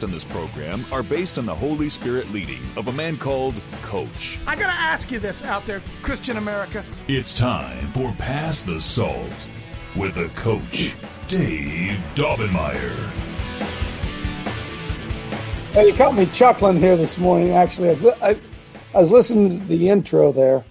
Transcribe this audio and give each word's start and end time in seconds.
in 0.00 0.10
this 0.10 0.24
program 0.24 0.84
are 0.90 1.02
based 1.02 1.38
on 1.38 1.44
the 1.44 1.54
Holy 1.54 1.90
Spirit 1.90 2.32
leading 2.32 2.62
of 2.76 2.88
a 2.88 2.92
man 2.92 3.18
called 3.18 3.54
Coach. 3.82 4.38
I 4.46 4.56
gotta 4.56 4.72
ask 4.72 5.10
you 5.10 5.18
this 5.18 5.42
out 5.42 5.66
there, 5.66 5.82
Christian 6.02 6.38
America. 6.38 6.82
It's 7.08 7.36
time 7.36 7.92
for 7.92 8.12
Pass 8.12 8.62
the 8.62 8.80
Salt 8.80 9.48
with 9.94 10.16
a 10.16 10.28
coach, 10.30 10.94
Dave 11.28 11.98
Daubenmire. 12.14 13.10
Hey, 15.72 15.88
you 15.88 15.94
caught 15.94 16.14
me 16.14 16.26
chuckling 16.26 16.78
here 16.78 16.96
this 16.96 17.18
morning. 17.18 17.50
Actually, 17.50 17.88
I 17.88 17.90
was, 17.90 18.04
I, 18.04 18.40
I 18.94 18.98
was 18.98 19.12
listening 19.12 19.60
to 19.60 19.66
the 19.66 19.88
intro 19.88 20.32
there. 20.32 20.64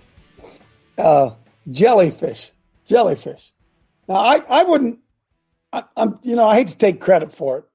Uh, 0.97 1.31
jellyfish, 1.69 2.52
jellyfish. 2.85 3.53
Now, 4.08 4.16
I, 4.16 4.41
I 4.49 4.63
wouldn't. 4.63 4.99
I, 5.73 5.83
I'm, 5.95 6.19
you 6.23 6.35
know, 6.35 6.47
I 6.47 6.55
hate 6.55 6.67
to 6.67 6.77
take 6.77 6.99
credit 6.99 7.31
for 7.31 7.59
it, 7.59 7.66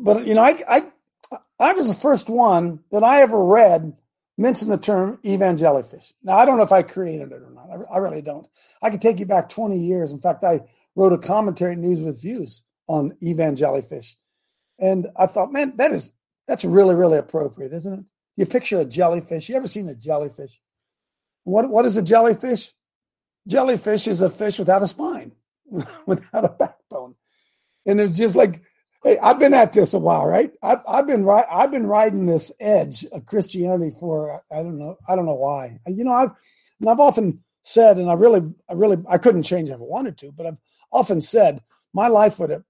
but 0.00 0.26
you 0.26 0.34
know, 0.34 0.42
I, 0.42 0.58
I, 0.68 0.82
I 1.58 1.72
was 1.72 1.86
the 1.86 2.00
first 2.00 2.28
one 2.28 2.80
that 2.90 3.04
I 3.04 3.22
ever 3.22 3.42
read 3.42 3.96
mention 4.38 4.68
the 4.68 4.78
term 4.78 5.18
evangellyfish. 5.18 6.12
Now, 6.22 6.38
I 6.38 6.44
don't 6.46 6.56
know 6.56 6.62
if 6.62 6.72
I 6.72 6.82
created 6.82 7.30
it 7.30 7.42
or 7.42 7.50
not. 7.50 7.68
I, 7.70 7.94
I 7.94 7.98
really 7.98 8.22
don't. 8.22 8.46
I 8.82 8.90
could 8.90 9.02
take 9.02 9.18
you 9.18 9.26
back 9.26 9.50
20 9.50 9.78
years. 9.78 10.12
In 10.12 10.18
fact, 10.18 10.42
I 10.42 10.62
wrote 10.96 11.12
a 11.12 11.18
commentary 11.18 11.76
News 11.76 12.00
with 12.00 12.22
Views 12.22 12.62
on 12.88 13.12
evangellyfish. 13.22 14.16
And 14.78 15.08
I 15.16 15.26
thought, 15.26 15.52
man, 15.52 15.76
that 15.76 15.92
is 15.92 16.12
that's 16.48 16.64
really, 16.64 16.94
really 16.94 17.18
appropriate, 17.18 17.72
isn't 17.72 18.00
it? 18.00 18.04
You 18.36 18.46
picture 18.46 18.80
a 18.80 18.84
jellyfish. 18.84 19.48
You 19.48 19.56
ever 19.56 19.68
seen 19.68 19.88
a 19.88 19.94
jellyfish? 19.94 20.58
What 21.44 21.68
what 21.68 21.84
is 21.84 21.96
a 21.96 22.02
jellyfish? 22.02 22.72
Jellyfish 23.46 24.08
is 24.08 24.20
a 24.20 24.30
fish 24.30 24.58
without 24.58 24.82
a 24.82 24.88
spine, 24.88 25.32
without 26.06 26.44
a 26.44 26.48
backbone. 26.48 27.14
And 27.86 28.00
it's 28.00 28.16
just 28.16 28.36
like, 28.36 28.62
hey, 29.02 29.18
I've 29.18 29.38
been 29.38 29.54
at 29.54 29.72
this 29.72 29.94
a 29.94 29.98
while, 29.98 30.26
right? 30.26 30.52
I've, 30.62 30.80
I've 30.86 31.06
been 31.06 31.24
right. 31.24 31.46
I've 31.50 31.70
been 31.70 31.86
riding 31.86 32.26
this 32.26 32.52
edge 32.60 33.04
of 33.12 33.26
Christianity 33.26 33.92
for 33.98 34.42
I 34.52 34.62
don't 34.62 34.78
know. 34.78 34.96
I 35.08 35.16
don't 35.16 35.26
know 35.26 35.34
why. 35.34 35.78
You 35.86 36.04
know, 36.04 36.12
I've 36.12 36.30
and 36.80 36.88
I've 36.88 37.00
often 37.00 37.42
said, 37.62 37.98
and 37.98 38.10
I 38.10 38.14
really, 38.14 38.42
I 38.68 38.72
really, 38.72 38.96
I 39.08 39.18
couldn't 39.18 39.42
change 39.42 39.68
if 39.68 39.76
I 39.76 39.82
wanted 39.82 40.18
to, 40.18 40.32
but 40.32 40.46
I've 40.46 40.56
often 40.92 41.20
said 41.20 41.62
my 41.92 42.08
life 42.08 42.38
would 42.38 42.50
have, 42.50 42.64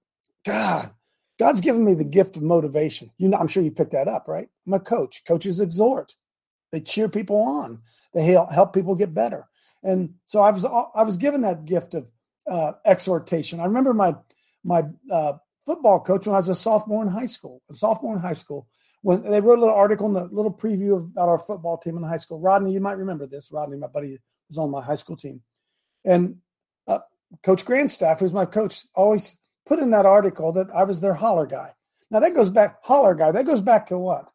God, 0.45 0.91
God's 1.39 1.61
given 1.61 1.85
me 1.85 1.93
the 1.93 2.03
gift 2.03 2.37
of 2.37 2.43
motivation. 2.43 3.09
You 3.17 3.29
know, 3.29 3.37
I'm 3.37 3.47
sure 3.47 3.63
you 3.63 3.71
picked 3.71 3.91
that 3.91 4.07
up, 4.07 4.27
right? 4.27 4.49
I'm 4.67 4.73
a 4.73 4.79
coach. 4.79 5.23
Coaches 5.25 5.59
exhort. 5.59 6.15
They 6.71 6.81
cheer 6.81 7.09
people 7.09 7.37
on. 7.37 7.79
They 8.13 8.23
help 8.23 8.51
help 8.51 8.73
people 8.73 8.95
get 8.95 9.13
better. 9.13 9.47
And 9.83 10.15
so 10.25 10.41
I 10.41 10.51
was 10.51 10.65
I 10.65 11.03
was 11.03 11.17
given 11.17 11.41
that 11.41 11.65
gift 11.65 11.93
of 11.93 12.07
uh, 12.49 12.73
exhortation. 12.85 13.59
I 13.59 13.65
remember 13.65 13.93
my 13.93 14.15
my 14.63 14.83
uh, 15.09 15.33
football 15.65 15.99
coach 15.99 16.25
when 16.25 16.35
I 16.35 16.39
was 16.39 16.49
a 16.49 16.55
sophomore 16.55 17.03
in 17.03 17.09
high 17.09 17.25
school. 17.25 17.61
A 17.69 17.73
sophomore 17.73 18.15
in 18.15 18.21
high 18.21 18.33
school 18.33 18.67
when 19.01 19.23
they 19.23 19.41
wrote 19.41 19.57
a 19.57 19.61
little 19.61 19.75
article 19.75 20.07
in 20.07 20.13
the 20.13 20.23
little 20.31 20.53
preview 20.53 20.97
about 20.97 21.29
our 21.29 21.37
football 21.37 21.77
team 21.77 21.97
in 21.97 22.03
high 22.03 22.17
school. 22.17 22.39
Rodney, 22.39 22.71
you 22.73 22.79
might 22.79 22.97
remember 22.97 23.25
this. 23.25 23.51
Rodney, 23.51 23.77
my 23.77 23.87
buddy, 23.87 24.17
was 24.47 24.57
on 24.57 24.69
my 24.69 24.81
high 24.81 24.95
school 24.95 25.17
team, 25.17 25.41
and 26.05 26.37
uh, 26.87 26.99
Coach 27.43 27.65
Grandstaff, 27.65 28.19
who's 28.19 28.33
my 28.33 28.45
coach, 28.45 28.85
always 28.93 29.37
put 29.65 29.79
in 29.79 29.91
that 29.91 30.05
article 30.05 30.51
that 30.53 30.69
I 30.73 30.83
was 30.83 30.99
their 30.99 31.13
holler 31.13 31.45
guy. 31.45 31.73
Now 32.09 32.19
that 32.19 32.35
goes 32.35 32.49
back 32.49 32.83
holler 32.83 33.15
guy. 33.15 33.31
That 33.31 33.45
goes 33.45 33.61
back 33.61 33.87
to 33.87 33.97
what? 33.97 34.25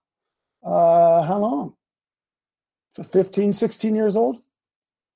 Uh, 0.64 1.22
how 1.22 1.38
long? 1.38 1.74
So 2.90 3.02
15, 3.02 3.52
16 3.52 3.94
years 3.94 4.16
old. 4.16 4.40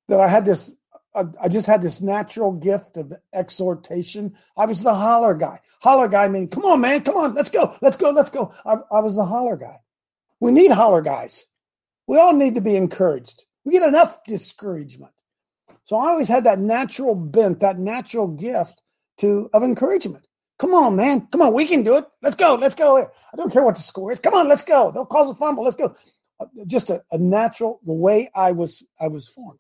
That 0.09 0.21
I 0.21 0.29
had 0.29 0.45
this. 0.45 0.75
I, 1.15 1.25
I 1.43 1.49
just 1.49 1.67
had 1.67 1.83
this 1.83 2.01
natural 2.01 2.53
gift 2.53 2.97
of 2.97 3.13
exhortation. 3.35 4.35
I 4.57 4.67
was 4.67 4.83
the 4.83 4.95
holler 4.95 5.35
guy. 5.35 5.61
Holler 5.83 6.09
guy 6.09 6.29
meaning, 6.29 6.49
come 6.49 6.65
on, 6.65 6.81
man, 6.81 7.03
come 7.03 7.17
on, 7.17 7.35
let's 7.35 7.51
go, 7.51 7.75
let's 7.83 7.97
go, 7.97 8.11
let's 8.11 8.31
go. 8.31 8.53
I, 8.65 8.77
I 8.93 9.01
was 9.01 9.17
the 9.17 9.25
holler 9.25 9.57
guy. 9.57 9.79
We 10.41 10.53
need 10.53 10.71
holler 10.71 11.03
guys. 11.03 11.47
We 12.07 12.19
all 12.19 12.35
need 12.35 12.55
to 12.57 12.61
be 12.61 12.77
encouraged. 12.77 13.45
We 13.65 13.73
get 13.73 13.87
enough 13.87 14.25
discouragement. 14.25 15.13
So 15.85 15.97
I 15.97 16.11
always 16.11 16.29
had 16.29 16.45
that 16.45 16.59
natural 16.59 17.15
bent, 17.15 17.61
that 17.61 17.79
natural 17.79 18.29
gift 18.29 18.83
to 19.19 19.51
of 19.53 19.63
encouragement. 19.63 20.27
Come 20.59 20.75
on, 20.75 20.97
man. 20.97 21.27
Come 21.29 21.43
on, 21.43 21.55
we 21.55 21.67
can 21.67 21.83
do 21.83 21.97
it. 21.97 22.05
Let's 22.23 22.37
go. 22.37 22.55
Let's 22.55 22.75
go. 22.75 22.99
I 22.99 23.37
don't 23.37 23.53
care 23.53 23.65
what 23.65 23.77
the 23.77 23.83
score 23.83 24.13
is. 24.13 24.21
Come 24.21 24.35
on, 24.35 24.49
let's 24.49 24.63
go. 24.63 24.91
They'll 24.91 25.07
cause 25.07 25.31
a 25.31 25.35
fumble. 25.35 25.65
Let's 25.65 25.77
go. 25.77 25.95
Uh, 26.39 26.47
Just 26.67 26.91
a, 26.91 27.03
a 27.13 27.19
natural, 27.19 27.81
the 27.85 27.93
way 27.93 28.29
I 28.35 28.53
was 28.53 28.83
I 29.01 29.09
was 29.09 29.29
formed. 29.29 29.60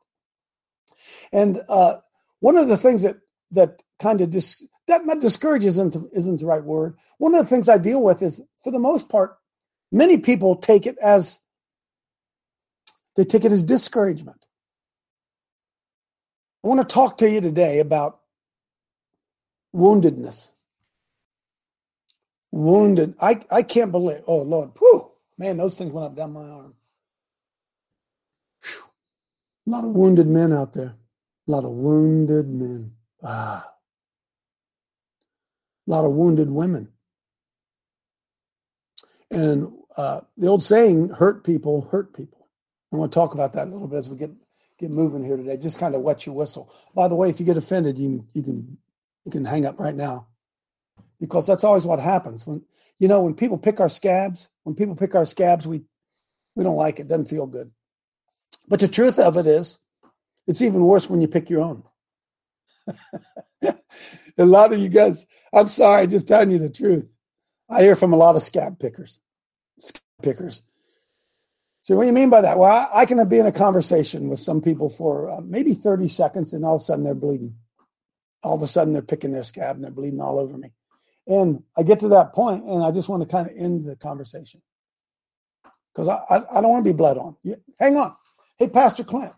And 1.33 1.63
uh, 1.69 1.97
one 2.41 2.57
of 2.57 2.69
the 2.69 2.77
things 2.77 3.03
that 3.03 3.17
that 3.53 3.83
kind 4.01 4.21
of 4.21 4.31
dis, 4.31 4.65
that 4.87 5.07
not 5.07 5.21
discourages 5.21 5.79
isn't 5.79 5.97
isn't 6.13 6.41
the 6.41 6.47
right 6.47 6.65
word. 6.65 6.97
One 7.19 7.35
of 7.35 7.43
the 7.43 7.49
things 7.49 7.69
I 7.69 7.79
deal 7.79 8.03
with 8.03 8.23
is, 8.23 8.41
for 8.63 8.71
the 8.71 8.79
most 8.79 9.09
part, 9.09 9.37
many 9.93 10.19
people 10.19 10.57
take 10.57 10.87
it 10.87 10.99
as 10.99 11.41
they 13.17 13.25
take 13.25 13.45
it 13.45 13.53
as 13.53 13.63
discouragement. 13.63 14.47
I 16.65 16.69
want 16.69 16.87
to 16.87 16.95
talk 16.95 17.19
to 17.19 17.31
you 17.31 17.41
today 17.41 17.79
about 17.81 18.21
woundedness. 19.75 20.53
Wounded. 22.53 23.15
I, 23.21 23.41
I 23.51 23.63
can't 23.63 23.93
believe. 23.93 24.21
Oh, 24.27 24.43
Lord. 24.43 24.71
Whew. 24.79 25.11
Man, 25.39 25.57
those 25.57 25.79
things 25.79 25.93
went 25.93 26.07
up 26.07 26.17
down 26.17 26.33
my 26.33 26.49
arm. 26.49 26.75
Whew. 28.65 28.83
A 29.69 29.71
lot 29.71 29.85
of 29.85 29.93
wounded 29.93 30.27
men 30.27 30.53
out 30.53 30.73
there. 30.73 30.95
A 31.51 31.59
lot 31.59 31.65
of 31.65 31.73
wounded 31.73 32.49
men. 32.49 32.93
Ah. 33.25 33.69
A 35.85 35.91
lot 35.91 36.05
of 36.05 36.13
wounded 36.13 36.49
women. 36.49 36.93
And 39.33 39.73
uh, 39.97 40.21
the 40.37 40.47
old 40.47 40.63
saying, 40.63 41.09
hurt 41.09 41.43
people, 41.43 41.89
hurt 41.91 42.15
people. 42.15 42.47
I 42.93 42.97
want 42.99 43.11
to 43.11 43.15
talk 43.17 43.35
about 43.35 43.55
that 43.55 43.67
a 43.67 43.71
little 43.71 43.89
bit 43.89 43.97
as 43.97 44.09
we 44.09 44.17
get 44.17 44.31
get 44.79 44.93
moving 44.93 45.25
here 45.25 45.37
today. 45.37 45.57
Just 45.57 45.81
kind 45.81 45.97
of 45.97 46.03
wet 46.03 46.25
your 46.25 46.37
whistle. 46.37 46.73
By 46.95 47.09
the 47.09 47.17
way, 47.17 47.31
if 47.31 47.41
you 47.41 47.47
get 47.47 47.57
offended, 47.57 47.99
you 47.99 48.25
you 48.33 48.45
can 48.45 48.79
you 49.25 49.33
can 49.33 49.45
hang 49.45 49.67
up 49.67 49.81
right 49.81 49.95
now 49.95 50.29
because 51.19 51.49
that's 51.49 51.65
always 51.65 51.85
what 51.85 51.99
happens 51.99 52.47
when 52.47 52.63
you 53.01 53.09
know 53.09 53.23
when 53.23 53.35
people 53.35 53.59
pick 53.59 53.81
our 53.81 53.89
scabs. 53.89 54.51
When 54.63 54.77
people 54.77 54.95
pick 54.95 55.17
our 55.17 55.25
scabs, 55.25 55.67
we 55.67 55.83
we 56.55 56.63
don't 56.63 56.77
like 56.77 57.01
it. 57.01 57.09
Doesn't 57.09 57.27
feel 57.27 57.49
good. 57.49 57.73
But 58.69 58.79
the 58.79 58.87
truth 58.87 59.19
of 59.19 59.37
it 59.37 59.49
is, 59.49 59.81
it's 60.51 60.63
even 60.63 60.83
worse 60.83 61.09
when 61.09 61.21
you 61.21 61.29
pick 61.29 61.49
your 61.49 61.63
own. 61.63 61.85
a 63.63 64.45
lot 64.45 64.73
of 64.73 64.81
you 64.81 64.89
guys, 64.89 65.27
I'm 65.53 65.69
sorry, 65.69 66.07
just 66.09 66.29
telling 66.29 66.51
you 66.51 66.59
the 66.59 66.71
truth. 66.71 67.15
I 67.71 67.83
hear 67.83 67.95
from 67.95 68.13
a 68.13 68.17
lot 68.17 68.37
of 68.37 68.43
scab 68.43 68.81
pickers. 68.81 69.21
Scab 69.79 70.03
pickers. 70.23 70.63
So 71.83 71.97
what 71.97 72.03
do 72.03 72.09
you 72.09 72.13
mean 72.13 72.31
by 72.31 72.41
that? 72.43 72.59
Well, 72.59 72.71
I, 72.71 73.03
I 73.03 73.07
can 73.07 73.27
be 73.29 73.39
in 73.39 73.47
a 73.47 73.53
conversation 73.53 74.29
with 74.29 74.41
some 74.41 74.61
people 74.61 74.89
for 74.91 75.31
uh, 75.31 75.41
maybe 75.41 75.73
30 75.73 76.09
seconds, 76.09 76.53
and 76.53 76.65
all 76.65 76.77
of 76.77 76.81
a 76.81 76.85
sudden 76.85 77.05
they're 77.05 77.15
bleeding. 77.15 77.55
All 78.43 78.57
of 78.57 78.63
a 78.63 78.67
sudden 78.67 78.93
they're 78.93 79.03
picking 79.03 79.33
their 79.33 79.45
scab 79.45 79.77
and 79.77 79.85
they're 79.85 79.91
bleeding 79.93 80.21
all 80.21 80.39
over 80.41 80.57
me. 80.59 80.73
And 81.27 81.63
I 81.77 81.85
get 81.85 82.01
to 82.01 82.09
that 82.09 82.33
point, 82.35 82.65
and 82.65 82.83
I 82.83 82.91
just 82.91 83.09
want 83.09 83.23
to 83.23 83.29
kind 83.29 83.49
of 83.49 83.57
end 83.57 83.85
the 83.85 83.97
conversation 83.97 84.63
because 85.95 86.09
I, 86.09 86.17
I, 86.29 86.59
I 86.59 86.61
don't 86.61 86.71
want 86.71 86.85
to 86.85 86.93
be 86.93 86.97
bled 86.97 87.19
on. 87.19 87.37
You, 87.43 87.57
hang 87.79 87.97
on. 87.97 88.17
Hey, 88.59 88.69
Pastor 88.69 89.05
Clint, 89.05 89.33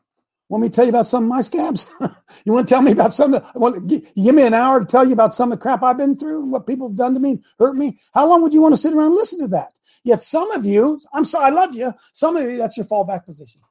want 0.52 0.62
me 0.62 0.68
to 0.68 0.74
tell 0.74 0.84
you 0.84 0.90
about 0.90 1.06
some 1.06 1.24
of 1.24 1.30
my 1.30 1.40
scabs? 1.40 1.90
you 2.44 2.52
want 2.52 2.68
to 2.68 2.74
tell 2.74 2.82
me 2.82 2.92
about 2.92 3.14
some 3.14 3.34
of 3.34 3.50
want, 3.54 3.90
you 3.90 4.00
give 4.16 4.34
me 4.34 4.44
an 4.44 4.54
hour 4.54 4.80
to 4.80 4.86
tell 4.86 5.06
you 5.06 5.14
about 5.14 5.34
some 5.34 5.50
of 5.50 5.58
the 5.58 5.62
crap 5.62 5.82
I've 5.82 5.96
been 5.96 6.16
through 6.16 6.42
and 6.42 6.52
what 6.52 6.66
people 6.66 6.88
have 6.90 6.96
done 6.96 7.14
to 7.14 7.20
me, 7.20 7.40
hurt 7.58 7.74
me? 7.74 7.98
How 8.14 8.28
long 8.28 8.42
would 8.42 8.52
you 8.52 8.60
want 8.60 8.74
to 8.74 8.80
sit 8.80 8.92
around 8.92 9.06
and 9.06 9.14
listen 9.14 9.40
to 9.40 9.48
that? 9.48 9.72
Yet 10.04 10.22
some 10.22 10.50
of 10.52 10.66
you, 10.66 11.00
I'm 11.14 11.24
sorry, 11.24 11.46
I 11.46 11.50
love 11.50 11.74
you. 11.74 11.92
Some 12.12 12.36
of 12.36 12.44
you, 12.50 12.58
that's 12.58 12.76
your 12.76 12.86
fallback 12.86 13.24
position. 13.24 13.62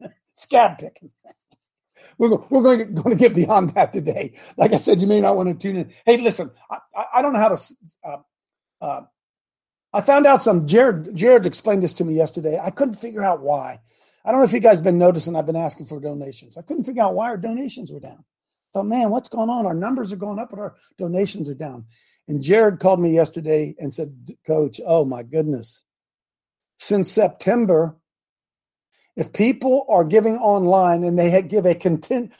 Scab 0.34 0.78
picking. 0.78 1.10
We're, 2.18 2.36
we're 2.50 2.62
going, 2.62 2.78
to, 2.78 2.84
going 2.86 3.16
to 3.16 3.16
get 3.16 3.34
beyond 3.34 3.70
that 3.70 3.92
today. 3.92 4.34
Like 4.56 4.72
I 4.72 4.76
said, 4.76 5.00
you 5.00 5.06
may 5.08 5.20
not 5.20 5.36
want 5.36 5.48
to 5.48 5.54
tune 5.54 5.76
in. 5.76 5.92
Hey, 6.06 6.18
listen, 6.18 6.50
I, 6.70 6.78
I, 6.96 7.04
I 7.16 7.22
don't 7.22 7.32
know 7.32 7.40
how 7.40 7.48
to. 7.48 7.74
Uh, 8.04 8.16
uh, 8.80 9.00
I 9.92 10.00
found 10.00 10.26
out 10.26 10.42
some. 10.42 10.66
Jared 10.66 11.14
Jared 11.16 11.46
explained 11.46 11.82
this 11.82 11.94
to 11.94 12.04
me 12.04 12.14
yesterday. 12.14 12.58
I 12.58 12.70
couldn't 12.70 12.94
figure 12.94 13.24
out 13.24 13.40
why. 13.40 13.80
I 14.24 14.30
don't 14.30 14.40
know 14.40 14.44
if 14.44 14.52
you 14.52 14.60
guys 14.60 14.80
been 14.80 14.98
noticing. 14.98 15.36
I've 15.36 15.46
been 15.46 15.56
asking 15.56 15.86
for 15.86 16.00
donations. 16.00 16.56
I 16.56 16.62
couldn't 16.62 16.84
figure 16.84 17.02
out 17.02 17.14
why 17.14 17.28
our 17.28 17.36
donations 17.36 17.92
were 17.92 18.00
down. 18.00 18.18
I 18.18 18.78
thought, 18.78 18.86
man, 18.86 19.10
what's 19.10 19.28
going 19.28 19.48
on? 19.48 19.66
Our 19.66 19.74
numbers 19.74 20.12
are 20.12 20.16
going 20.16 20.38
up, 20.38 20.50
but 20.50 20.58
our 20.58 20.74
donations 20.98 21.48
are 21.48 21.54
down. 21.54 21.86
And 22.26 22.42
Jared 22.42 22.80
called 22.80 23.00
me 23.00 23.14
yesterday 23.14 23.74
and 23.78 23.94
said, 23.94 24.36
Coach, 24.46 24.80
oh 24.86 25.04
my 25.04 25.22
goodness. 25.22 25.84
Since 26.76 27.10
September, 27.10 27.96
if 29.16 29.32
people 29.32 29.86
are 29.88 30.04
giving 30.04 30.36
online 30.36 31.02
and 31.04 31.18
they 31.18 31.42
give 31.42 31.64
a 31.64 31.74
content, 31.74 32.32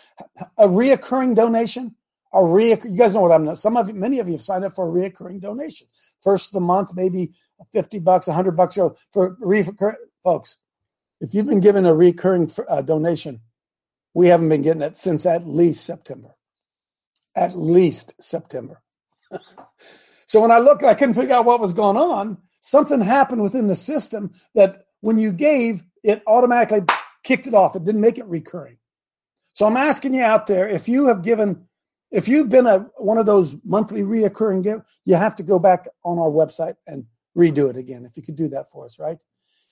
a 0.59 0.69
reoccurring 0.69 1.35
donation, 1.35 1.97
a 2.33 2.45
re, 2.45 2.69
you 2.69 2.97
guys 2.97 3.15
know 3.15 3.23
what 3.23 3.33
I'm. 3.33 3.57
Some 3.57 3.77
of 3.77 3.89
you, 3.89 3.95
many 3.95 4.19
of 4.19 4.27
you 4.29 4.35
have 4.35 4.43
signed 4.43 4.65
up 4.65 4.75
for 4.75 4.87
a 4.87 4.93
reoccurring 4.93 5.41
donation. 5.41 5.89
First 6.23 6.51
of 6.51 6.53
the 6.53 6.61
month, 6.61 6.95
maybe 6.95 7.33
fifty 7.73 7.99
bucks, 7.99 8.29
hundred 8.29 8.53
bucks 8.53 8.77
for 9.13 9.37
reoccurring. 9.37 9.97
Folks, 10.23 10.59
if 11.21 11.35
you've 11.35 11.47
been 11.47 11.61
given 11.61 11.87
a 11.87 11.95
recurring 11.95 12.51
uh, 12.69 12.83
donation, 12.83 13.41
we 14.15 14.29
haven't 14.29 14.49
been 14.49 14.63
getting 14.63 14.83
it 14.83 14.97
since 14.97 15.27
at 15.27 15.47
least 15.47 15.85
September. 15.85 16.35
At 17.35 17.57
least 17.57 18.15
September. 18.21 18.83
so 20.27 20.41
when 20.41 20.51
I 20.51 20.59
looked, 20.59 20.83
I 20.83 20.95
couldn't 20.95 21.15
figure 21.15 21.35
out 21.35 21.45
what 21.45 21.61
was 21.61 21.73
going 21.73 21.97
on. 21.97 22.39
Something 22.61 23.01
happened 23.01 23.43
within 23.43 23.69
the 23.69 23.75
system 23.75 24.31
that 24.55 24.87
when 25.01 25.19
you 25.19 25.33
gave, 25.33 25.83
it 26.03 26.23
automatically 26.27 26.83
kicked 27.23 27.47
it 27.47 27.55
off. 27.55 27.77
It 27.77 27.85
didn't 27.85 28.01
make 28.01 28.19
it 28.19 28.27
recurring. 28.27 28.79
So 29.53 29.67
I'm 29.67 29.77
asking 29.77 30.15
you 30.15 30.23
out 30.23 30.47
there 30.47 30.69
if 30.69 30.89
you 30.89 31.07
have 31.09 31.23
given, 31.23 31.67
if 32.11 32.29
you've 32.29 32.49
been 32.49 32.67
a 32.67 32.87
one 32.97 33.19
of 33.19 33.27
those 33.27 33.57
monthly 33.65 34.03
reoccurring 34.03 34.63
give, 34.63 34.83
you 35.05 35.17
have 35.17 35.35
to 35.37 35.43
go 35.43 35.59
back 35.59 35.89
on 36.05 36.19
our 36.19 36.31
website 36.31 36.77
and 36.87 37.05
redo 37.37 37.69
it 37.71 37.77
again. 37.77 38.05
If 38.05 38.17
you 38.17 38.23
could 38.23 38.37
do 38.37 38.49
that 38.49 38.71
for 38.71 38.87
us, 38.87 38.99
right? 38.99 39.19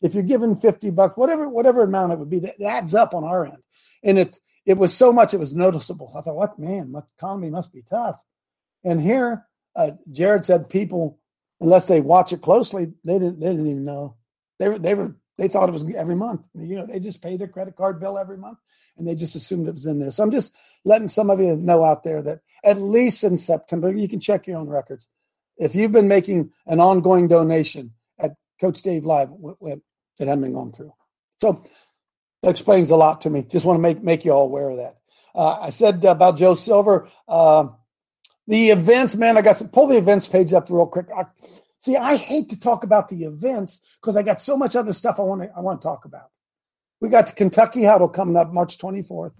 If 0.02 0.14
you're 0.14 0.22
given 0.22 0.54
50 0.54 0.90
bucks, 0.90 1.16
whatever 1.16 1.48
whatever 1.48 1.82
amount 1.84 2.12
it 2.12 2.18
would 2.18 2.30
be, 2.30 2.40
that 2.40 2.60
adds 2.60 2.94
up 2.94 3.14
on 3.14 3.24
our 3.24 3.46
end. 3.46 3.62
And 4.02 4.18
it 4.18 4.38
it 4.64 4.76
was 4.76 4.94
so 4.94 5.12
much 5.12 5.32
it 5.32 5.38
was 5.38 5.54
noticeable. 5.54 6.12
I 6.16 6.20
thought, 6.20 6.36
what 6.36 6.58
man, 6.58 6.92
my 6.92 7.00
economy 7.18 7.50
must 7.50 7.72
be 7.72 7.82
tough. 7.82 8.22
And 8.84 9.00
here, 9.00 9.46
uh, 9.74 9.92
Jared 10.12 10.44
said 10.44 10.68
people, 10.68 11.18
unless 11.60 11.86
they 11.86 12.00
watch 12.00 12.32
it 12.32 12.42
closely, 12.42 12.92
they 13.04 13.18
didn't 13.18 13.40
they 13.40 13.48
didn't 13.48 13.68
even 13.70 13.84
know. 13.84 14.16
They 14.58 14.68
were 14.68 14.78
they 14.78 14.94
were 14.94 15.16
they 15.38 15.48
thought 15.48 15.68
it 15.68 15.72
was 15.72 15.94
every 15.94 16.16
month. 16.16 16.46
You 16.54 16.76
know, 16.76 16.86
they 16.86 17.00
just 17.00 17.22
pay 17.22 17.36
their 17.36 17.48
credit 17.48 17.76
card 17.76 18.00
bill 18.00 18.18
every 18.18 18.38
month 18.38 18.58
and 18.96 19.06
they 19.06 19.14
just 19.14 19.36
assumed 19.36 19.68
it 19.68 19.72
was 19.72 19.86
in 19.86 19.98
there. 19.98 20.10
So 20.10 20.22
I'm 20.22 20.30
just 20.30 20.54
letting 20.84 21.08
some 21.08 21.30
of 21.30 21.40
you 21.40 21.56
know 21.56 21.84
out 21.84 22.02
there 22.02 22.22
that 22.22 22.40
at 22.64 22.78
least 22.78 23.24
in 23.24 23.36
September, 23.36 23.92
you 23.92 24.08
can 24.08 24.20
check 24.20 24.46
your 24.46 24.58
own 24.58 24.68
records. 24.68 25.06
If 25.58 25.74
you've 25.74 25.92
been 25.92 26.08
making 26.08 26.52
an 26.66 26.80
ongoing 26.80 27.28
donation 27.28 27.92
at 28.18 28.34
Coach 28.60 28.82
Dave 28.82 29.04
Live, 29.04 29.30
it 30.18 30.28
hadn't 30.28 30.42
been 30.42 30.54
gone 30.54 30.72
through. 30.72 30.92
So 31.40 31.64
that 32.42 32.50
explains 32.50 32.90
a 32.90 32.96
lot 32.96 33.22
to 33.22 33.30
me. 33.30 33.42
Just 33.42 33.66
want 33.66 33.78
to 33.78 33.82
make 33.82 34.02
make 34.02 34.24
you 34.24 34.32
all 34.32 34.44
aware 34.44 34.70
of 34.70 34.78
that. 34.78 34.96
Uh, 35.34 35.60
I 35.60 35.70
said 35.70 36.04
about 36.04 36.38
Joe 36.38 36.54
Silver, 36.54 37.08
uh, 37.28 37.68
the 38.46 38.70
events, 38.70 39.16
man. 39.16 39.36
I 39.36 39.42
got 39.42 39.56
to 39.56 39.68
pull 39.68 39.86
the 39.86 39.98
events 39.98 40.28
page 40.28 40.52
up 40.52 40.70
real 40.70 40.86
quick. 40.86 41.06
I, 41.14 41.26
See, 41.78 41.96
I 41.96 42.16
hate 42.16 42.48
to 42.48 42.58
talk 42.58 42.84
about 42.84 43.08
the 43.08 43.24
events 43.24 43.96
because 44.00 44.16
I 44.16 44.22
got 44.22 44.40
so 44.40 44.56
much 44.56 44.76
other 44.76 44.92
stuff 44.92 45.20
I 45.20 45.22
want 45.22 45.42
to 45.42 45.50
I 45.56 45.60
want 45.60 45.80
to 45.80 45.86
talk 45.86 46.04
about. 46.04 46.30
We 47.00 47.08
got 47.08 47.28
the 47.28 47.32
Kentucky 47.34 47.84
Huddle 47.84 48.08
coming 48.08 48.36
up 48.36 48.52
March 48.52 48.78
24th. 48.78 49.34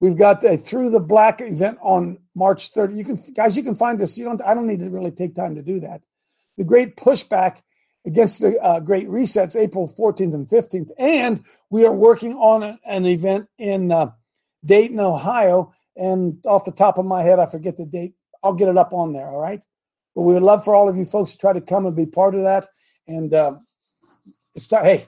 We've 0.00 0.18
got 0.18 0.42
a 0.44 0.56
Through 0.56 0.90
the 0.90 1.00
Black 1.00 1.40
event 1.40 1.78
on 1.80 2.18
March 2.34 2.72
30th. 2.72 2.96
You 2.96 3.04
can 3.04 3.18
guys, 3.34 3.56
you 3.56 3.62
can 3.62 3.74
find 3.74 3.98
this. 3.98 4.18
You 4.18 4.24
don't. 4.24 4.42
I 4.42 4.54
don't 4.54 4.66
need 4.66 4.80
to 4.80 4.90
really 4.90 5.12
take 5.12 5.34
time 5.34 5.54
to 5.54 5.62
do 5.62 5.80
that. 5.80 6.02
The 6.58 6.64
Great 6.64 6.96
Pushback 6.96 7.62
against 8.06 8.40
the 8.40 8.58
uh, 8.60 8.80
Great 8.80 9.08
Resets, 9.08 9.56
April 9.56 9.88
14th 9.88 10.34
and 10.34 10.48
15th, 10.48 10.90
and 10.98 11.44
we 11.68 11.84
are 11.84 11.92
working 11.92 12.34
on 12.34 12.78
an, 12.84 13.06
event 13.06 13.48
in 13.58 13.92
uh, 13.92 14.12
Dayton, 14.64 15.00
Ohio. 15.00 15.72
And 15.96 16.38
off 16.46 16.64
the 16.64 16.72
top 16.72 16.98
of 16.98 17.04
my 17.04 17.22
head, 17.22 17.38
I 17.38 17.46
forget 17.46 17.76
the 17.76 17.84
date. 17.84 18.14
I'll 18.42 18.54
get 18.54 18.68
it 18.68 18.78
up 18.78 18.92
on 18.92 19.12
there. 19.12 19.26
All 19.26 19.40
right. 19.40 19.60
But 20.14 20.22
we 20.22 20.34
would 20.34 20.42
love 20.42 20.64
for 20.64 20.74
all 20.74 20.88
of 20.88 20.96
you 20.96 21.04
folks 21.04 21.32
to 21.32 21.38
try 21.38 21.52
to 21.52 21.60
come 21.60 21.86
and 21.86 21.94
be 21.94 22.06
part 22.06 22.34
of 22.34 22.42
that. 22.42 22.66
And 23.06 23.32
uh, 23.34 23.56
it's 24.54 24.68
time, 24.68 24.84
hey, 24.84 25.04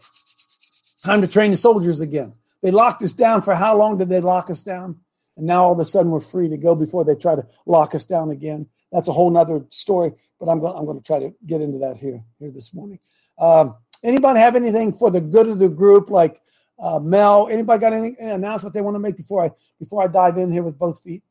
time 1.05 1.23
to 1.23 1.29
train 1.29 1.51
the 1.51 1.57
soldiers 1.57 2.01
again. 2.01 2.35
They 2.63 2.71
locked 2.71 3.03
us 3.03 3.13
down 3.13 3.43
for 3.43 3.55
how 3.55 3.77
long 3.77 3.99
did 3.99 4.09
they 4.09 4.21
lock 4.21 4.51
us 4.51 4.63
down? 4.63 5.01
And 5.37 5.47
now 5.47 5.65
all 5.65 5.73
of 5.73 5.79
a 5.79 5.85
sudden 5.85 6.13
we're 6.13 6.21
free 6.21 6.49
to 6.49 6.57
go 6.57 6.75
before 6.75 7.05
they 7.05 7.15
try 7.15 7.35
to 7.35 7.47
lock 7.67 7.95
us 7.95 8.05
down 8.05 8.31
again. 8.31 8.69
That's 8.93 9.09
a 9.09 9.13
whole 9.13 9.31
nother 9.31 9.65
story, 9.71 10.13
but 10.43 10.51
I'm 10.51 10.59
going, 10.59 10.77
I'm 10.77 10.85
going 10.85 10.99
to 10.99 11.05
try 11.05 11.21
to 11.21 11.33
get 11.47 11.61
into 11.61 11.79
that 11.79 11.97
here, 11.97 12.21
here 12.41 12.51
this 12.51 12.75
morning. 12.75 12.99
Um, 13.39 13.77
anybody 14.03 14.41
have 14.41 14.57
anything 14.57 14.93
for 14.93 15.09
the 15.09 15.21
good 15.21 15.47
of 15.47 15.61
the 15.61 15.69
group, 15.69 16.11
like 16.11 16.43
uh, 16.81 16.99
Mel? 16.99 17.47
Anybody 17.49 17.81
got 17.81 17.93
anything 17.93 18.17
any 18.19 18.33
announcement 18.33 18.75
they 18.75 18.81
want 18.81 18.97
to 18.97 18.99
make 18.99 19.17
before 19.17 19.45
I 19.45 19.51
before 19.79 20.03
I 20.03 20.09
dive 20.09 20.39
in 20.39 20.51
here 20.51 20.65
with 20.65 20.77
both 20.77 21.01
feet? 21.01 21.23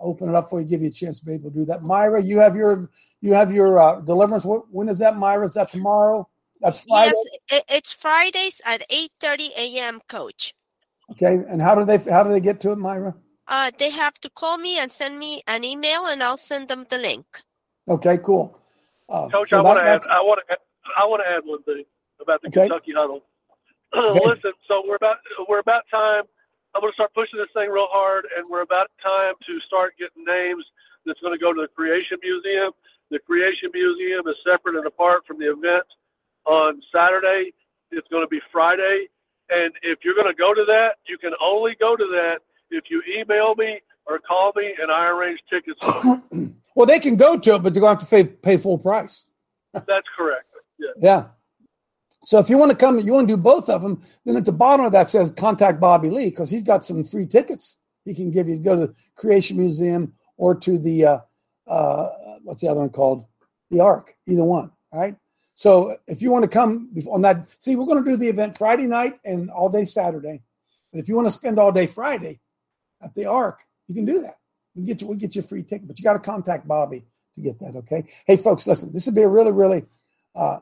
open 0.00 0.28
it 0.28 0.34
up 0.34 0.50
for 0.50 0.60
you, 0.60 0.66
give 0.66 0.82
you 0.82 0.88
a 0.88 0.92
chance 0.92 1.18
to 1.18 1.24
be 1.24 1.34
able 1.34 1.50
to 1.50 1.56
do 1.56 1.64
that. 1.64 1.82
Myra, 1.82 2.22
you 2.22 2.38
have 2.38 2.54
your 2.54 2.88
you 3.20 3.32
have 3.32 3.52
your 3.52 3.80
uh, 3.80 4.00
deliverance. 4.00 4.44
When 4.44 4.88
is 4.88 4.98
that, 4.98 5.16
Myra? 5.16 5.46
Is 5.46 5.54
that 5.54 5.70
tomorrow? 5.70 6.28
That's 6.60 6.84
Friday. 6.84 7.14
Yes, 7.50 7.64
it's 7.68 7.92
Fridays 7.92 8.60
at 8.64 8.84
eight 8.90 9.10
thirty 9.20 9.50
a.m. 9.56 10.00
Coach. 10.08 10.54
Okay, 11.12 11.42
and 11.48 11.60
how 11.60 11.74
do 11.74 11.84
they 11.84 11.98
how 11.98 12.22
do 12.22 12.30
they 12.30 12.40
get 12.40 12.60
to 12.60 12.72
it, 12.72 12.78
Myra? 12.78 13.14
Uh, 13.46 13.70
they 13.78 13.90
have 13.90 14.18
to 14.20 14.30
call 14.30 14.58
me 14.58 14.78
and 14.78 14.92
send 14.92 15.18
me 15.18 15.42
an 15.46 15.64
email, 15.64 16.06
and 16.06 16.22
I'll 16.22 16.38
send 16.38 16.68
them 16.68 16.86
the 16.88 16.98
link. 16.98 17.26
Okay, 17.88 18.18
cool. 18.18 18.58
Uh, 19.08 19.28
Coach, 19.28 19.50
so 19.50 19.58
I 19.58 19.62
want 19.62 19.78
to 19.78 19.88
add. 19.88 20.02
I 20.10 20.20
want 20.22 20.40
to. 20.48 20.56
I 20.96 21.04
want 21.04 21.22
to 21.24 21.30
add 21.30 21.42
one 21.44 21.62
thing 21.62 21.84
about 22.20 22.40
the 22.42 22.48
okay. 22.48 22.68
Kentucky 22.68 22.92
huddle. 22.92 23.22
okay. 23.94 24.20
Listen, 24.24 24.52
so 24.66 24.82
we're 24.86 24.96
about 24.96 25.18
we're 25.48 25.58
about 25.58 25.84
time 25.90 26.24
I'm 26.74 26.80
going 26.80 26.90
to 26.90 26.94
start 26.94 27.14
pushing 27.14 27.38
this 27.38 27.48
thing 27.54 27.70
real 27.70 27.86
hard, 27.88 28.26
and 28.36 28.50
we're 28.50 28.62
about 28.62 28.90
time 29.00 29.34
to 29.46 29.60
start 29.60 29.94
getting 29.96 30.24
names 30.24 30.64
that's 31.06 31.20
going 31.20 31.32
to 31.32 31.38
go 31.38 31.52
to 31.52 31.62
the 31.62 31.68
Creation 31.68 32.18
Museum. 32.20 32.72
The 33.10 33.20
Creation 33.20 33.70
Museum 33.72 34.26
is 34.26 34.34
separate 34.44 34.74
and 34.74 34.86
apart 34.86 35.24
from 35.24 35.38
the 35.38 35.52
event 35.52 35.86
on 36.44 36.82
Saturday. 36.92 37.52
It's 37.92 38.08
going 38.08 38.24
to 38.24 38.28
be 38.28 38.40
Friday. 38.50 39.06
And 39.50 39.72
if 39.82 40.00
you're 40.02 40.16
going 40.16 40.26
to 40.26 40.34
go 40.34 40.52
to 40.52 40.64
that, 40.66 40.96
you 41.06 41.16
can 41.16 41.32
only 41.40 41.76
go 41.78 41.94
to 41.94 42.06
that 42.10 42.40
if 42.70 42.90
you 42.90 43.02
email 43.06 43.54
me 43.54 43.80
or 44.06 44.18
call 44.18 44.52
me 44.56 44.74
and 44.80 44.90
I 44.90 45.08
arrange 45.08 45.40
tickets. 45.48 45.80
well, 46.74 46.86
they 46.86 46.98
can 46.98 47.16
go 47.16 47.38
to 47.38 47.54
it, 47.54 47.62
but 47.62 47.74
they're 47.74 47.80
going 47.80 47.96
to 47.96 48.04
have 48.04 48.08
to 48.08 48.16
pay, 48.16 48.24
pay 48.24 48.56
full 48.56 48.78
price. 48.78 49.24
That's 49.72 50.06
correct. 50.16 50.46
Yeah. 50.78 50.88
Yeah. 50.98 51.26
So 52.22 52.38
if 52.38 52.48
you 52.48 52.56
want 52.56 52.70
to 52.70 52.76
come, 52.76 52.98
you 52.98 53.12
want 53.12 53.28
to 53.28 53.36
do 53.36 53.40
both 53.40 53.68
of 53.68 53.82
them, 53.82 54.00
then 54.24 54.36
at 54.36 54.44
the 54.44 54.52
bottom 54.52 54.86
of 54.86 54.92
that 54.92 55.10
says 55.10 55.30
contact 55.30 55.78
Bobby 55.80 56.10
Lee 56.10 56.30
because 56.30 56.50
he's 56.50 56.62
got 56.62 56.84
some 56.84 57.04
free 57.04 57.26
tickets 57.26 57.76
he 58.04 58.14
can 58.14 58.30
give 58.30 58.48
you 58.48 58.56
to 58.56 58.62
go 58.62 58.76
to 58.76 58.92
Creation 59.16 59.56
Museum 59.56 60.12
or 60.36 60.54
to 60.54 60.78
the 60.78 61.04
uh, 61.06 61.18
uh, 61.66 62.10
what's 62.42 62.62
the 62.62 62.68
other 62.68 62.80
one 62.80 62.90
called? 62.90 63.26
The 63.70 63.80
Ark, 63.80 64.14
either 64.26 64.44
one. 64.44 64.70
Right. 64.92 65.16
So 65.54 65.96
if 66.06 66.20
you 66.20 66.30
want 66.30 66.44
to 66.44 66.48
come 66.48 66.90
on 67.08 67.22
that, 67.22 67.48
see, 67.58 67.76
we're 67.76 67.86
going 67.86 68.04
to 68.04 68.10
do 68.10 68.16
the 68.16 68.28
event 68.28 68.58
Friday 68.58 68.86
night 68.86 69.18
and 69.24 69.50
all 69.50 69.68
day 69.68 69.84
Saturday. 69.84 70.42
But 70.92 71.00
if 71.00 71.08
you 71.08 71.16
want 71.16 71.26
to 71.26 71.32
spend 71.32 71.58
all 71.58 71.72
day 71.72 71.86
Friday 71.86 72.40
at 73.02 73.14
the 73.14 73.26
Ark, 73.26 73.60
you 73.88 73.94
can 73.94 74.04
do 74.04 74.20
that. 74.22 74.38
We 74.74 74.84
get 74.84 75.00
you, 75.00 75.06
we 75.06 75.16
get 75.16 75.34
you 75.34 75.40
a 75.40 75.44
free 75.44 75.62
ticket, 75.62 75.86
but 75.86 75.98
you 75.98 76.04
got 76.04 76.14
to 76.14 76.18
contact 76.18 76.66
Bobby 76.66 77.04
to 77.34 77.40
get 77.40 77.58
that. 77.60 77.76
Okay. 77.76 78.04
Hey, 78.26 78.36
folks, 78.36 78.66
listen. 78.66 78.92
This 78.92 79.06
would 79.06 79.14
be 79.14 79.22
a 79.22 79.28
really, 79.28 79.52
really 79.52 79.84
uh, 80.34 80.58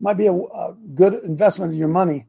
might 0.00 0.16
be 0.18 0.26
a, 0.26 0.34
a 0.34 0.76
good 0.94 1.14
investment 1.24 1.72
of 1.72 1.78
your 1.78 1.88
money 1.88 2.26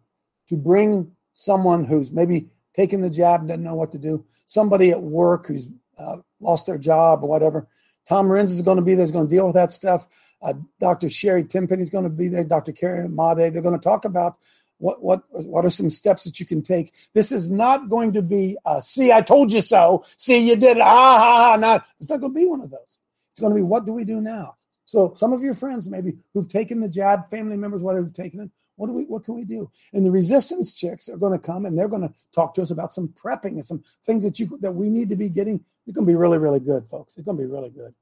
to 0.50 0.56
bring 0.56 1.12
someone 1.34 1.86
who's 1.86 2.12
maybe 2.12 2.50
taken 2.74 3.02
the 3.02 3.10
jab 3.10 3.42
and 3.42 3.50
doesn't 3.50 3.64
know 3.64 3.76
what 3.76 3.92
to 3.92 3.98
do, 3.98 4.24
somebody 4.46 4.92
at 4.92 5.02
work 5.02 5.48
who's 5.48 5.70
uh, 5.98 6.18
lost 6.40 6.66
their 6.66 6.78
job 6.78 7.24
or 7.24 7.30
whatever. 7.30 7.68
Tom 8.08 8.28
Renz 8.28 8.50
is 8.50 8.62
going 8.62 8.78
to 8.78 8.84
be 8.84 8.96
there. 8.96 9.06
He's 9.06 9.12
going 9.12 9.28
to 9.28 9.36
deal 9.36 9.46
with 9.46 9.56
that 9.56 9.72
stuff. 9.72 10.08
Uh, 10.42 10.54
Dr. 10.80 11.10
Sherri 11.10 11.44
Tenpenny 11.44 11.82
is 11.82 11.90
going 11.90 12.04
to 12.04 12.10
be 12.10 12.28
there. 12.28 12.44
Dr. 12.44 12.74
Karen 12.74 13.16
Made. 13.16 13.54
They're 13.54 13.62
going 13.62 13.80
to 13.80 13.84
talk 13.84 14.06
about 14.06 14.38
what 14.84 15.02
what 15.02 15.24
what 15.32 15.64
are 15.64 15.70
some 15.70 15.90
steps 15.90 16.26
that 16.26 16.40
you 16.42 16.46
can 16.46 16.62
take. 16.62 16.94
This 17.14 17.32
is 17.32 17.50
not 17.50 17.88
going 17.88 18.12
to 18.14 18.22
be 18.22 18.58
uh, 18.66 18.82
see 18.82 19.14
I 19.14 19.22
told 19.22 19.52
you 19.52 19.62
so. 19.62 20.04
See 20.18 20.46
you 20.50 20.58
did 20.58 20.78
it. 20.78 20.82
Ah 20.82 21.18
ha 21.18 21.52
ha. 21.52 21.56
Not 21.56 21.86
it's 22.00 22.10
not 22.10 22.20
going 22.20 22.34
to 22.34 22.40
be 22.40 22.46
one 22.46 22.60
of 22.60 22.70
those. 22.70 22.98
It's 23.32 23.40
going 23.40 23.54
to 23.54 23.56
be 23.56 23.64
what 23.64 23.86
do 23.86 23.94
we 23.94 24.04
do 24.04 24.20
now? 24.20 24.58
So 24.84 25.14
some 25.16 25.32
of 25.32 25.42
your 25.42 25.54
friends 25.54 25.88
maybe 25.88 26.18
who've 26.34 26.50
taken 26.50 26.82
the 26.82 26.90
jab, 26.90 27.30
family 27.30 27.56
members, 27.56 27.82
whatever, 27.82 28.06
have 28.06 28.14
taken 28.14 28.42
it. 28.42 28.52
What 28.76 28.88
do 28.88 28.94
we? 28.94 29.06
What 29.06 29.24
can 29.24 29.36
we 29.36 29.46
do? 29.46 29.72
And 29.94 30.06
the 30.06 30.12
resistance 30.12 30.74
chicks 30.74 31.08
are 31.08 31.18
going 31.18 31.32
to 31.32 31.40
come 31.40 31.66
and 31.66 31.78
they're 31.78 31.88
going 31.88 32.02
to 32.02 32.14
talk 32.36 32.54
to 32.56 32.62
us 32.62 32.72
about 32.72 32.92
some 32.92 33.08
prepping 33.10 33.54
and 33.54 33.66
some 33.66 33.84
things 34.06 34.24
that 34.26 34.38
you 34.40 34.58
that 34.60 34.72
we 34.74 34.90
need 34.90 35.10
to 35.10 35.16
be 35.16 35.30
getting. 35.30 35.64
It's 35.88 35.96
going 35.96 36.06
to 36.06 36.12
be 36.12 36.16
really, 36.16 36.40
really 36.40 36.60
good, 36.60 36.90
folks. 36.90 37.16
It's 37.16 37.26
going 37.26 37.38
to 37.38 37.44
be 37.44 37.50
really 37.50 37.70
good. 37.70 37.94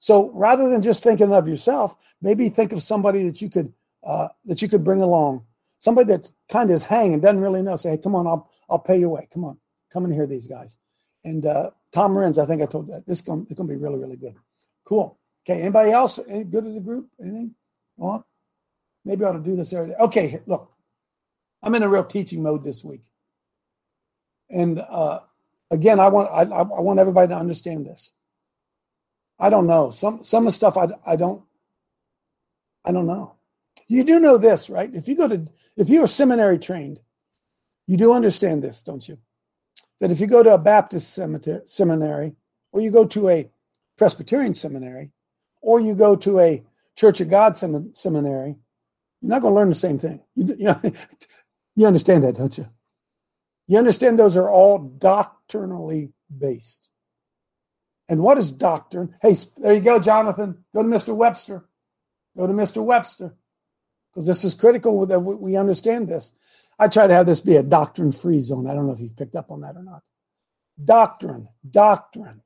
So 0.00 0.30
rather 0.32 0.68
than 0.68 0.82
just 0.82 1.02
thinking 1.02 1.32
of 1.32 1.48
yourself, 1.48 1.96
maybe 2.20 2.48
think 2.50 2.72
of 2.72 2.82
somebody 2.82 3.22
that 3.24 3.40
you 3.40 3.48
could 3.48 3.72
uh, 4.02 4.28
that 4.46 4.60
you 4.60 4.68
could 4.68 4.84
bring 4.84 5.02
along. 5.02 5.46
Somebody 5.80 6.06
that 6.12 6.30
kind 6.48 6.70
of 6.70 6.74
is 6.76 6.84
hanging, 6.84 7.20
doesn't 7.20 7.40
really 7.40 7.62
know. 7.62 7.74
Say, 7.74 7.90
hey, 7.90 7.98
come 7.98 8.14
on, 8.14 8.28
I'll 8.28 8.48
I'll 8.68 8.78
pay 8.78 8.98
your 8.98 9.08
way. 9.08 9.28
Come 9.32 9.44
on, 9.44 9.58
come 9.92 10.04
and 10.04 10.14
hear 10.14 10.28
these 10.28 10.46
guys. 10.46 10.78
And 11.24 11.44
uh, 11.44 11.70
Tom 11.92 12.12
Renz, 12.12 12.40
I 12.40 12.46
think 12.46 12.62
I 12.62 12.66
told 12.66 12.88
that 12.88 13.06
this 13.06 13.18
is 13.18 13.24
going, 13.24 13.46
to 13.46 13.64
be 13.64 13.76
really, 13.76 13.98
really 13.98 14.16
good. 14.16 14.36
Cool. 14.84 15.18
Okay, 15.44 15.60
anybody 15.60 15.90
else? 15.90 16.20
Any 16.28 16.44
good 16.44 16.64
to 16.64 16.70
the 16.70 16.80
group? 16.80 17.08
Anything? 17.20 17.54
On? 17.98 18.22
Maybe 19.04 19.24
I 19.24 19.28
ought 19.28 19.32
to 19.32 19.40
do 19.40 19.56
this 19.56 19.72
area. 19.72 19.96
Okay, 19.98 20.40
look, 20.46 20.72
I'm 21.62 21.74
in 21.74 21.82
a 21.82 21.88
real 21.88 22.04
teaching 22.04 22.42
mode 22.42 22.62
this 22.62 22.84
week. 22.84 23.02
And 24.48 24.78
uh, 24.78 25.20
Again, 25.70 26.00
I 26.00 26.08
want 26.08 26.28
I, 26.32 26.42
I 26.42 26.62
want 26.62 26.98
everybody 26.98 27.28
to 27.28 27.36
understand 27.36 27.86
this. 27.86 28.12
I 29.38 29.50
don't 29.50 29.66
know 29.66 29.90
some 29.90 30.24
some 30.24 30.46
of 30.46 30.52
the 30.52 30.56
stuff 30.56 30.76
I 30.76 30.88
I 31.06 31.16
don't 31.16 31.44
I 32.84 32.92
don't 32.92 33.06
know. 33.06 33.36
You 33.90 34.04
do 34.04 34.20
know 34.20 34.38
this, 34.38 34.70
right? 34.70 34.88
If 34.94 35.08
you 35.08 35.16
go 35.16 35.26
to 35.26 35.48
if 35.76 35.90
you 35.90 36.04
are 36.04 36.06
seminary 36.06 36.60
trained, 36.60 37.00
you 37.88 37.96
do 37.96 38.12
understand 38.12 38.62
this, 38.62 38.84
don't 38.84 39.06
you? 39.06 39.18
That 40.00 40.12
if 40.12 40.20
you 40.20 40.28
go 40.28 40.44
to 40.44 40.54
a 40.54 40.58
Baptist 40.58 41.12
seminary, 41.12 42.36
or 42.70 42.80
you 42.80 42.92
go 42.92 43.04
to 43.06 43.28
a 43.28 43.50
Presbyterian 43.98 44.54
seminary, 44.54 45.10
or 45.60 45.80
you 45.80 45.96
go 45.96 46.14
to 46.14 46.38
a 46.38 46.62
Church 46.96 47.20
of 47.20 47.30
God 47.30 47.56
seminary, 47.56 48.56
you're 49.20 49.28
not 49.28 49.42
going 49.42 49.52
to 49.52 49.56
learn 49.56 49.68
the 49.70 49.74
same 49.74 49.98
thing. 49.98 50.22
You, 50.36 50.54
you, 50.56 50.64
know, 50.66 50.80
you 51.74 51.86
understand 51.86 52.22
that, 52.22 52.36
don't 52.36 52.56
you? 52.56 52.66
You 53.66 53.78
understand 53.78 54.18
those 54.18 54.36
are 54.36 54.48
all 54.48 54.78
doctrinally 54.78 56.12
based. 56.38 56.90
And 58.08 58.22
what 58.22 58.38
is 58.38 58.52
doctrine? 58.52 59.16
Hey, 59.20 59.34
there 59.56 59.74
you 59.74 59.80
go, 59.80 59.98
Jonathan. 59.98 60.64
Go 60.74 60.84
to 60.84 60.88
Mr. 60.88 61.14
Webster. 61.14 61.64
Go 62.36 62.46
to 62.46 62.52
Mr. 62.52 62.84
Webster. 62.84 63.34
Because 64.12 64.26
this 64.26 64.44
is 64.44 64.54
critical 64.54 65.06
that 65.06 65.20
we 65.20 65.56
understand 65.56 66.08
this. 66.08 66.32
I 66.78 66.88
try 66.88 67.06
to 67.06 67.14
have 67.14 67.26
this 67.26 67.40
be 67.40 67.56
a 67.56 67.62
doctrine 67.62 68.12
free 68.12 68.40
zone. 68.40 68.66
I 68.66 68.74
don't 68.74 68.86
know 68.86 68.92
if 68.92 69.00
you've 69.00 69.16
picked 69.16 69.36
up 69.36 69.50
on 69.50 69.60
that 69.60 69.76
or 69.76 69.82
not. 69.82 70.02
Doctrine, 70.82 71.48
doctrine. 71.70 72.42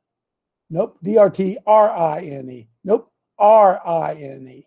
Nope. 0.70 0.98
D 1.02 1.16
R 1.16 1.30
T 1.30 1.58
R 1.66 1.90
I 1.90 2.20
N 2.20 2.50
E. 2.50 2.68
Nope. 2.82 3.10
R 3.38 3.80
I 3.86 4.14
N 4.14 4.48
E. 4.48 4.66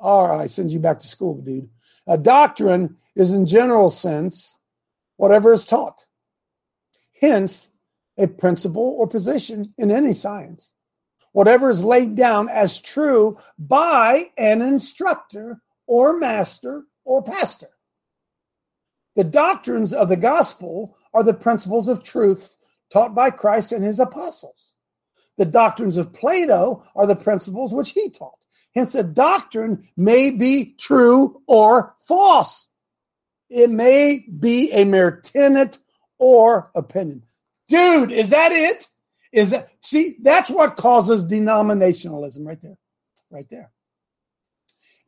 R 0.00 0.36
I 0.40 0.46
sends 0.46 0.72
you 0.72 0.80
back 0.80 1.00
to 1.00 1.06
school, 1.06 1.40
dude. 1.40 1.68
A 2.06 2.18
doctrine 2.18 2.96
is, 3.16 3.32
in 3.32 3.46
general 3.46 3.90
sense, 3.90 4.58
whatever 5.16 5.52
is 5.52 5.64
taught. 5.64 6.06
Hence, 7.20 7.70
a 8.16 8.26
principle 8.26 8.94
or 8.98 9.06
position 9.06 9.72
in 9.78 9.90
any 9.90 10.12
science. 10.12 10.74
Whatever 11.32 11.70
is 11.70 11.84
laid 11.84 12.14
down 12.14 12.48
as 12.48 12.80
true 12.80 13.38
by 13.58 14.30
an 14.36 14.62
instructor 14.62 15.60
or 15.88 16.16
master 16.18 16.84
or 17.04 17.22
pastor. 17.24 17.70
The 19.16 19.24
doctrines 19.24 19.92
of 19.92 20.08
the 20.08 20.16
gospel 20.16 20.96
are 21.12 21.24
the 21.24 21.34
principles 21.34 21.88
of 21.88 22.04
truth 22.04 22.56
taught 22.92 23.16
by 23.16 23.30
Christ 23.30 23.72
and 23.72 23.82
his 23.82 23.98
apostles. 23.98 24.74
The 25.38 25.44
doctrines 25.44 25.96
of 25.96 26.12
Plato 26.12 26.84
are 26.94 27.06
the 27.06 27.16
principles 27.16 27.72
which 27.72 27.90
he 27.90 28.10
taught. 28.10 28.44
Hence, 28.74 28.94
a 28.94 29.02
doctrine 29.02 29.88
may 29.96 30.30
be 30.30 30.76
true 30.78 31.42
or 31.48 31.96
false. 32.00 32.68
It 33.50 33.70
may 33.70 34.24
be 34.38 34.70
a 34.72 34.84
mere 34.84 35.20
tenet 35.20 35.78
or 36.18 36.70
opinion. 36.74 37.24
Dude, 37.66 38.12
is 38.12 38.30
that 38.30 38.52
it? 38.52 38.88
Is 39.32 39.50
that 39.50 39.68
see? 39.80 40.16
That's 40.22 40.50
what 40.50 40.76
causes 40.76 41.24
denominationalism 41.24 42.46
right 42.46 42.60
there, 42.60 42.78
right 43.30 43.48
there. 43.50 43.70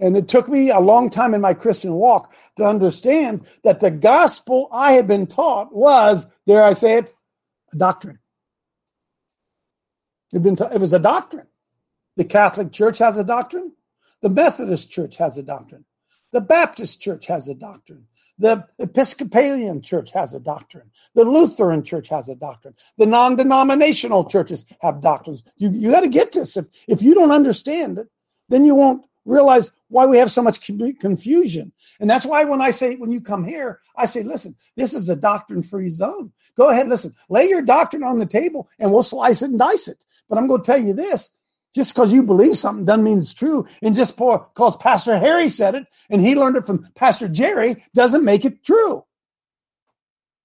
And 0.01 0.17
it 0.17 0.29
took 0.29 0.49
me 0.49 0.71
a 0.71 0.81
long 0.81 1.11
time 1.11 1.35
in 1.35 1.43
my 1.43 1.53
Christian 1.53 1.93
walk 1.93 2.33
to 2.57 2.65
understand 2.65 3.47
that 3.65 3.81
the 3.81 3.91
gospel 3.91 4.69
I 4.73 4.93
had 4.93 5.07
been 5.07 5.27
taught 5.27 5.75
was, 5.75 6.27
dare 6.47 6.65
I 6.65 6.73
say 6.73 6.97
it, 6.97 7.13
a 7.73 7.77
doctrine. 7.77 8.19
It, 10.33 10.43
been 10.43 10.57
it 10.73 10.81
was 10.81 10.95
a 10.95 10.99
doctrine. 10.99 11.47
The 12.17 12.25
Catholic 12.25 12.73
Church 12.73 12.99
has 12.99 13.19
a 13.19 13.25
doctrine. 13.25 13.73
The 14.23 14.31
Methodist 14.31 14.91
Church 14.91 15.19
has 15.19 15.37
a 15.37 15.43
doctrine. 15.43 15.85
The 16.33 16.41
Baptist 16.41 17.01
Church 17.01 17.27
has 17.27 17.49
a 17.49 17.55
doctrine. 17.55 18.07
The 18.39 18.67
Episcopalian 18.79 19.83
Church 19.83 20.13
has 20.13 20.33
a 20.33 20.41
doctrine. 20.41 20.91
The 21.15 21.25
Lutheran 21.25 21.85
Church 21.85 22.09
has 22.09 22.31
a 22.31 22.35
doctrine. 22.35 22.75
The 22.97 23.07
non 23.07 23.37
denominational 23.37 24.25
churches 24.25 24.65
have 24.81 25.03
doctrines. 25.03 25.43
You, 25.57 25.71
you 25.71 25.91
got 25.91 26.01
to 26.01 26.09
get 26.09 26.33
this. 26.33 26.57
If, 26.57 26.67
if 26.89 27.03
you 27.03 27.15
don't 27.15 27.33
understand 27.33 27.99
it, 27.99 28.09
then 28.49 28.65
you 28.65 28.75
won't 28.75 29.05
realize 29.25 29.73
why 29.89 30.07
we 30.07 30.19
have 30.19 30.31
so 30.31 30.43
much 30.43 30.61
confusion. 30.61 31.73
And 32.01 32.09
that's 32.09 32.27
why 32.27 32.45
when 32.45 32.61
I 32.61 32.71
say, 32.71 32.97
when 32.97 33.13
you 33.13 33.21
come 33.21 33.45
here, 33.45 33.81
I 33.97 34.07
say, 34.07 34.23
listen, 34.23 34.55
this 34.77 34.95
is 34.95 35.09
a 35.09 35.17
doctrine 35.17 35.63
free 35.63 35.91
zone. 35.91 36.33
Go 36.57 36.71
ahead, 36.71 36.89
listen, 36.89 37.15
lay 37.29 37.49
your 37.49 37.63
doctrine 37.63 38.05
on 38.05 38.19
the 38.19 38.27
table 38.27 38.69
and 38.79 38.93
we'll 38.93 39.03
slice 39.03 39.43
it 39.43 39.51
and 39.51 39.59
dice 39.59 39.89
it. 39.89 40.05
But 40.29 40.39
I'm 40.39 40.47
going 40.47 40.63
to 40.63 40.67
tell 40.67 40.81
you 40.81 40.95
this 40.95 41.31
just 41.75 41.95
because 41.95 42.13
you 42.13 42.23
believe 42.23 42.57
something 42.57 42.85
doesn't 42.85 43.05
mean 43.05 43.21
it's 43.21 43.35
true. 43.35 43.67
And 43.83 43.95
just 43.95 44.17
because 44.17 44.77
Pastor 44.79 45.19
Harry 45.19 45.49
said 45.49 45.75
it 45.75 45.87
and 46.09 46.21
he 46.21 46.35
learned 46.35 46.57
it 46.57 46.67
from 46.67 46.87
Pastor 46.95 47.29
Jerry 47.29 47.77
doesn't 47.95 48.25
make 48.25 48.45
it 48.45 48.65
true. 48.65 49.05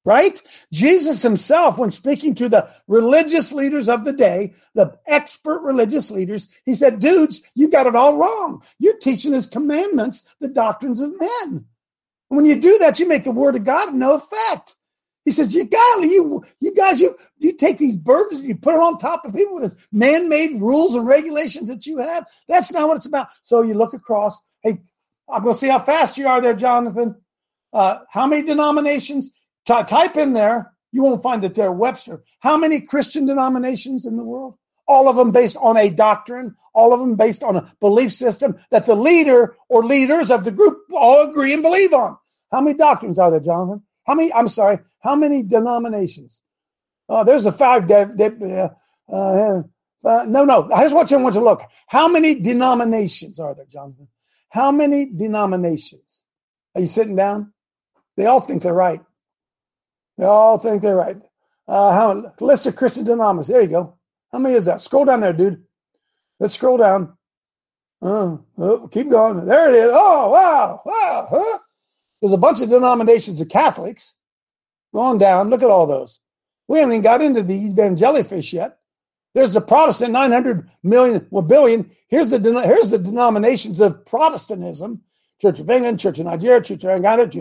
Right? 0.05 0.39
Jesus 0.71 1.23
himself, 1.23 1.79
when 1.79 1.89
speaking 1.89 2.35
to 2.35 2.47
the 2.47 2.69
religious 2.87 3.51
leaders 3.51 3.89
of 3.89 4.05
the 4.05 4.13
day, 4.13 4.53
the 4.75 4.95
expert 5.07 5.63
religious 5.63 6.11
leaders, 6.11 6.47
he 6.63 6.75
said, 6.75 6.99
dudes, 6.99 7.41
you 7.55 7.67
got 7.67 7.87
it 7.87 7.95
all 7.95 8.15
wrong. 8.15 8.61
You're 8.77 8.99
teaching 8.99 9.33
his 9.33 9.47
commandments, 9.47 10.35
the 10.39 10.47
doctrines 10.47 11.01
of 11.01 11.19
men. 11.19 11.65
When 12.29 12.45
you 12.45 12.55
do 12.55 12.77
that, 12.79 12.99
you 12.99 13.07
make 13.07 13.23
the 13.23 13.31
word 13.31 13.55
of 13.55 13.63
God 13.63 13.89
of 13.89 13.95
no 13.95 14.13
effect. 14.13 14.77
He 15.25 15.31
says, 15.31 15.55
"You 15.55 15.65
got 15.65 16.03
you, 16.03 16.43
you 16.59 16.73
guys, 16.73 17.01
you 17.01 17.15
you 17.39 17.53
take 17.53 17.79
these 17.79 17.97
burdens 17.97 18.41
and 18.41 18.49
you 18.49 18.55
put 18.55 18.75
it 18.75 18.79
on 18.79 18.99
top 18.99 19.25
of 19.25 19.33
people 19.33 19.55
with 19.55 19.63
this 19.63 19.87
man-made 19.91 20.61
rules 20.61 20.93
and 20.93 21.07
regulations 21.07 21.67
that 21.67 21.87
you 21.87 21.97
have. 21.97 22.27
That's 22.47 22.71
not 22.71 22.87
what 22.87 22.97
it's 22.97 23.07
about." 23.07 23.29
So 23.41 23.63
you 23.63 23.73
look 23.73 23.95
across. 23.95 24.39
Hey, 24.61 24.81
I'm 25.27 25.43
to 25.43 25.55
see 25.55 25.67
how 25.67 25.79
fast 25.79 26.19
you 26.19 26.27
are 26.27 26.41
there, 26.41 26.53
Jonathan. 26.53 27.15
Uh, 27.73 27.99
how 28.09 28.27
many 28.27 28.43
denominations? 28.43 29.31
T- 29.65 29.83
type 29.83 30.15
in 30.17 30.33
there. 30.33 30.73
You 30.91 31.03
won't 31.03 31.23
find 31.23 31.43
it 31.43 31.55
there, 31.55 31.71
Webster. 31.71 32.23
How 32.39 32.57
many 32.57 32.79
Christian 32.79 33.25
denominations 33.25 34.05
in 34.05 34.15
the 34.15 34.23
world? 34.23 34.55
All 34.87 35.09
of 35.09 35.15
them 35.15 35.31
based 35.31 35.57
on 35.57 35.77
a 35.77 35.89
doctrine, 35.89 36.55
all 36.73 36.93
of 36.93 36.99
them 36.99 37.15
based 37.15 37.43
on 37.43 37.55
a 37.55 37.73
belief 37.81 38.11
system 38.13 38.55
that 38.69 38.85
the 38.85 38.95
leader 38.95 39.55
or 39.67 39.83
leaders 39.83 40.29
of 40.31 40.43
the 40.43 40.51
group 40.51 40.77
all 40.95 41.27
agree 41.27 41.53
and 41.53 41.63
believe 41.63 41.93
on. 41.93 42.17
How 42.51 42.61
many 42.61 42.77
doctrines 42.77 43.17
are 43.19 43.31
there, 43.31 43.39
Jonathan? 43.39 43.81
How 44.05 44.13
many? 44.13 44.31
I'm 44.31 44.47
sorry. 44.47 44.79
How 45.01 45.15
many 45.15 45.41
denominations? 45.41 46.43
Oh, 47.09 47.23
there's 47.23 47.45
a 47.45 47.51
five. 47.51 47.87
De- 47.87 48.05
de- 48.15 48.71
uh, 49.11 49.13
uh, 49.13 49.63
uh, 50.03 50.25
no, 50.25 50.45
no. 50.45 50.69
I 50.73 50.83
just 50.83 50.95
want 50.95 51.09
you 51.11 51.17
to 51.31 51.39
look. 51.39 51.63
How 51.87 52.07
many 52.07 52.35
denominations 52.35 53.39
are 53.39 53.55
there, 53.55 53.65
Jonathan? 53.65 54.07
How 54.49 54.71
many 54.71 55.07
denominations? 55.07 56.23
Are 56.75 56.81
you 56.81 56.87
sitting 56.87 57.15
down? 57.15 57.53
They 58.17 58.27
all 58.27 58.39
think 58.39 58.61
they're 58.61 58.73
right. 58.73 59.01
They 60.17 60.25
all 60.25 60.57
think 60.57 60.81
they're 60.81 60.95
right. 60.95 61.17
Uh, 61.67 61.91
how 61.91 62.33
list 62.39 62.67
of 62.67 62.75
Christian 62.75 63.03
denominations? 63.03 63.47
There 63.47 63.61
you 63.61 63.67
go. 63.67 63.97
How 64.31 64.39
many 64.39 64.55
is 64.55 64.65
that? 64.65 64.81
Scroll 64.81 65.05
down 65.05 65.21
there, 65.21 65.33
dude. 65.33 65.63
Let's 66.39 66.55
scroll 66.55 66.77
down. 66.77 67.17
Uh, 68.01 68.37
oh, 68.57 68.87
keep 68.91 69.09
going. 69.09 69.45
There 69.45 69.69
it 69.69 69.75
is. 69.75 69.91
Oh, 69.93 70.29
wow, 70.29 70.81
wow. 70.85 71.27
Huh? 71.29 71.59
There's 72.21 72.33
a 72.33 72.37
bunch 72.37 72.61
of 72.61 72.69
denominations 72.69 73.39
of 73.41 73.49
Catholics. 73.49 74.15
Going 74.93 75.17
down, 75.17 75.49
look 75.49 75.61
at 75.61 75.69
all 75.69 75.87
those. 75.87 76.19
We 76.67 76.79
haven't 76.79 76.93
even 76.93 77.03
got 77.03 77.21
into 77.21 77.43
the 77.43 77.69
evangellyfish 77.69 78.53
yet. 78.53 78.79
There's 79.33 79.53
the 79.53 79.61
Protestant 79.61 80.13
900 80.13 80.69
million, 80.83 81.27
well, 81.29 81.43
billion. 81.43 81.91
Here's 82.07 82.29
the 82.29 82.39
here's 82.63 82.89
the 82.89 82.97
denominations 82.97 83.81
of 83.81 84.05
Protestantism: 84.05 85.01
Church 85.41 85.59
of 85.59 85.69
England, 85.69 85.99
Church 85.99 86.19
of 86.19 86.25
Nigeria, 86.25 86.61
Church 86.61 86.83
of 86.83 87.01
Ghana, 87.01 87.31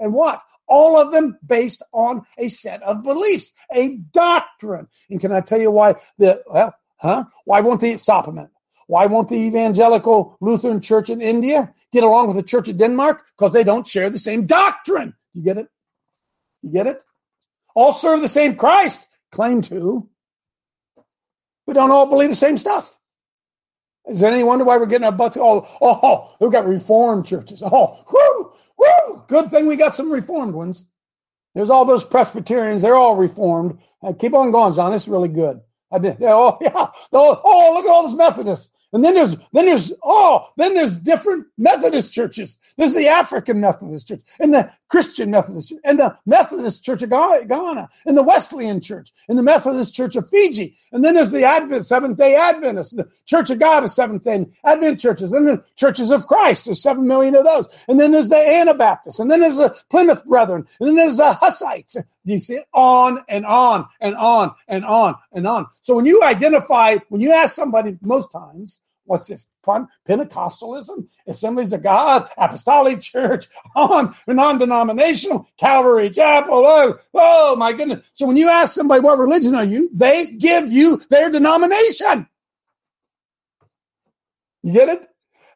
and 0.00 0.14
what? 0.14 0.42
All 0.66 0.96
of 0.96 1.12
them 1.12 1.36
based 1.44 1.82
on 1.92 2.22
a 2.38 2.48
set 2.48 2.82
of 2.84 3.02
beliefs, 3.02 3.52
a 3.72 3.96
doctrine. 4.12 4.86
And 5.10 5.20
can 5.20 5.32
I 5.32 5.40
tell 5.40 5.60
you 5.60 5.70
why 5.70 5.96
the 6.18 6.42
well, 6.46 6.74
Huh? 7.00 7.24
Why 7.46 7.60
won't 7.60 7.80
they 7.80 7.96
stop 7.96 8.28
a 8.28 8.32
minute? 8.32 8.50
Why 8.86 9.06
won't 9.06 9.28
the 9.28 9.36
evangelical 9.36 10.36
Lutheran 10.40 10.80
church 10.80 11.08
in 11.08 11.22
India 11.22 11.72
get 11.92 12.04
along 12.04 12.26
with 12.26 12.36
the 12.36 12.42
church 12.42 12.68
of 12.68 12.76
Denmark? 12.76 13.24
Because 13.38 13.52
they 13.52 13.64
don't 13.64 13.86
share 13.86 14.10
the 14.10 14.18
same 14.18 14.46
doctrine. 14.46 15.14
You 15.32 15.42
get 15.42 15.56
it? 15.56 15.68
You 16.62 16.70
get 16.72 16.86
it? 16.86 17.02
All 17.74 17.94
serve 17.94 18.20
the 18.20 18.28
same 18.28 18.56
Christ, 18.56 19.06
claim 19.32 19.62
to. 19.62 20.08
We 21.70 21.74
don't 21.74 21.92
all 21.92 22.06
believe 22.06 22.30
the 22.30 22.34
same 22.34 22.56
stuff. 22.56 22.98
Is 24.08 24.18
there 24.18 24.32
any 24.32 24.42
wonder 24.42 24.64
why 24.64 24.76
we're 24.76 24.86
getting 24.86 25.04
our 25.04 25.12
butts? 25.12 25.36
Oh, 25.40 25.64
oh, 25.80 26.34
we've 26.40 26.50
got 26.50 26.66
reformed 26.66 27.26
churches. 27.26 27.62
Oh, 27.64 28.04
whoo, 28.10 28.52
whoo. 28.76 29.24
Good 29.28 29.50
thing 29.52 29.66
we 29.66 29.76
got 29.76 29.94
some 29.94 30.10
reformed 30.10 30.52
ones. 30.52 30.86
There's 31.54 31.70
all 31.70 31.84
those 31.84 32.02
Presbyterians. 32.02 32.82
They're 32.82 32.96
all 32.96 33.14
reformed. 33.14 33.78
Uh, 34.02 34.12
keep 34.12 34.34
on 34.34 34.50
going, 34.50 34.72
John. 34.72 34.90
This 34.90 35.02
is 35.02 35.08
really 35.08 35.28
good. 35.28 35.60
I 35.92 36.00
did. 36.00 36.16
Yeah, 36.18 36.32
oh, 36.32 36.58
yeah. 36.60 36.88
Oh, 37.12 37.40
oh, 37.44 37.72
look 37.76 37.84
at 37.84 37.90
all 37.92 38.02
those 38.02 38.16
Methodists. 38.16 38.72
And 38.92 39.04
then 39.04 39.14
there's 39.14 39.36
then 39.52 39.66
there's 39.66 39.92
oh 40.02 40.48
then 40.56 40.74
there's 40.74 40.96
different 40.96 41.46
Methodist 41.58 42.12
churches. 42.12 42.56
There's 42.76 42.94
the 42.94 43.06
African 43.06 43.60
Methodist 43.60 44.08
Church 44.08 44.20
and 44.40 44.52
the 44.52 44.70
Christian 44.88 45.30
Methodist 45.30 45.70
Church 45.70 45.80
and 45.84 45.98
the 45.98 46.16
Methodist 46.26 46.84
Church 46.84 47.02
of 47.02 47.10
Ghana 47.10 47.88
and 48.06 48.16
the 48.16 48.22
Wesleyan 48.22 48.80
Church 48.80 49.12
and 49.28 49.38
the 49.38 49.42
Methodist 49.42 49.94
Church 49.94 50.16
of 50.16 50.28
Fiji. 50.28 50.76
And 50.92 51.04
then 51.04 51.14
there's 51.14 51.30
the 51.30 51.44
Advent 51.44 51.86
Seventh 51.86 52.18
Day 52.18 52.34
Adventists, 52.34 52.92
the 52.92 53.08
Church 53.26 53.50
of 53.50 53.58
God 53.58 53.84
of 53.84 53.90
Seventh 53.90 54.24
Day 54.24 54.46
Advent 54.64 55.00
churches. 55.00 55.32
And 55.32 55.46
the 55.46 55.64
Churches 55.76 56.10
of 56.10 56.26
Christ. 56.26 56.64
There's 56.64 56.82
seven 56.82 57.06
million 57.06 57.34
of 57.34 57.44
those. 57.44 57.68
And 57.88 57.98
then 57.98 58.12
there's 58.12 58.28
the 58.28 58.36
Anabaptists. 58.36 59.20
And 59.20 59.30
then 59.30 59.40
there's 59.40 59.56
the 59.56 59.76
Plymouth 59.90 60.24
Brethren. 60.24 60.66
And 60.80 60.88
then 60.88 60.96
there's 60.96 61.16
the 61.16 61.32
Hussites. 61.32 61.96
You 62.30 62.40
see 62.40 62.60
on 62.72 63.20
and 63.28 63.44
on 63.44 63.86
and 64.00 64.14
on 64.16 64.54
and 64.68 64.84
on 64.84 65.16
and 65.32 65.46
on. 65.46 65.66
So 65.82 65.94
when 65.94 66.06
you 66.06 66.22
identify, 66.22 66.96
when 67.08 67.20
you 67.20 67.32
ask 67.32 67.54
somebody 67.54 67.96
most 68.02 68.30
times 68.30 68.80
what's 69.10 69.26
this? 69.26 69.46
Pentecostalism, 69.66 71.08
Assemblies 71.26 71.72
of 71.72 71.82
God, 71.82 72.30
Apostolic 72.38 73.00
Church, 73.00 73.48
on 73.74 74.14
non-denominational, 74.26 75.48
Calvary 75.58 76.08
Chapel. 76.10 76.62
Oh, 76.64 76.96
oh 77.14 77.56
my 77.56 77.72
goodness! 77.72 78.10
So 78.14 78.26
when 78.26 78.36
you 78.36 78.48
ask 78.48 78.74
somebody 78.74 79.00
what 79.00 79.18
religion 79.18 79.54
are 79.54 79.64
you, 79.64 79.90
they 79.92 80.26
give 80.26 80.72
you 80.72 81.00
their 81.10 81.28
denomination. 81.28 82.26
You 84.62 84.72
get 84.72 84.88
it? 84.88 85.06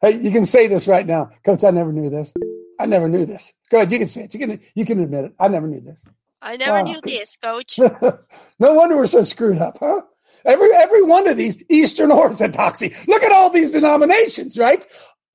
Hey, 0.01 0.19
you 0.19 0.31
can 0.31 0.45
say 0.45 0.67
this 0.67 0.87
right 0.87 1.05
now, 1.05 1.31
Coach. 1.45 1.63
I 1.63 1.71
never 1.71 1.93
knew 1.93 2.09
this. 2.09 2.33
I 2.79 2.85
never 2.85 3.07
knew 3.07 3.25
this. 3.25 3.53
Go 3.71 3.77
ahead. 3.77 3.91
You 3.91 3.99
can 3.99 4.07
say 4.07 4.23
it. 4.25 4.33
You 4.33 4.39
can. 4.39 4.59
You 4.75 4.85
can 4.85 4.99
admit 4.99 5.25
it. 5.25 5.33
I 5.39 5.47
never 5.47 5.67
knew 5.67 5.81
this. 5.81 6.05
I 6.45 6.57
never 6.57 6.83
wow. 6.83 6.83
knew 6.83 7.01
this, 7.03 7.37
Coach. 7.41 7.79
no 8.59 8.73
wonder 8.75 8.95
we're 8.95 9.07
so 9.07 9.23
screwed 9.23 9.57
up, 9.57 9.79
huh? 9.79 10.01
Every 10.45 10.71
every 10.73 11.01
one 11.01 11.27
of 11.27 11.37
these 11.37 11.61
Eastern 11.69 12.11
Orthodoxy. 12.11 12.93
Look 13.07 13.23
at 13.23 13.31
all 13.31 13.49
these 13.49 13.71
denominations, 13.71 14.57
right? 14.57 14.85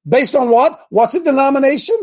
Based 0.08 0.36
on 0.36 0.50
what? 0.50 0.80
What's 0.90 1.14
a 1.14 1.22
denomination? 1.22 1.96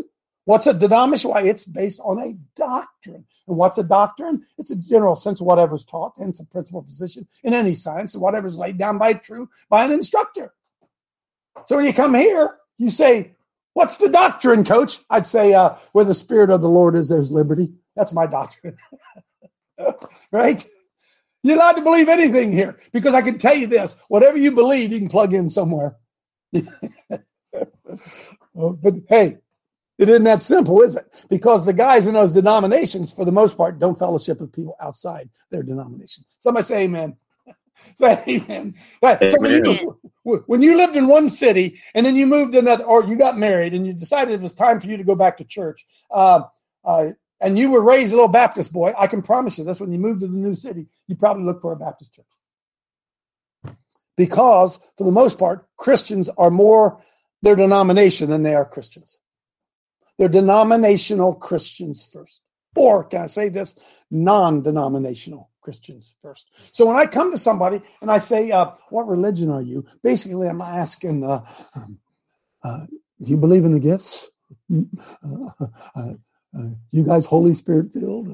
What's 0.44 0.66
a 0.66 0.74
denomination? 0.74 1.30
Why, 1.30 1.42
it's 1.42 1.64
based 1.64 2.00
on 2.04 2.18
a 2.18 2.34
doctrine. 2.54 3.24
And 3.46 3.56
what's 3.56 3.78
a 3.78 3.82
doctrine? 3.82 4.42
It's 4.58 4.70
a 4.70 4.76
general 4.76 5.14
sense 5.14 5.40
of 5.40 5.46
whatever's 5.46 5.86
taught, 5.86 6.12
and 6.18 6.28
it's 6.28 6.40
a 6.40 6.44
principal 6.44 6.82
position 6.82 7.26
in 7.42 7.54
any 7.54 7.72
science, 7.72 8.14
and 8.14 8.22
whatever's 8.22 8.58
laid 8.58 8.76
down 8.76 8.98
by 8.98 9.14
true 9.14 9.48
by 9.70 9.84
an 9.84 9.90
instructor. 9.90 10.52
So 11.66 11.76
when 11.76 11.86
you 11.86 11.94
come 11.94 12.14
here, 12.14 12.56
you 12.76 12.90
say, 12.90 13.32
What's 13.72 13.98
the 13.98 14.08
doctrine, 14.08 14.64
coach? 14.64 15.00
I'd 15.08 15.26
say, 15.26 15.54
uh, 15.54 15.76
Where 15.92 16.04
the 16.04 16.14
Spirit 16.14 16.50
of 16.50 16.60
the 16.60 16.68
Lord 16.68 16.94
is, 16.94 17.08
there's 17.08 17.30
liberty. 17.30 17.70
That's 17.98 18.12
my 18.12 18.28
doctrine. 18.28 18.76
right? 20.30 20.64
You're 21.42 21.56
allowed 21.56 21.72
to 21.72 21.82
believe 21.82 22.08
anything 22.08 22.52
here 22.52 22.78
because 22.92 23.12
I 23.12 23.22
can 23.22 23.38
tell 23.38 23.56
you 23.56 23.66
this 23.66 23.96
whatever 24.06 24.38
you 24.38 24.52
believe, 24.52 24.92
you 24.92 25.00
can 25.00 25.08
plug 25.08 25.34
in 25.34 25.50
somewhere. 25.50 25.96
but 26.52 26.64
hey, 29.08 29.38
it 29.98 30.08
isn't 30.08 30.22
that 30.22 30.42
simple, 30.42 30.80
is 30.82 30.94
it? 30.94 31.06
Because 31.28 31.66
the 31.66 31.72
guys 31.72 32.06
in 32.06 32.14
those 32.14 32.30
denominations, 32.30 33.10
for 33.10 33.24
the 33.24 33.32
most 33.32 33.56
part, 33.56 33.80
don't 33.80 33.98
fellowship 33.98 34.40
with 34.40 34.52
people 34.52 34.76
outside 34.80 35.28
their 35.50 35.64
denomination. 35.64 36.24
Somebody 36.38 36.62
say 36.62 36.84
amen. 36.84 37.16
say 37.96 38.22
amen. 38.28 38.76
amen. 39.02 39.28
So 39.28 39.40
when, 39.40 39.64
you, 39.64 39.98
when 40.46 40.62
you 40.62 40.76
lived 40.76 40.94
in 40.94 41.08
one 41.08 41.28
city 41.28 41.80
and 41.96 42.06
then 42.06 42.14
you 42.14 42.28
moved 42.28 42.52
to 42.52 42.60
another, 42.60 42.84
or 42.84 43.02
you 43.02 43.18
got 43.18 43.36
married 43.36 43.74
and 43.74 43.84
you 43.84 43.92
decided 43.92 44.34
it 44.34 44.40
was 44.40 44.54
time 44.54 44.78
for 44.78 44.86
you 44.86 44.96
to 44.96 45.04
go 45.04 45.16
back 45.16 45.36
to 45.38 45.44
church, 45.44 45.84
uh, 46.12 46.42
uh, 46.84 47.10
and 47.40 47.58
you 47.58 47.70
were 47.70 47.80
raised 47.80 48.12
a 48.12 48.16
little 48.16 48.28
Baptist 48.28 48.72
boy, 48.72 48.92
I 48.98 49.06
can 49.06 49.22
promise 49.22 49.58
you 49.58 49.64
this 49.64 49.80
when 49.80 49.92
you 49.92 49.98
move 49.98 50.20
to 50.20 50.26
the 50.26 50.36
new 50.36 50.54
city, 50.54 50.86
you 51.06 51.16
probably 51.16 51.44
look 51.44 51.62
for 51.62 51.72
a 51.72 51.76
Baptist 51.76 52.14
church. 52.14 53.74
Because, 54.16 54.78
for 54.96 55.04
the 55.04 55.12
most 55.12 55.38
part, 55.38 55.66
Christians 55.76 56.28
are 56.30 56.50
more 56.50 57.00
their 57.42 57.54
denomination 57.54 58.28
than 58.28 58.42
they 58.42 58.54
are 58.54 58.64
Christians. 58.64 59.18
They're 60.18 60.28
denominational 60.28 61.34
Christians 61.34 62.04
first. 62.04 62.42
Or, 62.74 63.04
can 63.04 63.22
I 63.22 63.26
say 63.26 63.48
this? 63.48 63.78
Non 64.10 64.62
denominational 64.62 65.50
Christians 65.60 66.14
first. 66.20 66.48
So 66.74 66.86
when 66.86 66.96
I 66.96 67.06
come 67.06 67.30
to 67.30 67.38
somebody 67.38 67.80
and 68.00 68.10
I 68.10 68.18
say, 68.18 68.50
uh, 68.50 68.72
What 68.90 69.06
religion 69.06 69.50
are 69.50 69.62
you? 69.62 69.86
Basically, 70.02 70.48
I'm 70.48 70.60
asking, 70.60 71.24
uh, 71.24 71.44
uh, 72.62 72.86
You 73.18 73.36
believe 73.36 73.64
in 73.64 73.74
the 73.74 73.80
gifts? 73.80 74.28
Uh, 75.94 76.12
uh, 76.56 76.68
you 76.90 77.02
guys 77.02 77.26
Holy 77.26 77.54
Spirit 77.54 77.92
filled? 77.92 78.28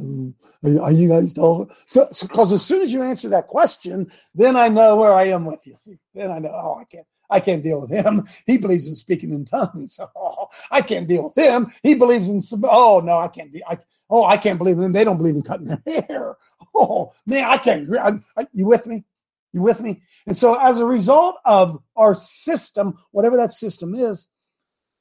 Are 0.65 0.93
you 0.93 1.09
guys? 1.09 1.35
So 1.35 1.69
because 1.93 2.49
so, 2.49 2.55
as 2.55 2.65
soon 2.65 2.83
as 2.83 2.93
you 2.93 3.03
answer 3.03 3.29
that 3.31 3.49
question, 3.49 4.11
then 4.35 4.57
I 4.57 4.69
know 4.69 4.97
where 4.97 5.13
I 5.13 5.25
am 5.25 5.45
with 5.45 5.67
you. 5.67 5.75
See, 5.75 5.97
then 6.15 6.31
I 6.31 6.39
know. 6.39 6.51
Oh, 6.53 6.79
I 6.81 6.85
can't. 6.85 7.07
I 7.31 7.41
can't 7.41 7.63
deal 7.63 7.81
with 7.81 7.91
him. 7.91 8.25
He 8.47 8.59
believes 8.59 8.89
in 8.89 8.95
speaking 8.95 9.33
in 9.33 9.45
tongues. 9.45 9.99
Oh, 10.17 10.49
I 10.71 10.83
can't 10.83 11.09
deal 11.09 11.25
with 11.25 11.37
him. 11.37 11.69
He 11.83 11.95
believes 11.95 12.29
in. 12.29 12.41
Oh 12.65 13.01
no, 13.05 13.19
I 13.19 13.29
can't. 13.29 13.55
I, 13.67 13.79
oh, 14.09 14.25
I 14.25 14.37
can't 14.37 14.59
believe 14.59 14.77
them. 14.77 14.93
They 14.93 15.05
don't 15.05 15.19
believe 15.19 15.35
in 15.35 15.43
cutting 15.43 15.67
their 15.67 15.83
hair. 16.09 16.37
Oh 16.75 17.13
man, 17.27 17.45
I 17.45 17.59
can't. 17.59 17.91
I, 17.97 18.13
I, 18.37 18.47
you 18.53 18.67
with 18.67 18.87
me? 18.87 19.05
You 19.53 19.63
with 19.63 19.81
me? 19.81 20.03
And 20.27 20.37
so, 20.37 20.59
as 20.61 20.79
a 20.79 20.85
result 20.85 21.37
of 21.45 21.81
our 21.97 22.15
system, 22.15 22.95
whatever 23.13 23.37
that 23.37 23.53
system 23.53 23.95
is, 23.95 24.29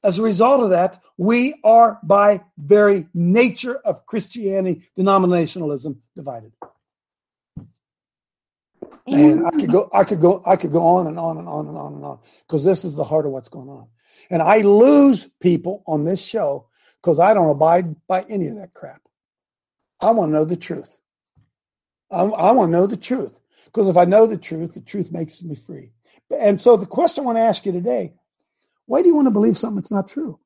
as 0.04 0.20
a 0.20 0.22
result 0.22 0.62
of 0.62 0.70
that, 0.72 1.00
we 1.18 1.56
are 1.64 2.00
by 2.04 2.42
very 2.58 3.08
nature 3.14 3.78
of 3.86 4.06
Christianity, 4.06 4.84
denominationalism 4.98 5.98
divided. 6.16 6.54
And 9.08 9.46
I 9.46 9.52
could 9.52 9.72
go, 9.72 9.90
I 9.94 10.04
could 10.04 10.22
go, 10.22 10.42
I 10.46 10.56
could 10.56 10.72
go 10.72 10.86
on 10.86 11.08
and 11.08 11.20
on 11.20 11.38
and 11.38 11.48
on 11.48 11.68
and 11.68 11.78
on 11.78 11.94
and 11.94 12.06
on 12.06 12.20
because 12.48 12.64
this 12.64 12.86
is 12.86 12.96
the 12.96 13.04
heart 13.04 13.26
of 13.26 13.32
what's 13.32 13.50
going 13.50 13.70
on. 13.70 13.88
And 14.30 14.42
I 14.42 14.60
lose 14.60 15.30
people 15.42 15.84
on 15.86 16.06
this 16.06 16.26
show 16.26 16.68
because 17.02 17.20
I 17.20 17.34
don't 17.34 17.50
abide 17.50 17.96
by 18.08 18.24
any 18.30 18.48
of 18.48 18.56
that 18.56 18.74
crap. 18.74 19.02
I 20.02 20.12
want 20.12 20.30
to 20.30 20.34
know 20.34 20.46
the 20.46 20.58
truth. 20.58 20.98
I, 22.12 22.24
I 22.24 22.52
want 22.52 22.70
to 22.70 22.78
know 22.78 22.88
the 22.88 22.98
truth 22.98 23.40
because 23.66 23.90
if 23.90 23.98
I 23.98 24.06
know 24.06 24.26
the 24.26 24.38
truth, 24.38 24.74
the 24.74 24.82
truth 24.82 25.12
makes 25.12 25.44
me 25.44 25.56
free. 25.56 25.92
And 26.30 26.60
so 26.60 26.78
the 26.78 26.86
question 26.86 27.24
I 27.24 27.26
want 27.26 27.38
to 27.38 27.42
ask 27.42 27.66
you 27.66 27.72
today 27.72 28.14
why 28.86 29.02
do 29.02 29.08
you 29.08 29.16
want 29.16 29.28
to 29.28 29.32
believe 29.32 29.58
something 29.58 29.78
that's 29.78 29.92
not 29.92 30.08
true? 30.08 30.40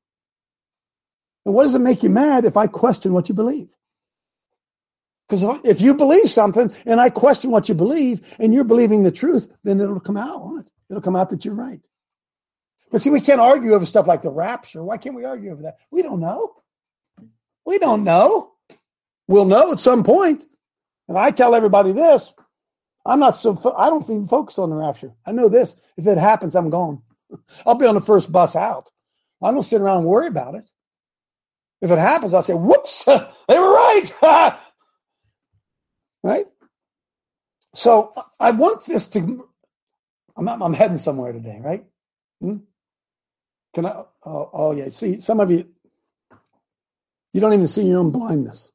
And 1.44 1.54
what 1.54 1.64
does 1.64 1.74
it 1.74 1.80
make 1.80 2.02
you 2.02 2.10
mad 2.10 2.44
if 2.44 2.56
I 2.56 2.66
question 2.66 3.12
what 3.12 3.28
you 3.28 3.34
believe? 3.34 3.68
Because 5.28 5.44
if 5.64 5.80
you 5.80 5.94
believe 5.94 6.28
something 6.28 6.72
and 6.86 7.00
I 7.00 7.10
question 7.10 7.50
what 7.50 7.68
you 7.68 7.74
believe 7.74 8.34
and 8.38 8.54
you're 8.54 8.64
believing 8.64 9.02
the 9.02 9.12
truth, 9.12 9.48
then 9.62 9.80
it'll 9.80 10.00
come 10.00 10.16
out 10.16 10.40
on 10.40 10.60
it. 10.60 10.70
It'll 10.88 11.02
come 11.02 11.16
out 11.16 11.30
that 11.30 11.44
you're 11.44 11.54
right. 11.54 11.86
But 12.90 13.02
see, 13.02 13.10
we 13.10 13.20
can't 13.20 13.40
argue 13.40 13.74
over 13.74 13.84
stuff 13.84 14.06
like 14.06 14.22
the 14.22 14.30
rapture. 14.30 14.82
Why 14.82 14.96
can't 14.96 15.14
we 15.14 15.26
argue 15.26 15.52
over 15.52 15.62
that? 15.62 15.76
We 15.90 16.02
don't 16.02 16.20
know. 16.20 16.54
We 17.66 17.78
don't 17.78 18.04
know. 18.04 18.52
We'll 19.26 19.44
know 19.44 19.72
at 19.72 19.80
some 19.80 20.02
point. 20.02 20.46
And 21.08 21.18
I 21.18 21.30
tell 21.30 21.54
everybody 21.54 21.92
this 21.92 22.32
I'm 23.04 23.20
not 23.20 23.36
so, 23.36 23.54
fo- 23.54 23.76
I 23.76 23.90
don't 23.90 24.04
even 24.04 24.26
focus 24.26 24.58
on 24.58 24.70
the 24.70 24.76
rapture. 24.76 25.12
I 25.26 25.32
know 25.32 25.48
this. 25.48 25.76
If 25.96 26.06
it 26.06 26.18
happens, 26.18 26.54
I'm 26.56 26.70
gone. 26.70 27.02
I'll 27.66 27.74
be 27.74 27.86
on 27.86 27.94
the 27.94 28.00
first 28.00 28.32
bus 28.32 28.56
out. 28.56 28.90
I 29.42 29.50
don't 29.50 29.62
sit 29.62 29.80
around 29.80 29.98
and 29.98 30.06
worry 30.06 30.28
about 30.28 30.54
it. 30.54 30.70
If 31.80 31.90
it 31.90 31.98
happens, 31.98 32.34
I'll 32.34 32.42
say, 32.42 32.54
whoops, 32.54 33.04
they 33.06 33.58
were 33.58 33.72
right. 33.72 34.10
right? 36.22 36.46
So 37.74 38.12
I 38.40 38.50
want 38.52 38.84
this 38.86 39.08
to, 39.08 39.48
I'm, 40.36 40.48
I'm 40.48 40.74
heading 40.74 40.98
somewhere 40.98 41.32
today, 41.32 41.60
right? 41.62 41.84
Hmm? 42.40 42.58
Can 43.74 43.86
I? 43.86 44.04
Oh, 44.24 44.50
oh, 44.52 44.72
yeah. 44.72 44.88
See, 44.88 45.20
some 45.20 45.40
of 45.40 45.50
you, 45.50 45.68
you 47.32 47.40
don't 47.40 47.54
even 47.54 47.68
see 47.68 47.82
your 47.84 48.00
own 48.00 48.10
blindness. 48.10 48.72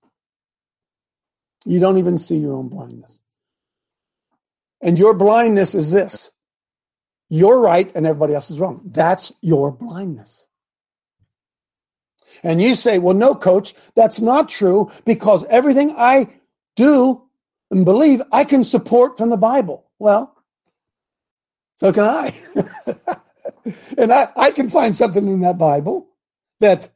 You 1.65 1.79
don't 1.79 1.97
even 1.97 2.17
see 2.17 2.37
your 2.37 2.55
own 2.55 2.69
blindness. 2.69 3.21
And 4.81 4.99
your 4.99 5.15
blindness 5.15 5.75
is 5.75 5.91
this 5.91 6.32
you're 7.29 7.59
right 7.59 7.91
and 7.95 8.05
everybody 8.05 8.33
else 8.33 8.51
is 8.51 8.59
wrong. 8.59 8.81
That's 8.85 9.31
your 9.41 9.71
blindness. 9.71 10.47
And 12.43 12.61
you 12.61 12.75
say, 12.75 12.99
well, 12.99 13.15
no, 13.15 13.35
coach, 13.35 13.73
that's 13.95 14.21
not 14.21 14.49
true 14.49 14.91
because 15.05 15.45
everything 15.45 15.93
I 15.97 16.27
do 16.75 17.23
and 17.71 17.85
believe 17.85 18.21
I 18.31 18.43
can 18.43 18.63
support 18.63 19.17
from 19.17 19.29
the 19.29 19.37
Bible. 19.37 19.89
Well, 19.99 20.35
so 21.77 21.91
can 21.91 22.03
I. 22.03 22.31
and 23.97 24.11
I, 24.11 24.29
I 24.35 24.51
can 24.51 24.69
find 24.69 24.95
something 24.95 25.27
in 25.27 25.41
that 25.41 25.57
Bible 25.57 26.07
that 26.59 26.89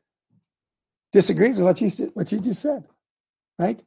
disagrees 1.11 1.57
with 1.57 1.65
what 1.65 1.81
you, 1.81 1.89
what 2.13 2.31
you 2.31 2.39
just 2.39 2.61
said, 2.61 2.85
right? 3.57 3.83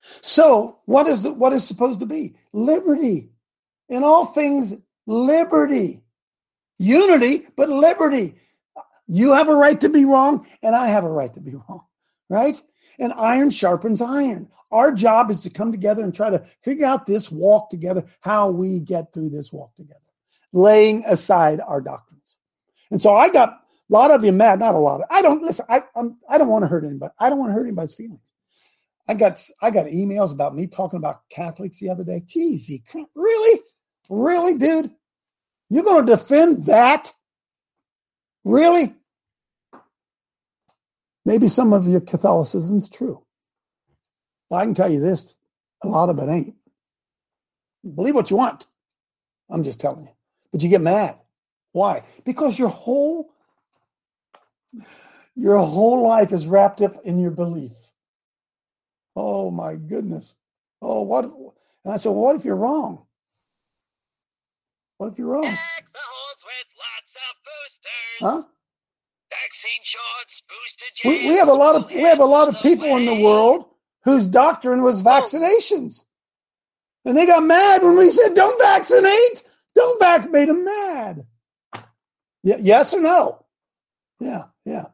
So 0.00 0.78
what 0.84 1.06
is 1.06 1.22
the, 1.22 1.32
what 1.32 1.52
is 1.52 1.66
supposed 1.66 2.00
to 2.00 2.06
be? 2.06 2.34
Liberty. 2.52 3.30
In 3.88 4.04
all 4.04 4.26
things, 4.26 4.74
liberty. 5.08 6.02
Unity, 6.78 7.46
but 7.56 7.68
liberty. 7.68 8.36
You 9.08 9.32
have 9.32 9.48
a 9.48 9.56
right 9.56 9.80
to 9.80 9.88
be 9.88 10.04
wrong, 10.04 10.46
and 10.62 10.76
I 10.76 10.88
have 10.88 11.02
a 11.04 11.10
right 11.10 11.32
to 11.34 11.40
be 11.40 11.54
wrong, 11.68 11.84
right? 12.28 12.60
And 13.00 13.12
iron 13.14 13.50
sharpens 13.50 14.02
iron. 14.02 14.48
Our 14.70 14.92
job 14.92 15.30
is 15.30 15.40
to 15.40 15.50
come 15.50 15.72
together 15.72 16.04
and 16.04 16.14
try 16.14 16.30
to 16.30 16.44
figure 16.62 16.86
out 16.86 17.06
this 17.06 17.32
walk 17.32 17.70
together, 17.70 18.04
how 18.20 18.50
we 18.50 18.80
get 18.80 19.12
through 19.12 19.30
this 19.30 19.52
walk 19.52 19.74
together. 19.74 19.98
laying 20.52 21.04
aside 21.04 21.60
our 21.60 21.80
doctrines. 21.80 22.36
And 22.90 23.00
so 23.00 23.14
I 23.16 23.28
got 23.30 23.50
a 23.50 23.58
lot 23.88 24.10
of 24.10 24.24
you 24.24 24.32
mad, 24.32 24.58
not 24.58 24.74
a 24.74 24.78
lot. 24.78 25.00
Of, 25.00 25.06
I 25.10 25.22
don't 25.22 25.42
listen. 25.42 25.64
I 25.68 25.82
I'm, 25.96 26.18
I 26.28 26.38
don't 26.38 26.48
want 26.48 26.64
to 26.64 26.68
hurt 26.68 26.84
anybody. 26.84 27.12
I 27.18 27.30
don't 27.30 27.38
want 27.38 27.50
to 27.50 27.54
hurt 27.54 27.66
anybody's 27.66 27.94
feelings. 27.94 28.32
I 29.08 29.14
got 29.14 29.42
I 29.62 29.70
got 29.70 29.86
emails 29.86 30.32
about 30.32 30.54
me 30.54 30.66
talking 30.66 30.98
about 30.98 31.28
Catholics 31.30 31.80
the 31.80 31.88
other 31.88 32.04
day. 32.04 32.22
Jeez, 32.26 32.70
really, 33.14 33.60
really, 34.10 34.54
dude, 34.58 34.90
you're 35.70 35.84
going 35.84 36.06
to 36.06 36.12
defend 36.12 36.66
that? 36.66 37.12
Really? 38.44 38.94
Maybe 41.24 41.48
some 41.48 41.72
of 41.72 41.86
your 41.86 42.00
Catholicism's 42.00 42.88
true. 42.88 43.22
Well, 44.48 44.60
I 44.60 44.64
can 44.64 44.74
tell 44.74 44.90
you 44.90 45.00
this: 45.00 45.34
a 45.82 45.88
lot 45.88 46.08
of 46.08 46.18
it 46.18 46.28
ain't. 46.28 46.54
Believe 47.94 48.14
what 48.14 48.30
you 48.30 48.36
want. 48.36 48.66
I'm 49.50 49.62
just 49.62 49.80
telling 49.80 50.04
you. 50.04 50.12
But 50.52 50.62
you 50.62 50.68
get 50.68 50.80
mad. 50.80 51.18
Why? 51.72 52.04
Because 52.24 52.58
your 52.58 52.68
whole 52.68 53.30
your 55.36 55.58
whole 55.58 56.06
life 56.06 56.32
is 56.32 56.46
wrapped 56.46 56.80
up 56.80 56.96
in 57.04 57.18
your 57.18 57.30
belief. 57.30 57.72
Oh 59.14 59.50
my 59.50 59.76
goodness. 59.76 60.34
Oh, 60.80 61.02
what? 61.02 61.24
And 61.24 61.92
I 61.92 61.96
said, 61.96 62.10
well, 62.10 62.20
what 62.22 62.36
if 62.36 62.44
you're 62.44 62.56
wrong? 62.56 63.04
What 64.98 65.12
if 65.12 65.18
you're 65.18 65.28
wrong? 65.28 65.56
Huh? 68.20 68.42
Vaccine 69.30 69.82
shots, 69.82 70.42
booster 70.48 71.08
we, 71.08 71.28
we 71.28 71.36
have 71.36 71.48
a 71.48 71.52
lot 71.52 71.76
of 71.76 71.90
we 71.90 72.00
have 72.00 72.20
a 72.20 72.24
lot 72.24 72.48
of 72.48 72.60
people 72.62 72.96
in 72.96 73.04
the 73.04 73.14
world 73.14 73.66
whose 74.04 74.26
doctrine 74.26 74.82
was 74.82 75.02
vaccinations. 75.02 76.04
And 77.04 77.16
they 77.16 77.26
got 77.26 77.44
mad 77.44 77.82
when 77.82 77.96
we 77.96 78.10
said, 78.10 78.34
don't 78.34 78.60
vaccinate. 78.60 79.42
Don't 79.74 79.98
vaccinate. 80.00 80.32
Made 80.32 80.48
them 80.48 80.64
mad. 80.64 81.26
Yeah, 82.42 82.56
yes 82.60 82.92
or 82.94 83.00
no? 83.00 83.44
Yeah, 84.20 84.44
yeah. 84.64 84.86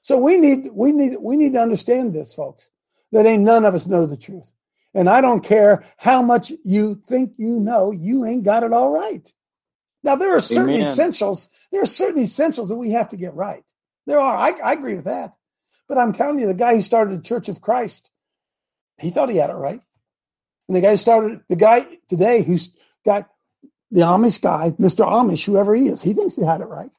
So 0.00 0.18
we 0.18 0.38
need 0.38 0.70
we 0.72 0.92
need 0.92 1.16
we 1.20 1.36
need 1.36 1.52
to 1.52 1.60
understand 1.60 2.14
this, 2.14 2.34
folks. 2.34 2.70
That 3.12 3.26
ain't 3.26 3.42
none 3.42 3.64
of 3.64 3.74
us 3.74 3.86
know 3.86 4.06
the 4.06 4.16
truth. 4.16 4.52
And 4.94 5.08
I 5.08 5.20
don't 5.20 5.44
care 5.44 5.84
how 5.98 6.22
much 6.22 6.52
you 6.64 6.94
think 7.06 7.34
you 7.36 7.60
know, 7.60 7.90
you 7.90 8.24
ain't 8.24 8.44
got 8.44 8.62
it 8.62 8.72
all 8.72 8.90
right. 8.90 9.32
Now 10.02 10.16
there 10.16 10.34
are 10.34 10.40
certain 10.40 10.74
Amen. 10.74 10.86
essentials. 10.86 11.48
There 11.70 11.82
are 11.82 11.86
certain 11.86 12.22
essentials 12.22 12.68
that 12.68 12.76
we 12.76 12.90
have 12.90 13.10
to 13.10 13.16
get 13.16 13.34
right. 13.34 13.64
There 14.06 14.18
are. 14.18 14.36
I, 14.36 14.52
I 14.64 14.72
agree 14.72 14.94
with 14.94 15.04
that. 15.04 15.34
But 15.88 15.98
I'm 15.98 16.12
telling 16.12 16.38
you, 16.38 16.46
the 16.46 16.54
guy 16.54 16.74
who 16.74 16.82
started 16.82 17.18
the 17.18 17.22
Church 17.22 17.48
of 17.48 17.60
Christ, 17.60 18.10
he 18.98 19.10
thought 19.10 19.30
he 19.30 19.36
had 19.36 19.50
it 19.50 19.54
right. 19.54 19.80
And 20.68 20.76
the 20.76 20.80
guy 20.80 20.90
who 20.90 20.96
started 20.96 21.40
the 21.48 21.56
guy 21.56 21.86
today 22.08 22.42
who's 22.42 22.70
got 23.04 23.28
the 23.90 24.00
Amish 24.00 24.40
guy, 24.40 24.72
Mr. 24.72 25.06
Amish, 25.06 25.44
whoever 25.44 25.74
he 25.74 25.88
is, 25.88 26.02
he 26.02 26.12
thinks 26.12 26.36
he 26.36 26.44
had 26.44 26.60
it 26.60 26.66
right. 26.66 26.90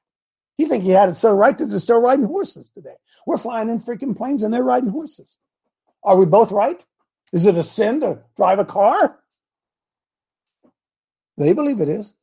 He 0.58 0.66
thinks 0.66 0.86
he 0.86 0.92
had 0.92 1.10
it 1.10 1.16
so 1.16 1.34
right 1.34 1.58
that 1.58 1.66
they're 1.68 1.80
still 1.80 2.02
riding 2.02 2.26
horses 2.26 2.70
today. 2.76 2.96
We're 3.26 3.38
flying 3.38 3.70
in 3.70 3.80
freaking 3.80 4.18
planes 4.18 4.44
and 4.44 4.54
they're 4.54 4.64
riding 4.64 4.90
horses. 4.90 5.38
Are 6.04 6.18
we 6.18 6.26
both 6.26 6.52
right? 6.52 6.84
Is 7.32 7.46
it 7.46 7.58
a 7.58 7.64
sin 7.64 8.02
to 8.02 8.24
drive 8.36 8.60
a 8.60 8.66
car? 8.66 9.20
They 11.38 11.54
believe 11.54 11.80
it 11.80 11.90
is. 11.90 12.16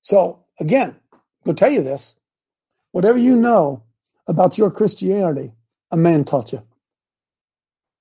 So 0.00 0.44
again, 0.60 0.96
I'll 1.46 1.54
tell 1.54 1.70
you 1.70 1.82
this. 1.82 2.14
Whatever 2.92 3.18
you 3.18 3.36
know 3.36 3.82
about 4.26 4.56
your 4.56 4.70
Christianity, 4.70 5.52
a 5.90 5.96
man 5.96 6.24
taught 6.24 6.52
you. 6.52 6.62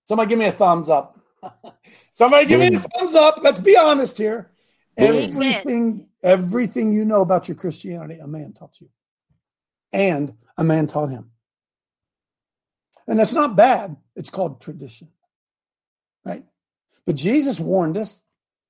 Somebody 0.06 0.30
give 0.30 0.40
me 0.40 0.46
a 0.46 0.52
thumbs 0.52 0.90
up. 0.90 1.20
Somebody 2.12 2.46
give 2.46 2.60
me 2.60 2.68
a 2.68 2.80
thumbs 2.80 3.16
up. 3.16 3.40
Let's 3.44 3.60
be 3.60 3.78
honest 3.78 4.18
here. 4.18 4.52
Everything, 4.98 6.08
everything 6.24 6.92
you 6.92 7.06
know 7.06 7.22
about 7.22 7.48
your 7.48 7.56
Christianity, 7.56 8.20
a 8.20 8.28
man 8.28 8.54
taught 8.54 8.80
you. 8.82 8.90
And 9.94 10.34
a 10.58 10.64
man 10.64 10.88
taught 10.88 11.10
him. 11.10 11.32
And 13.08 13.20
that's 13.20 13.34
not 13.34 13.56
bad. 13.56 13.96
It's 14.16 14.30
called 14.30 14.60
tradition. 14.60 15.10
Right? 16.28 16.44
But 17.06 17.16
Jesus 17.16 17.58
warned 17.58 17.96
us 17.96 18.22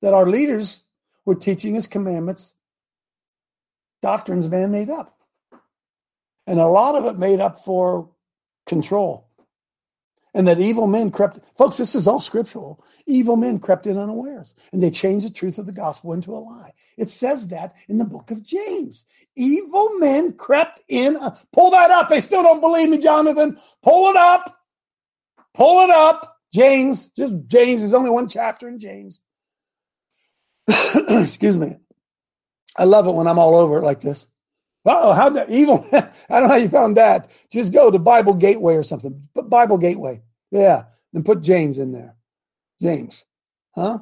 that 0.03 0.13
our 0.13 0.27
leaders 0.27 0.85
were 1.25 1.33
teaching 1.33 1.73
his 1.73 1.87
commandments, 1.87 2.53
doctrines 4.01 4.47
man 4.47 4.69
made 4.71 4.91
up. 4.91 5.17
And 6.45 6.59
a 6.59 6.67
lot 6.67 6.95
of 6.95 7.05
it 7.05 7.17
made 7.17 7.41
up 7.41 7.59
for 7.59 8.11
control. 8.67 9.27
And 10.35 10.47
that 10.47 10.59
evil 10.59 10.85
men 10.85 11.09
crept 11.09 11.39
folks 11.57 11.77
this 11.77 11.95
is 11.95 12.07
all 12.07 12.21
scriptural. 12.21 12.85
Evil 13.07 13.37
men 13.37 13.57
crept 13.57 13.87
in 13.87 13.97
unawares 13.97 14.53
and 14.71 14.83
they 14.83 14.91
changed 14.91 15.25
the 15.25 15.31
truth 15.31 15.57
of 15.57 15.65
the 15.65 15.71
gospel 15.71 16.13
into 16.13 16.31
a 16.31 16.37
lie. 16.37 16.73
It 16.95 17.09
says 17.09 17.47
that 17.47 17.73
in 17.89 17.97
the 17.97 18.05
book 18.05 18.29
of 18.29 18.43
james. 18.43 19.05
Evil 19.35 19.97
men 19.97 20.33
crept 20.33 20.79
in 20.87 21.15
uh, 21.15 21.35
pull 21.51 21.71
that 21.71 21.89
up. 21.89 22.09
They 22.09 22.21
still 22.21 22.43
don't 22.43 22.61
believe 22.61 22.89
me 22.89 22.99
jonathan. 22.99 23.57
Pull 23.81 24.11
it 24.11 24.15
up. 24.15 24.59
Pull 25.55 25.85
it 25.85 25.89
up 25.89 26.36
james 26.53 27.07
just 27.09 27.35
james 27.47 27.81
there's 27.81 27.93
only 27.93 28.09
one 28.09 28.27
chapter 28.27 28.67
in 28.67 28.79
james 28.79 29.21
excuse 31.09 31.57
me 31.57 31.77
i 32.77 32.83
love 32.83 33.07
it 33.07 33.11
when 33.13 33.27
i'm 33.27 33.39
all 33.39 33.55
over 33.55 33.77
it 33.77 33.83
like 33.83 34.01
this 34.01 34.27
Oh, 34.89 35.11
how 35.11 35.29
that 35.31 35.49
evil? 35.49 35.85
I 35.93 35.99
don't 36.29 36.43
know 36.43 36.47
how 36.47 36.55
you 36.55 36.69
found 36.69 36.95
that. 36.95 37.29
Just 37.51 37.73
go 37.73 37.91
to 37.91 37.99
Bible 37.99 38.33
Gateway 38.33 38.75
or 38.75 38.83
something. 38.83 39.27
Bible 39.35 39.77
Gateway. 39.77 40.21
Yeah. 40.49 40.83
And 41.13 41.25
put 41.25 41.41
James 41.41 41.77
in 41.77 41.91
there. 41.91 42.15
James. 42.81 43.25
Huh? 43.75 43.99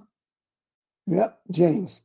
Yep, 1.07 1.39
James. 1.51 2.01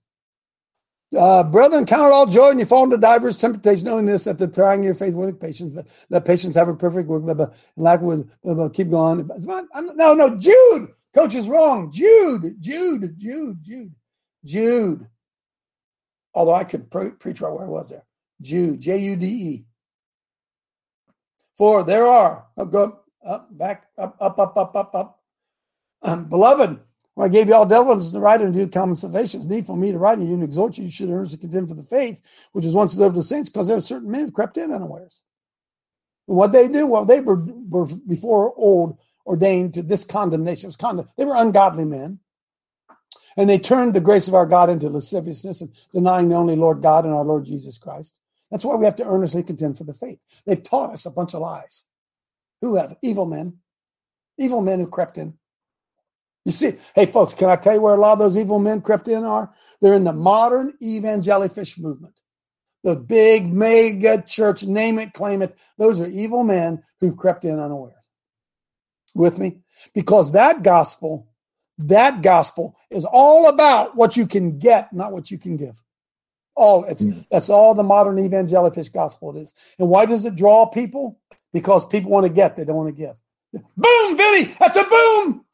Uh, 1.16 1.42
brethren, 1.42 1.84
count 1.86 2.06
it 2.06 2.12
all 2.12 2.26
joy 2.26 2.48
when 2.48 2.58
you 2.58 2.64
fall 2.64 2.84
into 2.84 2.96
diverse 2.96 3.36
temptations, 3.36 3.82
knowing 3.82 4.06
this, 4.06 4.24
that 4.24 4.38
the 4.38 4.46
trying 4.46 4.82
your 4.82 4.94
faith 4.94 5.14
with 5.14 5.40
patience, 5.40 5.70
but 5.74 5.86
let 6.08 6.24
patience 6.24 6.54
have 6.54 6.68
a 6.68 6.74
perfect 6.74 7.08
work, 7.08 7.24
and 7.26 7.52
lack 7.76 8.00
with, 8.00 8.30
keep 8.74 8.90
going. 8.90 9.28
No, 9.38 10.14
no, 10.14 10.36
Jude. 10.36 10.90
Coach 11.12 11.34
is 11.34 11.48
wrong. 11.48 11.90
Jude, 11.90 12.56
Jude, 12.60 13.18
Jude, 13.18 13.58
Jude, 13.62 13.94
Jude. 14.44 15.06
Although 16.34 16.54
I 16.54 16.64
could 16.64 16.90
pre- 16.90 17.10
preach 17.10 17.40
right 17.40 17.52
where 17.52 17.66
I 17.66 17.68
was 17.68 17.90
there. 17.90 18.04
Jude, 18.40 18.80
J 18.80 18.98
U 18.98 19.16
D 19.16 19.26
E. 19.26 19.64
For 21.56 21.82
there 21.82 22.06
are, 22.06 22.46
oh, 22.56 22.64
go 22.64 23.00
up, 23.26 23.48
back, 23.50 23.88
up, 23.98 24.16
up, 24.20 24.38
up, 24.38 24.56
up, 24.56 24.76
up, 24.76 24.94
up. 24.94 25.20
Um, 26.02 26.24
beloved, 26.28 26.78
I 27.20 27.28
gave 27.28 27.48
you 27.48 27.54
all 27.54 27.66
diligence 27.66 28.12
to 28.12 28.20
write 28.20 28.40
and 28.40 28.54
do 28.54 28.66
common 28.68 28.96
salvation, 28.96 29.40
it's 29.40 29.48
needful 29.48 29.74
for 29.74 29.80
me 29.80 29.92
to 29.92 29.98
write 29.98 30.18
and 30.18 30.28
you 30.28 30.34
and 30.34 30.42
exhort 30.42 30.78
you, 30.78 30.84
you 30.84 30.90
should 30.90 31.10
earnestly 31.10 31.38
contend 31.38 31.68
for 31.68 31.74
the 31.74 31.82
faith, 31.82 32.20
which 32.52 32.64
is 32.64 32.74
once 32.74 32.94
delivered 32.94 33.14
to 33.14 33.20
the 33.20 33.24
saints, 33.24 33.50
because 33.50 33.66
there 33.66 33.76
are 33.76 33.80
certain 33.80 34.10
men 34.10 34.26
who 34.26 34.30
crept 34.30 34.56
in 34.56 34.72
unawares. 34.72 35.22
What 36.26 36.52
they 36.52 36.68
do, 36.68 36.86
well, 36.86 37.04
they 37.04 37.20
were, 37.20 37.44
were 37.68 37.86
before 38.06 38.54
old 38.56 38.98
ordained 39.26 39.74
to 39.74 39.82
this 39.82 40.04
condemnation. 40.04 40.66
It 40.66 40.68
was 40.68 40.76
condemn- 40.76 41.08
they 41.16 41.24
were 41.24 41.36
ungodly 41.36 41.84
men. 41.84 42.20
And 43.36 43.48
they 43.48 43.58
turned 43.58 43.94
the 43.94 44.00
grace 44.00 44.28
of 44.28 44.34
our 44.34 44.46
God 44.46 44.70
into 44.70 44.88
lasciviousness 44.88 45.60
and 45.60 45.72
denying 45.92 46.28
the 46.28 46.36
only 46.36 46.56
Lord 46.56 46.82
God 46.82 47.04
and 47.04 47.14
our 47.14 47.24
Lord 47.24 47.44
Jesus 47.44 47.78
Christ. 47.78 48.14
That's 48.50 48.64
why 48.64 48.74
we 48.74 48.84
have 48.84 48.96
to 48.96 49.06
earnestly 49.06 49.42
contend 49.42 49.78
for 49.78 49.84
the 49.84 49.94
faith. 49.94 50.18
They've 50.46 50.62
taught 50.62 50.92
us 50.92 51.06
a 51.06 51.10
bunch 51.10 51.34
of 51.34 51.40
lies. 51.40 51.84
Who 52.60 52.76
have? 52.76 52.96
Evil 53.02 53.26
men. 53.26 53.58
Evil 54.38 54.62
men 54.62 54.80
who 54.80 54.86
crept 54.86 55.18
in. 55.18 55.34
You 56.44 56.52
see, 56.52 56.74
hey 56.94 57.06
folks, 57.06 57.34
can 57.34 57.50
I 57.50 57.56
tell 57.56 57.74
you 57.74 57.80
where 57.80 57.94
a 57.94 58.00
lot 58.00 58.14
of 58.14 58.18
those 58.18 58.36
evil 58.36 58.58
men 58.58 58.80
crept 58.80 59.08
in 59.08 59.24
are? 59.24 59.52
They're 59.80 59.94
in 59.94 60.04
the 60.04 60.12
modern 60.12 60.74
evangellyfish 60.82 61.78
movement. 61.78 62.20
The 62.82 62.96
big 62.96 63.52
mega 63.52 64.22
church, 64.22 64.64
name 64.64 64.98
it, 64.98 65.12
claim 65.12 65.42
it. 65.42 65.58
Those 65.76 66.00
are 66.00 66.06
evil 66.06 66.44
men 66.44 66.82
who've 66.98 67.16
crept 67.16 67.44
in 67.44 67.58
unaware. 67.58 67.96
With 69.14 69.38
me? 69.38 69.58
Because 69.92 70.32
that 70.32 70.62
gospel, 70.62 71.28
that 71.78 72.22
gospel 72.22 72.76
is 72.90 73.04
all 73.04 73.48
about 73.48 73.96
what 73.96 74.16
you 74.16 74.26
can 74.26 74.58
get, 74.58 74.92
not 74.92 75.12
what 75.12 75.30
you 75.30 75.36
can 75.36 75.56
give. 75.56 75.80
All 76.54 76.84
it's 76.84 77.04
mm. 77.04 77.26
that's 77.30 77.50
all 77.50 77.74
the 77.74 77.82
modern 77.82 78.16
evangellyfish 78.16 78.92
gospel 78.92 79.36
it 79.36 79.40
is. 79.40 79.54
And 79.78 79.88
why 79.88 80.06
does 80.06 80.24
it 80.24 80.36
draw 80.36 80.66
people? 80.66 81.18
Because 81.52 81.84
people 81.84 82.10
want 82.10 82.26
to 82.26 82.32
get, 82.32 82.56
they 82.56 82.64
don't 82.64 82.76
want 82.76 82.88
to 82.88 83.02
give. 83.02 83.16
Boom, 83.76 84.16
Vinny! 84.16 84.54
That's 84.58 84.76
a 84.76 84.84
boom! 84.84 85.44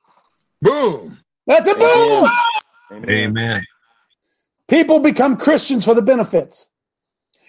Boom! 0.63 1.19
That's 1.47 1.69
a 1.69 1.75
boom! 1.75 2.29
Amen. 2.93 3.11
Amen. 3.11 3.65
People 4.69 5.01
become 5.01 5.37
Christians 5.37 5.85
for 5.85 5.95
the 5.95 6.03
benefits. 6.03 6.69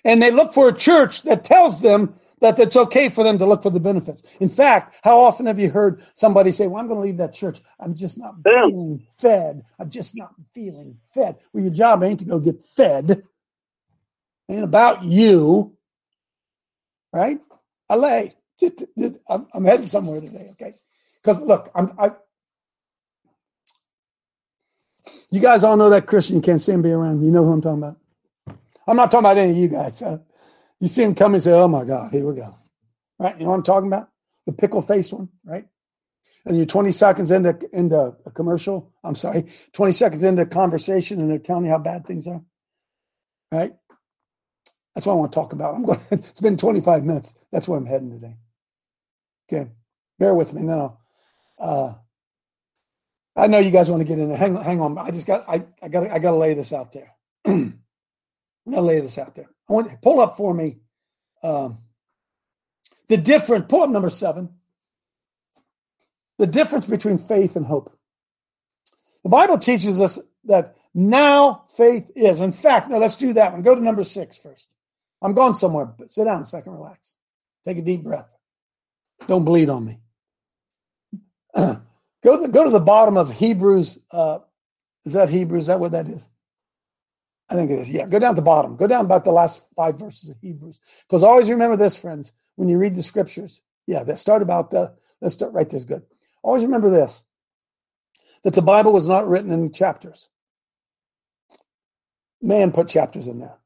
And 0.03 0.21
they 0.21 0.31
look 0.31 0.53
for 0.53 0.69
a 0.69 0.73
church 0.73 1.23
that 1.23 1.43
tells 1.43 1.81
them 1.81 2.15
that 2.39 2.59
it's 2.59 2.75
okay 2.75 3.09
for 3.09 3.23
them 3.23 3.39
to 3.39 3.45
look 3.45 3.63
for 3.63 3.71
the 3.71 3.79
benefits. 3.79 4.35
In 4.35 4.49
fact, 4.49 4.97
how 5.03 5.19
often 5.19 5.47
have 5.47 5.59
you 5.59 5.71
heard 5.71 6.01
somebody 6.13 6.51
say, 6.51 6.67
Well, 6.67 6.79
I'm 6.79 6.87
going 6.87 6.99
to 6.99 7.05
leave 7.05 7.17
that 7.17 7.33
church. 7.33 7.61
I'm 7.79 7.95
just 7.95 8.17
not 8.17 8.35
feeling 8.43 9.05
fed. 9.17 9.63
I'm 9.79 9.89
just 9.89 10.15
not 10.15 10.33
feeling 10.53 10.97
fed. 11.13 11.37
Well, 11.51 11.63
your 11.63 11.73
job 11.73 12.03
ain't 12.03 12.19
to 12.19 12.25
go 12.25 12.39
get 12.39 12.63
fed 12.63 13.23
ain't 14.49 14.63
about 14.63 15.03
you, 15.03 15.75
right? 17.13 17.39
LA. 17.91 18.23
Just, 18.59 18.83
just 18.97 19.19
I'm, 19.29 19.47
I'm 19.53 19.65
heading 19.65 19.87
somewhere 19.87 20.21
today, 20.21 20.47
okay? 20.51 20.75
Because 21.21 21.41
look, 21.41 21.69
I'm. 21.75 21.93
I, 21.99 22.11
you 25.29 25.41
guys 25.41 25.63
all 25.63 25.77
know 25.77 25.89
that 25.89 26.07
Christian 26.07 26.37
you 26.37 26.41
can't 26.41 26.61
stand 26.61 26.83
be 26.83 26.91
around. 26.91 27.23
You 27.23 27.31
know 27.31 27.43
who 27.43 27.53
I'm 27.53 27.61
talking 27.61 27.83
about. 27.83 27.97
I'm 28.87 28.97
not 28.97 29.11
talking 29.11 29.25
about 29.25 29.37
any 29.37 29.51
of 29.51 29.57
you 29.57 29.67
guys. 29.67 30.01
Uh, 30.01 30.19
you 30.79 30.87
see 30.87 31.03
him 31.03 31.15
come 31.15 31.33
and 31.33 31.43
say, 31.43 31.51
"Oh 31.51 31.67
my 31.67 31.83
God, 31.83 32.11
here 32.11 32.25
we 32.25 32.35
go." 32.35 32.55
Right? 33.19 33.37
You 33.37 33.43
know 33.43 33.51
what 33.51 33.57
I'm 33.57 33.63
talking 33.63 33.87
about? 33.87 34.09
The 34.45 34.53
pickle 34.53 34.81
faced 34.81 35.13
one, 35.13 35.29
right? 35.43 35.65
And 36.45 36.55
you're 36.55 36.65
20 36.65 36.91
seconds 36.91 37.31
into 37.31 37.59
into 37.73 38.15
a 38.25 38.31
commercial. 38.31 38.93
I'm 39.03 39.15
sorry, 39.15 39.45
20 39.73 39.91
seconds 39.91 40.23
into 40.23 40.43
a 40.43 40.45
conversation, 40.45 41.19
and 41.19 41.29
they're 41.29 41.39
telling 41.39 41.65
you 41.65 41.71
how 41.71 41.79
bad 41.79 42.05
things 42.05 42.27
are. 42.27 42.41
Right? 43.51 43.73
That's 44.95 45.05
what 45.05 45.13
I 45.13 45.17
want 45.17 45.31
to 45.31 45.35
talk 45.35 45.53
about. 45.53 45.75
I'm 45.75 45.83
going. 45.83 45.99
it's 46.11 46.41
been 46.41 46.57
25 46.57 47.03
minutes. 47.03 47.35
That's 47.51 47.67
where 47.67 47.77
I'm 47.77 47.85
heading 47.85 48.11
today. 48.11 48.35
Okay, 49.51 49.71
bear 50.19 50.33
with 50.33 50.53
me 50.53 50.63
now. 50.63 50.99
Uh, 51.59 51.93
I 53.37 53.47
know 53.47 53.59
you 53.59 53.69
guys 53.69 53.89
want 53.89 54.01
to 54.01 54.07
get 54.07 54.17
in 54.17 54.29
there. 54.29 54.37
Hang, 54.37 54.55
hang 54.55 54.81
on. 54.81 54.97
I 54.97 55.11
just 55.11 55.27
got. 55.27 55.47
I, 55.47 55.63
I 55.81 55.87
got. 55.89 56.09
I 56.09 56.19
got 56.19 56.31
to 56.31 56.37
lay 56.37 56.55
this 56.55 56.73
out 56.73 56.91
there. 56.91 57.13
I'm 57.45 58.73
gonna 58.73 58.85
lay 58.85 58.99
this 58.99 59.17
out 59.17 59.35
there. 59.35 59.47
I 59.69 59.73
want 59.73 60.01
pull 60.01 60.19
up 60.19 60.35
for 60.35 60.53
me. 60.53 60.79
Um, 61.43 61.77
the 63.07 63.17
difference. 63.17 63.65
Pull 63.69 63.83
up 63.83 63.89
number 63.89 64.09
seven. 64.09 64.49
The 66.39 66.47
difference 66.47 66.85
between 66.85 67.17
faith 67.17 67.55
and 67.55 67.65
hope. 67.65 67.95
The 69.23 69.29
Bible 69.29 69.57
teaches 69.57 70.01
us 70.01 70.19
that 70.45 70.75
now 70.93 71.65
faith 71.77 72.09
is. 72.15 72.41
In 72.41 72.51
fact, 72.51 72.89
now 72.89 72.97
let's 72.97 73.15
do 73.15 73.33
that 73.33 73.53
one. 73.53 73.61
Go 73.61 73.75
to 73.75 73.81
number 73.81 74.03
six 74.03 74.37
first. 74.37 74.67
I'm 75.21 75.33
going 75.33 75.53
somewhere. 75.53 75.85
but 75.85 76.11
Sit 76.11 76.25
down 76.25 76.41
a 76.41 76.45
second, 76.45 76.73
relax. 76.73 77.15
Take 77.65 77.77
a 77.77 77.81
deep 77.81 78.03
breath. 78.03 78.33
Don't 79.27 79.45
bleed 79.45 79.69
on 79.69 79.85
me. 79.85 79.99
go, 82.27 82.41
to, 82.41 82.51
go 82.51 82.63
to 82.65 82.69
the 82.69 82.79
bottom 82.79 83.15
of 83.15 83.31
Hebrews. 83.31 83.99
Uh, 84.11 84.39
is 85.05 85.13
that 85.13 85.29
Hebrews? 85.29 85.63
Is 85.63 85.67
that 85.67 85.79
what 85.79 85.93
that 85.93 86.09
is? 86.09 86.27
I 87.49 87.55
think 87.55 87.71
it 87.71 87.79
is. 87.79 87.89
Yeah, 87.89 88.05
go 88.05 88.19
down 88.19 88.35
to 88.35 88.41
the 88.41 88.45
bottom. 88.45 88.75
Go 88.75 88.87
down 88.87 89.05
about 89.05 89.23
the 89.23 89.31
last 89.31 89.65
five 89.75 89.97
verses 89.97 90.29
of 90.29 90.35
Hebrews. 90.41 90.79
Because 91.07 91.23
always 91.23 91.49
remember 91.49 91.77
this, 91.77 91.97
friends, 91.97 92.33
when 92.55 92.67
you 92.67 92.77
read 92.77 92.95
the 92.95 93.03
scriptures. 93.03 93.61
Yeah, 93.85 94.03
that 94.03 94.19
start 94.19 94.41
about, 94.41 94.73
uh, 94.73 94.89
let's 95.21 95.33
start 95.33 95.53
right 95.53 95.69
there's 95.69 95.85
good. 95.85 96.03
Always 96.43 96.63
remember 96.63 96.89
this 96.89 97.23
that 98.43 98.53
the 98.53 98.61
Bible 98.61 98.93
was 98.93 99.07
not 99.07 99.27
written 99.27 99.51
in 99.51 99.71
chapters. 99.71 100.29
Man 102.41 102.71
put 102.71 102.87
chapters 102.87 103.27
in 103.27 103.39
there. 103.39 103.57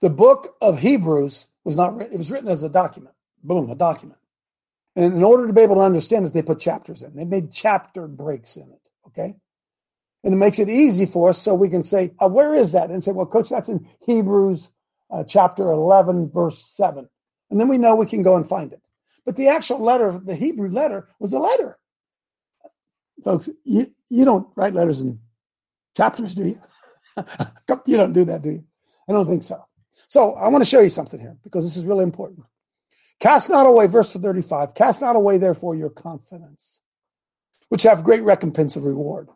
The 0.00 0.10
book 0.10 0.56
of 0.60 0.78
Hebrews 0.78 1.48
was 1.64 1.76
not 1.76 1.96
written, 1.96 2.14
it 2.14 2.18
was 2.18 2.30
written 2.30 2.48
as 2.48 2.62
a 2.62 2.68
document. 2.68 3.14
Boom, 3.42 3.70
a 3.70 3.74
document. 3.74 4.18
And 4.96 5.14
in 5.14 5.22
order 5.22 5.46
to 5.46 5.52
be 5.52 5.60
able 5.60 5.76
to 5.76 5.82
understand 5.82 6.24
it, 6.24 6.32
they 6.32 6.42
put 6.42 6.58
chapters 6.58 7.02
in. 7.02 7.14
They 7.14 7.26
made 7.26 7.52
chapter 7.52 8.08
breaks 8.08 8.56
in 8.56 8.70
it. 8.72 8.90
Okay. 9.06 9.36
And 10.24 10.34
it 10.34 10.38
makes 10.38 10.58
it 10.58 10.68
easy 10.68 11.06
for 11.06 11.28
us 11.28 11.40
so 11.40 11.54
we 11.54 11.68
can 11.68 11.82
say, 11.82 12.12
uh, 12.18 12.28
where 12.28 12.54
is 12.54 12.72
that? 12.72 12.90
And 12.90 13.04
say, 13.04 13.12
well, 13.12 13.26
coach, 13.26 13.50
that's 13.50 13.68
in 13.68 13.86
Hebrews 14.06 14.70
uh, 15.10 15.22
chapter 15.22 15.70
11, 15.70 16.30
verse 16.30 16.58
7. 16.74 17.08
And 17.50 17.60
then 17.60 17.68
we 17.68 17.78
know 17.78 17.94
we 17.94 18.06
can 18.06 18.22
go 18.22 18.36
and 18.36 18.48
find 18.48 18.72
it. 18.72 18.80
But 19.24 19.36
the 19.36 19.48
actual 19.48 19.80
letter, 19.80 20.18
the 20.18 20.34
Hebrew 20.34 20.70
letter, 20.70 21.08
was 21.20 21.32
a 21.32 21.38
letter. 21.38 21.78
Folks, 23.22 23.48
you, 23.64 23.92
you 24.08 24.24
don't 24.24 24.48
write 24.56 24.74
letters 24.74 25.00
in 25.02 25.20
chapters, 25.96 26.34
do 26.34 26.46
you? 26.46 26.60
you 27.86 27.96
don't 27.96 28.12
do 28.12 28.24
that, 28.24 28.42
do 28.42 28.50
you? 28.50 28.64
I 29.08 29.12
don't 29.12 29.26
think 29.26 29.42
so. 29.42 29.64
So 30.08 30.34
I 30.34 30.48
want 30.48 30.62
to 30.64 30.70
show 30.70 30.80
you 30.80 30.88
something 30.88 31.20
here 31.20 31.36
because 31.44 31.64
this 31.64 31.76
is 31.76 31.84
really 31.84 32.04
important. 32.04 32.44
Cast 33.20 33.48
not 33.48 33.66
away, 33.66 33.86
verse 33.86 34.12
35, 34.12 34.74
cast 34.74 35.00
not 35.00 35.16
away, 35.16 35.38
therefore, 35.38 35.74
your 35.74 35.90
confidence, 35.90 36.82
which 37.68 37.84
have 37.84 38.04
great 38.04 38.22
recompense 38.22 38.76
of 38.76 38.84
reward. 38.84 39.28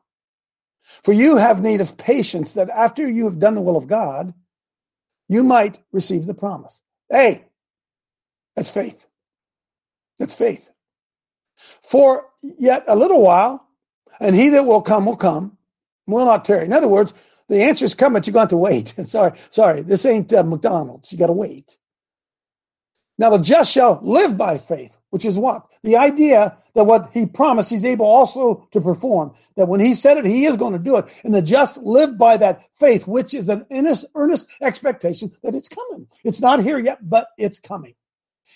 For 0.82 1.12
you 1.12 1.36
have 1.36 1.62
need 1.62 1.80
of 1.80 1.96
patience 1.96 2.54
that 2.54 2.68
after 2.70 3.08
you 3.08 3.24
have 3.24 3.38
done 3.38 3.54
the 3.54 3.60
will 3.60 3.76
of 3.76 3.86
God, 3.86 4.34
you 5.28 5.44
might 5.44 5.78
receive 5.92 6.26
the 6.26 6.34
promise. 6.34 6.82
Hey, 7.08 7.44
that's 8.56 8.70
faith. 8.70 9.06
That's 10.18 10.34
faith. 10.34 10.70
For 11.56 12.26
yet 12.42 12.84
a 12.88 12.96
little 12.96 13.22
while, 13.22 13.66
and 14.20 14.34
he 14.34 14.50
that 14.50 14.66
will 14.66 14.82
come 14.82 15.06
will 15.06 15.16
come, 15.16 15.56
will 16.06 16.26
not 16.26 16.44
tarry. 16.44 16.66
In 16.66 16.72
other 16.72 16.88
words, 16.88 17.14
the 17.48 17.62
answer's 17.62 17.94
coming, 17.94 18.14
but 18.14 18.26
you're 18.26 18.34
going 18.34 18.48
to, 18.48 18.52
to 18.52 18.56
wait. 18.56 18.88
sorry, 19.04 19.32
sorry, 19.50 19.82
this 19.82 20.04
ain't 20.04 20.32
uh, 20.32 20.42
McDonald's. 20.42 21.12
You 21.12 21.18
got 21.18 21.28
to 21.28 21.32
wait. 21.32 21.78
Now 23.20 23.28
the 23.28 23.38
just 23.38 23.70
shall 23.70 24.00
live 24.02 24.38
by 24.38 24.56
faith, 24.56 24.96
which 25.10 25.26
is 25.26 25.36
what? 25.36 25.66
The 25.82 25.98
idea 25.98 26.56
that 26.74 26.84
what 26.84 27.10
he 27.12 27.26
promised, 27.26 27.68
he's 27.68 27.84
able 27.84 28.06
also 28.06 28.66
to 28.70 28.80
perform. 28.80 29.34
That 29.56 29.68
when 29.68 29.78
he 29.78 29.92
said 29.92 30.16
it, 30.16 30.24
he 30.24 30.46
is 30.46 30.56
going 30.56 30.72
to 30.72 30.78
do 30.78 30.96
it. 30.96 31.04
And 31.22 31.34
the 31.34 31.42
just 31.42 31.82
live 31.82 32.16
by 32.16 32.38
that 32.38 32.62
faith, 32.74 33.06
which 33.06 33.34
is 33.34 33.50
an 33.50 33.66
earnest, 34.14 34.48
expectation 34.62 35.30
that 35.42 35.54
it's 35.54 35.68
coming. 35.68 36.08
It's 36.24 36.40
not 36.40 36.62
here 36.62 36.78
yet, 36.78 37.10
but 37.10 37.26
it's 37.36 37.58
coming. 37.58 37.92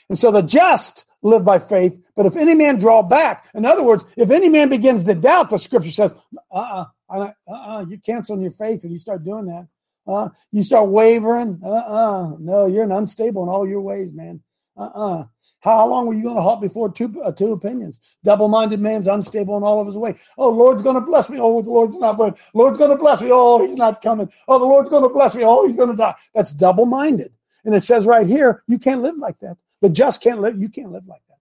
And 0.09 0.19
so 0.19 0.31
the 0.31 0.41
just 0.41 1.05
live 1.21 1.45
by 1.45 1.59
faith, 1.59 1.95
but 2.17 2.25
if 2.25 2.35
any 2.35 2.55
man 2.55 2.79
draw 2.79 3.03
back, 3.03 3.47
in 3.55 3.67
other 3.67 3.85
words, 3.85 4.07
if 4.17 4.31
any 4.31 4.49
man 4.49 4.71
begins 4.71 5.05
to 5.05 5.15
doubt, 5.15 5.51
the 5.51 5.59
scripture 5.59 5.91
says, 5.91 6.15
uh 6.51 6.87
uh-uh, 7.11 7.31
uh, 7.47 7.85
you 7.87 7.99
cancel 7.99 8.41
your 8.41 8.51
faith 8.51 8.83
when 8.83 8.93
you 8.93 8.99
start 8.99 9.25
doing 9.25 9.45
that. 9.45 9.69
Uh, 10.07 10.31
you 10.53 10.63
start 10.63 10.89
wavering, 10.89 11.61
uh 11.63 11.69
uh, 11.69 12.37
no, 12.39 12.67
you're 12.67 12.85
an 12.85 12.93
unstable 12.93 13.43
in 13.43 13.51
all 13.51 13.69
your 13.69 13.83
ways, 13.83 14.11
man. 14.11 14.43
Uh-uh. 14.77 15.25
How 15.61 15.89
long 15.89 16.07
were 16.07 16.13
you 16.13 16.23
going 16.23 16.37
to 16.37 16.43
halt 16.43 16.61
before 16.61 16.93
two, 16.93 17.23
uh, 17.23 17.33
two 17.33 17.53
opinions? 17.53 18.19
Double-minded 18.23 18.81
man's 18.81 19.07
unstable 19.07 19.57
in 19.57 19.63
all 19.63 19.81
of 19.81 19.87
his 19.87 19.97
way. 19.97 20.15
Oh, 20.37 20.51
Lord's 20.51 20.83
going 20.83 20.97
to 20.97 21.01
bless 21.01 21.31
me. 21.31 21.39
Oh, 21.41 21.63
the 21.63 21.71
Lord's 21.71 21.97
not. 21.99 22.19
But 22.19 22.39
Lord's 22.53 22.77
going 22.77 22.91
to 22.91 22.99
bless 22.99 23.23
me. 23.23 23.31
Oh, 23.33 23.65
he's 23.65 23.77
not 23.77 24.03
coming. 24.03 24.31
Oh, 24.47 24.59
the 24.59 24.67
Lord's 24.67 24.91
going 24.91 25.05
to 25.05 25.09
bless 25.09 25.35
me. 25.35 25.43
Oh, 25.43 25.67
he's 25.67 25.77
going 25.77 25.89
to 25.89 25.97
die. 25.97 26.15
That's 26.35 26.53
double-minded. 26.53 27.33
And 27.65 27.75
it 27.75 27.81
says 27.81 28.05
right 28.05 28.27
here, 28.27 28.63
you 28.67 28.79
can't 28.79 29.01
live 29.01 29.17
like 29.17 29.39
that. 29.41 29.57
The 29.81 29.89
just 29.89 30.23
can't 30.23 30.43
live. 30.43 30.59
You 30.59 30.69
can't 30.69 30.93
live 30.93 31.07
like 31.07 31.23
that. 31.29 31.39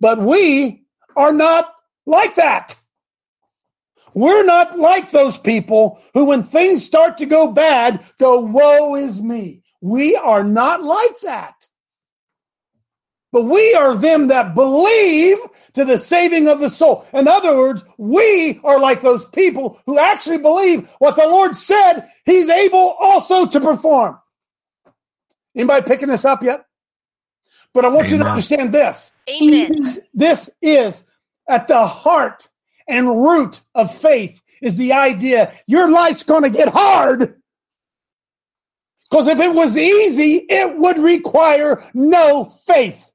But 0.00 0.18
we 0.20 0.84
are 1.14 1.32
not 1.32 1.74
like 2.06 2.34
that. 2.36 2.76
We're 4.14 4.44
not 4.44 4.78
like 4.78 5.10
those 5.10 5.36
people 5.36 6.00
who, 6.14 6.24
when 6.24 6.42
things 6.42 6.84
start 6.84 7.18
to 7.18 7.26
go 7.26 7.52
bad, 7.52 8.04
go, 8.18 8.40
woe 8.40 8.94
is 8.94 9.20
me. 9.20 9.62
We 9.82 10.16
are 10.16 10.44
not 10.44 10.82
like 10.82 11.20
that. 11.24 11.66
But 13.32 13.44
we 13.44 13.74
are 13.74 13.96
them 13.96 14.28
that 14.28 14.54
believe 14.54 15.38
to 15.72 15.86
the 15.86 15.96
saving 15.96 16.48
of 16.48 16.60
the 16.60 16.68
soul. 16.68 17.04
In 17.14 17.26
other 17.26 17.56
words, 17.56 17.82
we 17.96 18.60
are 18.62 18.78
like 18.78 19.00
those 19.00 19.24
people 19.26 19.80
who 19.86 19.98
actually 19.98 20.38
believe 20.38 20.90
what 20.98 21.16
the 21.16 21.26
Lord 21.26 21.56
said 21.56 22.08
he's 22.26 22.50
able 22.50 22.94
also 23.00 23.46
to 23.46 23.58
perform. 23.58 24.18
Anybody 25.56 25.86
picking 25.86 26.08
this 26.08 26.26
up 26.26 26.42
yet? 26.42 26.66
But 27.72 27.86
I 27.86 27.88
want 27.88 28.08
Amen. 28.08 28.18
you 28.18 28.24
to 28.24 28.30
understand 28.30 28.72
this. 28.72 29.12
Amen. 29.30 29.76
This, 29.76 30.08
this 30.12 30.50
is 30.60 31.04
at 31.48 31.68
the 31.68 31.86
heart 31.86 32.48
and 32.86 33.08
root 33.08 33.62
of 33.74 33.94
faith 33.94 34.42
is 34.60 34.76
the 34.76 34.92
idea 34.92 35.52
your 35.66 35.90
life's 35.90 36.22
going 36.22 36.42
to 36.42 36.50
get 36.50 36.68
hard. 36.68 37.40
Because 39.10 39.26
if 39.26 39.40
it 39.40 39.54
was 39.54 39.76
easy, 39.76 40.44
it 40.48 40.76
would 40.78 40.98
require 40.98 41.82
no 41.94 42.44
faith. 42.44 43.11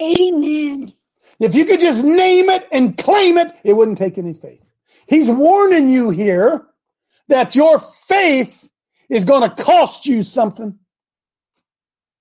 Amen. 0.00 0.92
If 1.38 1.54
you 1.54 1.64
could 1.64 1.80
just 1.80 2.04
name 2.04 2.48
it 2.50 2.68
and 2.72 2.96
claim 2.96 3.38
it, 3.38 3.52
it 3.64 3.74
wouldn't 3.74 3.98
take 3.98 4.18
any 4.18 4.34
faith. 4.34 4.72
He's 5.06 5.28
warning 5.28 5.88
you 5.88 6.10
here 6.10 6.66
that 7.28 7.56
your 7.56 7.78
faith 7.78 8.70
is 9.08 9.24
going 9.24 9.48
to 9.48 9.62
cost 9.62 10.06
you 10.06 10.22
something. 10.22 10.78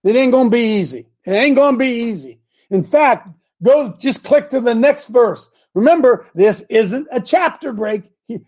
It 0.04 0.16
ain't 0.16 0.32
going 0.32 0.48
to 0.48 0.52
be 0.52 0.80
easy. 0.80 1.08
It 1.26 1.32
ain't 1.32 1.56
going 1.56 1.74
to 1.74 1.80
be 1.80 1.88
easy. 1.88 2.40
In 2.70 2.84
fact, 2.84 3.28
go 3.62 3.96
just 4.00 4.24
click 4.24 4.50
to 4.52 4.62
the 4.62 4.76
next 4.76 5.08
verse. 5.08 5.50
Remember, 5.74 6.28
this 6.34 6.62
isn't 6.70 7.08
a 7.12 7.20
chapter 7.20 7.74
break. 7.74 8.04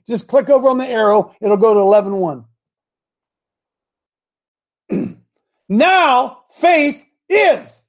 Just 0.08 0.28
click 0.28 0.50
over 0.50 0.70
on 0.70 0.78
the 0.78 0.88
arrow. 0.88 1.36
It'll 1.42 1.58
go 1.58 1.74
to 1.74 1.80
11 1.80 2.46
1. 4.90 5.18
now, 5.70 6.44
faith 6.50 7.06
is 7.30 7.81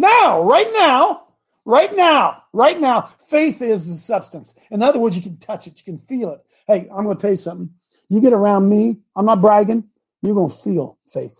now, 0.00 0.42
right 0.42 0.70
now, 0.72 1.28
right 1.64 1.94
now, 1.94 2.42
right 2.52 2.80
now, 2.80 3.02
faith 3.02 3.62
is 3.62 3.88
the 3.88 3.94
substance. 3.94 4.54
In 4.70 4.82
other 4.82 4.98
words, 4.98 5.16
you 5.16 5.22
can 5.22 5.36
touch 5.38 5.66
it, 5.66 5.78
you 5.78 5.84
can 5.84 5.98
feel 5.98 6.32
it. 6.32 6.40
Hey, 6.66 6.88
I'm 6.92 7.04
going 7.04 7.16
to 7.16 7.20
tell 7.20 7.30
you 7.30 7.36
something. 7.36 7.70
You 8.08 8.20
get 8.20 8.32
around 8.32 8.68
me, 8.68 8.98
I'm 9.14 9.26
not 9.26 9.40
bragging, 9.40 9.84
you're 10.22 10.34
going 10.34 10.50
to 10.50 10.56
feel 10.56 10.98
faith. 11.12 11.38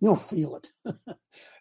You 0.00 0.08
don't 0.08 0.20
feel 0.20 0.56
it. 0.56 0.68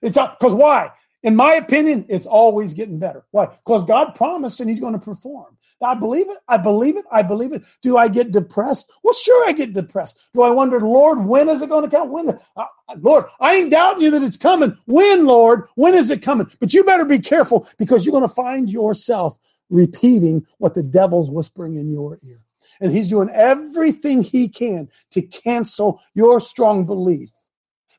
it's 0.02 0.18
because 0.18 0.54
why? 0.54 0.92
In 1.24 1.38
my 1.38 1.54
opinion, 1.54 2.06
it's 2.10 2.26
always 2.26 2.74
getting 2.74 3.00
better. 3.00 3.26
Why? 3.32 3.46
Because 3.46 3.86
God 3.86 4.14
promised 4.14 4.60
and 4.60 4.70
He's 4.70 4.82
going 4.82 4.94
to 4.94 5.00
perform. 5.00 5.58
I 5.82 5.96
believe 5.96 6.30
it. 6.30 6.38
I 6.50 6.58
believe 6.58 6.98
it. 6.98 7.06
I 7.12 7.24
believe 7.24 7.54
it. 7.54 7.66
Do 7.82 7.98
I 7.98 8.10
get 8.10 8.32
depressed? 8.32 8.92
Well, 9.04 9.14
sure, 9.14 9.48
I 9.48 9.54
get 9.54 9.74
depressed. 9.74 10.30
Do 10.34 10.42
I 10.42 10.50
wonder, 10.50 10.82
Lord, 10.82 11.26
when 11.26 11.48
is 11.48 11.62
it 11.62 11.70
going 11.70 11.90
to 11.90 11.96
come? 11.96 12.12
When? 12.12 12.38
Uh, 12.58 12.66
Lord, 13.00 13.26
I 13.40 13.56
ain't 13.56 13.72
doubting 13.72 14.04
you 14.04 14.12
that 14.12 14.24
it's 14.24 14.38
coming. 14.38 14.78
When, 14.86 15.26
Lord? 15.26 15.68
When 15.76 15.94
is 15.94 16.12
it 16.12 16.22
coming? 16.22 16.48
But 16.60 16.74
you 16.74 16.84
better 16.84 17.06
be 17.06 17.20
careful 17.20 17.68
because 17.78 18.06
you're 18.06 18.12
going 18.12 18.28
to 18.28 18.36
find 18.36 18.70
yourself 18.70 19.38
repeating 19.70 20.46
what 20.58 20.74
the 20.76 20.84
devil's 20.84 21.32
whispering 21.32 21.78
in 21.78 21.92
your 21.92 22.20
ear. 22.24 22.42
And 22.82 22.92
he's 22.92 23.08
doing 23.08 23.30
everything 23.30 24.24
he 24.24 24.50
can 24.50 24.90
to 25.12 25.22
cancel 25.22 26.02
your 26.16 26.40
strong 26.40 26.86
belief 26.86 27.32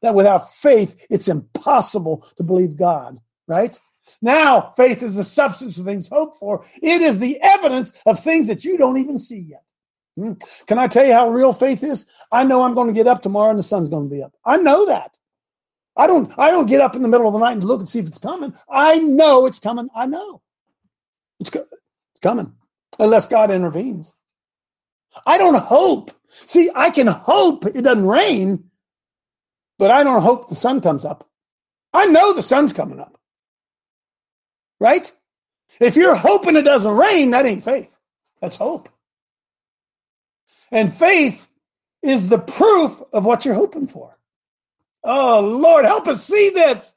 that 0.04 0.14
without 0.14 0.50
faith, 0.50 1.06
it's 1.10 1.28
impossible 1.28 2.26
to 2.36 2.42
believe 2.42 2.76
God, 2.76 3.18
right? 3.46 3.78
Now, 4.22 4.72
faith 4.76 5.02
is 5.02 5.16
the 5.16 5.24
substance 5.24 5.78
of 5.78 5.84
things 5.84 6.08
hoped 6.08 6.38
for. 6.38 6.64
It 6.82 7.02
is 7.02 7.18
the 7.18 7.38
evidence 7.42 7.92
of 8.06 8.20
things 8.20 8.46
that 8.48 8.64
you 8.64 8.78
don't 8.78 8.98
even 8.98 9.18
see 9.18 9.40
yet. 9.40 9.64
Hmm. 10.16 10.32
Can 10.66 10.78
I 10.78 10.86
tell 10.86 11.04
you 11.04 11.12
how 11.12 11.30
real 11.30 11.52
faith 11.52 11.82
is? 11.82 12.06
I 12.30 12.44
know 12.44 12.62
I'm 12.62 12.74
going 12.74 12.86
to 12.86 12.92
get 12.92 13.08
up 13.08 13.22
tomorrow 13.22 13.50
and 13.50 13.58
the 13.58 13.64
sun's 13.64 13.88
going 13.88 14.08
to 14.08 14.14
be 14.14 14.22
up. 14.22 14.32
I 14.44 14.56
know 14.56 14.86
that. 14.86 15.18
I 15.96 16.06
don't 16.06 16.32
I 16.38 16.50
don't 16.50 16.66
get 16.66 16.80
up 16.80 16.96
in 16.96 17.02
the 17.02 17.08
middle 17.08 17.26
of 17.26 17.32
the 17.32 17.38
night 17.38 17.52
and 17.52 17.64
look 17.64 17.80
and 17.80 17.88
see 17.88 18.00
if 18.00 18.06
it's 18.06 18.18
coming. 18.18 18.52
I 18.68 18.98
know 18.98 19.46
it's 19.46 19.60
coming. 19.60 19.88
I 19.94 20.06
know. 20.06 20.42
It's, 21.40 21.50
it's 21.54 22.20
coming. 22.20 22.52
Unless 22.98 23.26
God 23.26 23.50
intervenes. 23.50 24.14
I 25.26 25.38
don't 25.38 25.56
hope. 25.56 26.10
See, 26.26 26.70
I 26.74 26.90
can 26.90 27.06
hope 27.06 27.64
it 27.66 27.82
doesn't 27.82 28.06
rain, 28.06 28.64
but 29.78 29.90
I 29.90 30.04
don't 30.04 30.22
hope 30.22 30.48
the 30.48 30.54
sun 30.54 30.80
comes 30.80 31.04
up. 31.04 31.28
I 31.92 32.06
know 32.06 32.32
the 32.32 32.42
sun's 32.42 32.72
coming 32.72 33.00
up. 33.00 33.18
Right? 34.80 35.10
If 35.80 35.96
you're 35.96 36.14
hoping 36.14 36.56
it 36.56 36.62
doesn't 36.62 36.96
rain, 36.96 37.30
that 37.30 37.46
ain't 37.46 37.64
faith. 37.64 37.96
That's 38.40 38.56
hope. 38.56 38.88
And 40.70 40.92
faith 40.92 41.48
is 42.02 42.28
the 42.28 42.38
proof 42.38 43.02
of 43.12 43.24
what 43.24 43.44
you're 43.44 43.54
hoping 43.54 43.86
for. 43.86 44.18
Oh, 45.02 45.40
Lord, 45.40 45.84
help 45.84 46.08
us 46.08 46.24
see 46.24 46.50
this. 46.50 46.94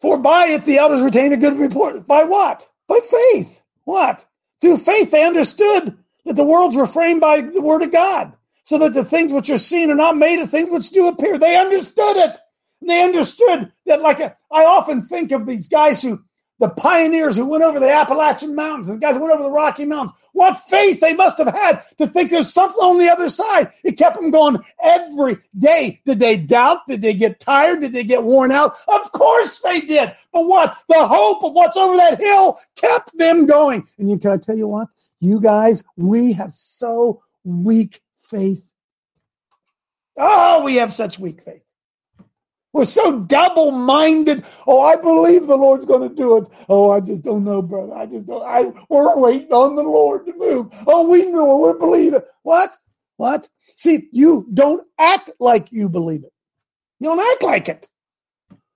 For 0.00 0.18
by 0.18 0.46
it 0.46 0.64
the 0.64 0.78
elders 0.78 1.00
retained 1.00 1.32
a 1.32 1.36
good 1.36 1.58
report. 1.58 2.06
By 2.06 2.24
what? 2.24 2.68
By 2.88 2.98
faith. 2.98 3.62
What? 3.84 4.26
Through 4.60 4.78
faith 4.78 5.10
they 5.10 5.24
understood 5.24 5.96
that 6.24 6.36
the 6.36 6.44
worlds 6.44 6.76
were 6.76 6.86
framed 6.86 7.20
by 7.20 7.40
the 7.40 7.60
word 7.60 7.82
of 7.82 7.92
God, 7.92 8.32
so 8.62 8.78
that 8.78 8.94
the 8.94 9.04
things 9.04 9.32
which 9.32 9.50
are 9.50 9.58
seen 9.58 9.90
are 9.90 9.96
not 9.96 10.16
made 10.16 10.40
of 10.40 10.50
things 10.50 10.70
which 10.70 10.90
do 10.90 11.08
appear. 11.08 11.38
They 11.38 11.56
understood 11.56 12.16
it. 12.16 12.38
They 12.86 13.02
understood 13.02 13.72
that, 13.86 14.02
like 14.02 14.20
a, 14.20 14.36
I 14.50 14.64
often 14.64 15.02
think 15.02 15.30
of 15.32 15.46
these 15.46 15.68
guys 15.68 16.02
who 16.02 16.22
the 16.62 16.68
pioneers 16.68 17.36
who 17.36 17.44
went 17.44 17.64
over 17.64 17.80
the 17.80 17.90
Appalachian 17.90 18.54
Mountains 18.54 18.88
and 18.88 19.00
the 19.00 19.04
guys 19.04 19.16
who 19.16 19.22
went 19.22 19.34
over 19.34 19.42
the 19.42 19.50
Rocky 19.50 19.84
Mountains. 19.84 20.16
What 20.32 20.56
faith 20.56 21.00
they 21.00 21.12
must 21.12 21.38
have 21.38 21.52
had 21.52 21.82
to 21.98 22.06
think 22.06 22.30
there's 22.30 22.52
something 22.52 22.78
on 22.78 22.98
the 22.98 23.10
other 23.10 23.28
side. 23.28 23.72
It 23.82 23.98
kept 23.98 24.16
them 24.16 24.30
going 24.30 24.58
every 24.80 25.38
day. 25.58 26.00
Did 26.06 26.20
they 26.20 26.36
doubt? 26.36 26.86
Did 26.86 27.02
they 27.02 27.14
get 27.14 27.40
tired? 27.40 27.80
Did 27.80 27.92
they 27.92 28.04
get 28.04 28.22
worn 28.22 28.52
out? 28.52 28.76
Of 28.86 29.10
course 29.10 29.60
they 29.60 29.80
did. 29.80 30.12
But 30.32 30.46
what? 30.46 30.78
The 30.88 31.04
hope 31.04 31.42
of 31.42 31.52
what's 31.52 31.76
over 31.76 31.96
that 31.96 32.20
hill 32.20 32.56
kept 32.76 33.18
them 33.18 33.46
going. 33.46 33.84
And 33.98 34.08
you, 34.08 34.16
can 34.16 34.30
I 34.30 34.36
tell 34.36 34.56
you 34.56 34.68
what? 34.68 34.86
You 35.18 35.40
guys, 35.40 35.82
we 35.96 36.32
have 36.34 36.52
so 36.52 37.22
weak 37.42 38.00
faith. 38.32 38.68
Oh, 40.16 40.64
we 40.64 40.76
have 40.76 40.92
such 40.92 41.18
weak 41.18 41.42
faith. 41.42 41.62
We're 42.72 42.84
so 42.86 43.20
double 43.20 43.70
minded. 43.70 44.44
Oh, 44.66 44.80
I 44.80 44.96
believe 44.96 45.46
the 45.46 45.56
Lord's 45.56 45.84
going 45.84 46.08
to 46.08 46.14
do 46.14 46.38
it. 46.38 46.48
Oh, 46.70 46.90
I 46.90 47.00
just 47.00 47.22
don't 47.22 47.44
know, 47.44 47.60
brother. 47.60 47.94
I 47.94 48.06
just 48.06 48.26
don't. 48.26 48.42
I, 48.42 48.72
we're 48.88 49.14
waiting 49.16 49.52
on 49.52 49.76
the 49.76 49.82
Lord 49.82 50.24
to 50.26 50.32
move. 50.36 50.68
Oh, 50.86 51.08
we 51.08 51.26
know 51.26 51.58
we 51.58 51.78
believe 51.78 52.14
it. 52.14 52.24
What? 52.42 52.76
What? 53.18 53.48
See, 53.76 54.08
you 54.10 54.48
don't 54.54 54.86
act 54.98 55.30
like 55.38 55.70
you 55.70 55.90
believe 55.90 56.24
it. 56.24 56.32
You 56.98 57.10
don't 57.10 57.32
act 57.32 57.42
like 57.42 57.68
it. 57.68 57.88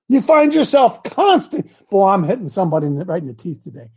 You 0.08 0.20
find 0.20 0.54
yourself 0.54 1.02
constant. 1.02 1.70
Boy, 1.90 2.08
I'm 2.08 2.22
hitting 2.22 2.48
somebody 2.48 2.86
right 2.86 3.22
in 3.22 3.28
the 3.28 3.34
teeth 3.34 3.64
today. 3.64 3.88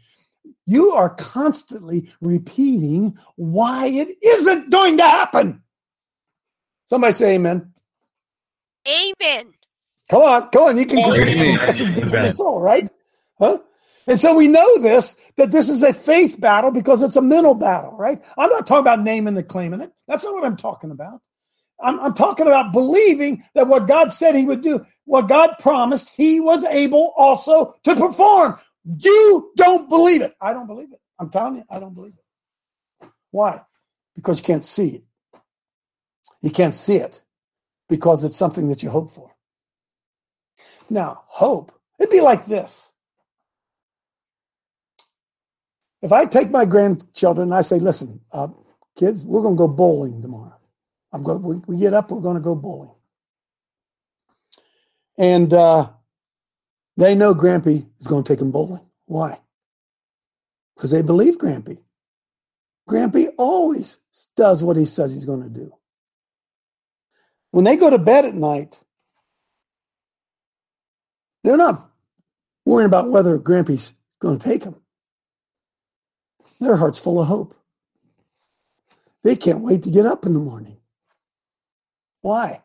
You 0.69 0.91
are 0.91 1.09
constantly 1.15 2.11
repeating 2.21 3.17
why 3.37 3.87
it 3.87 4.15
isn't 4.21 4.69
going 4.69 4.97
to 4.97 5.03
happen. 5.03 5.63
Somebody 6.85 7.13
say 7.13 7.35
amen. 7.37 7.73
Amen. 8.87 9.51
Come 10.11 10.21
on, 10.21 10.49
come 10.49 10.63
on. 10.65 10.77
You 10.77 10.85
can 10.85 11.01
confessions 11.01 11.95
good 11.95 12.35
soul, 12.35 12.61
right? 12.61 12.87
Huh? 13.39 13.57
And 14.05 14.19
so 14.19 14.35
we 14.35 14.47
know 14.47 14.79
this, 14.79 15.15
that 15.37 15.49
this 15.49 15.69
is 15.69 15.81
a 15.81 15.91
faith 15.91 16.39
battle 16.39 16.69
because 16.69 17.01
it's 17.01 17.15
a 17.15 17.21
mental 17.21 17.55
battle, 17.55 17.97
right? 17.97 18.23
I'm 18.37 18.51
not 18.51 18.67
talking 18.67 18.81
about 18.81 19.01
naming 19.01 19.35
and 19.35 19.47
claiming 19.47 19.81
it. 19.81 19.91
That's 20.07 20.23
not 20.23 20.35
what 20.35 20.43
I'm 20.43 20.57
talking 20.57 20.91
about. 20.91 21.19
I'm, 21.81 21.99
I'm, 21.99 22.13
talking 22.13 22.45
about 22.45 22.73
believing 22.73 23.43
that 23.55 23.67
what 23.67 23.87
God 23.87 24.13
said 24.13 24.35
he 24.35 24.45
would 24.45 24.61
do, 24.61 24.85
what 25.05 25.29
God 25.29 25.55
promised, 25.59 26.13
he 26.15 26.39
was 26.39 26.63
able 26.65 27.13
also 27.17 27.73
to 27.85 27.95
perform. 27.95 28.57
You 28.97 29.51
don't 29.55 29.87
believe 29.87 30.21
it. 30.21 30.35
I 30.41 30.53
don't 30.53 30.67
believe 30.67 30.91
it. 30.91 31.01
I'm 31.19 31.29
telling 31.29 31.57
you, 31.57 31.63
I 31.69 31.79
don't 31.79 31.93
believe 31.93 32.13
it. 32.13 33.09
Why? 33.31 33.61
Because 34.15 34.39
you 34.39 34.45
can't 34.45 34.63
see 34.63 34.89
it. 34.89 35.03
You 36.41 36.51
can't 36.51 36.73
see 36.73 36.95
it 36.95 37.21
because 37.87 38.23
it's 38.23 38.37
something 38.37 38.69
that 38.69 38.81
you 38.81 38.89
hope 38.89 39.11
for. 39.11 39.35
Now, 40.89 41.23
hope, 41.27 41.71
it'd 41.99 42.11
be 42.11 42.21
like 42.21 42.45
this. 42.45 42.91
If 46.01 46.11
I 46.11 46.25
take 46.25 46.49
my 46.49 46.65
grandchildren 46.65 47.49
and 47.49 47.55
I 47.55 47.61
say, 47.61 47.77
listen, 47.77 48.21
uh, 48.31 48.47
kids, 48.97 49.25
we're 49.25 49.41
going 49.41 49.55
to 49.55 49.59
go 49.59 49.67
bowling 49.67 50.21
tomorrow. 50.21 50.57
I'm 51.11 51.23
going, 51.23 51.41
we, 51.41 51.55
we 51.67 51.77
get 51.77 51.93
up, 51.93 52.09
we're 52.09 52.21
going 52.21 52.37
to 52.37 52.41
go 52.41 52.55
bowling. 52.55 52.93
And 55.17 55.53
uh, 55.53 55.89
they 56.99 57.15
know 57.15 57.33
Grampy 57.33 57.87
is 57.99 58.07
going 58.07 58.23
to 58.23 58.27
take 58.27 58.39
them 58.39 58.51
bowling. 58.51 58.85
Why? 59.05 59.39
Because 60.75 60.91
they 60.91 61.01
believe 61.01 61.37
Grampy. 61.37 61.79
Grampy 62.89 63.29
always 63.37 63.99
does 64.35 64.63
what 64.63 64.75
he 64.75 64.85
says 64.85 65.13
he's 65.13 65.25
going 65.25 65.43
to 65.43 65.49
do. 65.49 65.71
When 67.51 67.63
they 67.63 67.77
go 67.77 67.89
to 67.89 67.97
bed 67.97 68.25
at 68.25 68.35
night, 68.35 68.81
they're 71.43 71.57
not 71.57 71.89
worrying 72.65 72.87
about 72.87 73.09
whether 73.09 73.39
Grampy's 73.39 73.93
going 74.19 74.37
to 74.37 74.47
take 74.47 74.63
them. 74.63 74.75
Their 76.59 76.75
heart's 76.75 76.99
full 76.99 77.21
of 77.21 77.27
hope. 77.27 77.55
They 79.23 79.35
can't 79.37 79.61
wait 79.61 79.83
to 79.83 79.89
get 79.89 80.05
up 80.05 80.25
in 80.25 80.33
the 80.33 80.39
morning. 80.39 80.77
Why? 82.21 82.61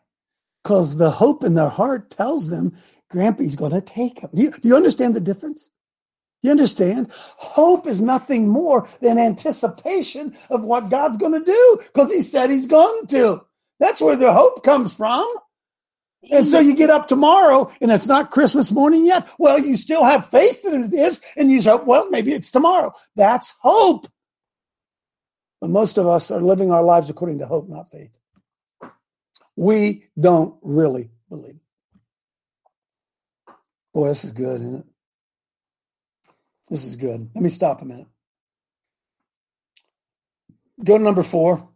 Because 0.62 0.97
the 0.97 1.11
hope 1.11 1.44
in 1.44 1.55
their 1.55 1.68
heart 1.68 2.11
tells 2.11 2.49
them 2.49 2.77
Grampy's 3.14 3.57
going 3.57 3.72
to 3.72 3.81
take 3.81 4.18
him. 4.18 4.31
Do 4.35 4.42
you, 4.42 4.50
do 4.50 4.68
you 4.68 4.77
understand 4.77 5.14
the 5.14 5.20
difference? 5.20 5.70
You 6.42 6.50
understand? 6.50 7.11
Hope 7.12 7.87
is 7.87 8.03
nothing 8.03 8.48
more 8.48 8.87
than 9.00 9.18
anticipation 9.18 10.35
of 10.50 10.62
what 10.62 10.90
God's 10.90 11.16
going 11.16 11.33
to 11.33 11.44
do 11.44 11.79
because 11.87 12.12
He 12.12 12.20
said 12.20 12.50
He's 12.50 12.66
going 12.66 13.07
to. 13.07 13.40
That's 13.81 14.00
where 14.00 14.16
the 14.16 14.33
hope 14.33 14.62
comes 14.62 14.92
from. 14.92 15.27
And 16.31 16.46
so 16.46 16.59
you 16.59 16.74
get 16.74 16.90
up 16.90 17.09
tomorrow 17.09 17.70
and 17.81 17.90
it's 17.90 18.07
not 18.07 18.31
Christmas 18.31 18.72
morning 18.72 19.07
yet. 19.07 19.29
Well, 19.38 19.59
you 19.59 19.77
still 19.77 20.05
have 20.05 20.27
faith 20.27 20.62
that 20.62 20.74
it 20.74 20.92
is, 20.92 21.20
and 21.37 21.50
you 21.50 21.62
say, 21.62 21.77
well, 21.77 22.11
maybe 22.11 22.33
it's 22.33 22.50
tomorrow. 22.50 22.92
That's 23.16 23.55
hope. 23.61 24.07
But 25.62 25.70
most 25.70 25.96
of 25.96 26.07
us 26.07 26.31
are 26.31 26.42
living 26.42 26.70
our 26.70 26.83
lives 26.83 27.09
according 27.09 27.38
to 27.38 27.46
hope, 27.46 27.68
not 27.68 27.90
faith. 27.90 28.11
We 29.57 30.05
don't 30.18 30.57
really 30.61 31.11
believe. 31.31 31.63
Boy, 33.94 34.09
this 34.09 34.24
is 34.24 34.33
good, 34.33 34.61
isn't 34.61 34.76
it? 34.76 34.85
This 36.68 36.85
is 36.85 36.96
good. 36.96 37.30
Let 37.35 37.42
me 37.42 37.48
stop 37.48 37.80
a 37.80 37.85
minute. 37.85 38.09
Go 40.83 40.98
to 40.98 41.04
number 41.04 41.22
four. 41.22 41.68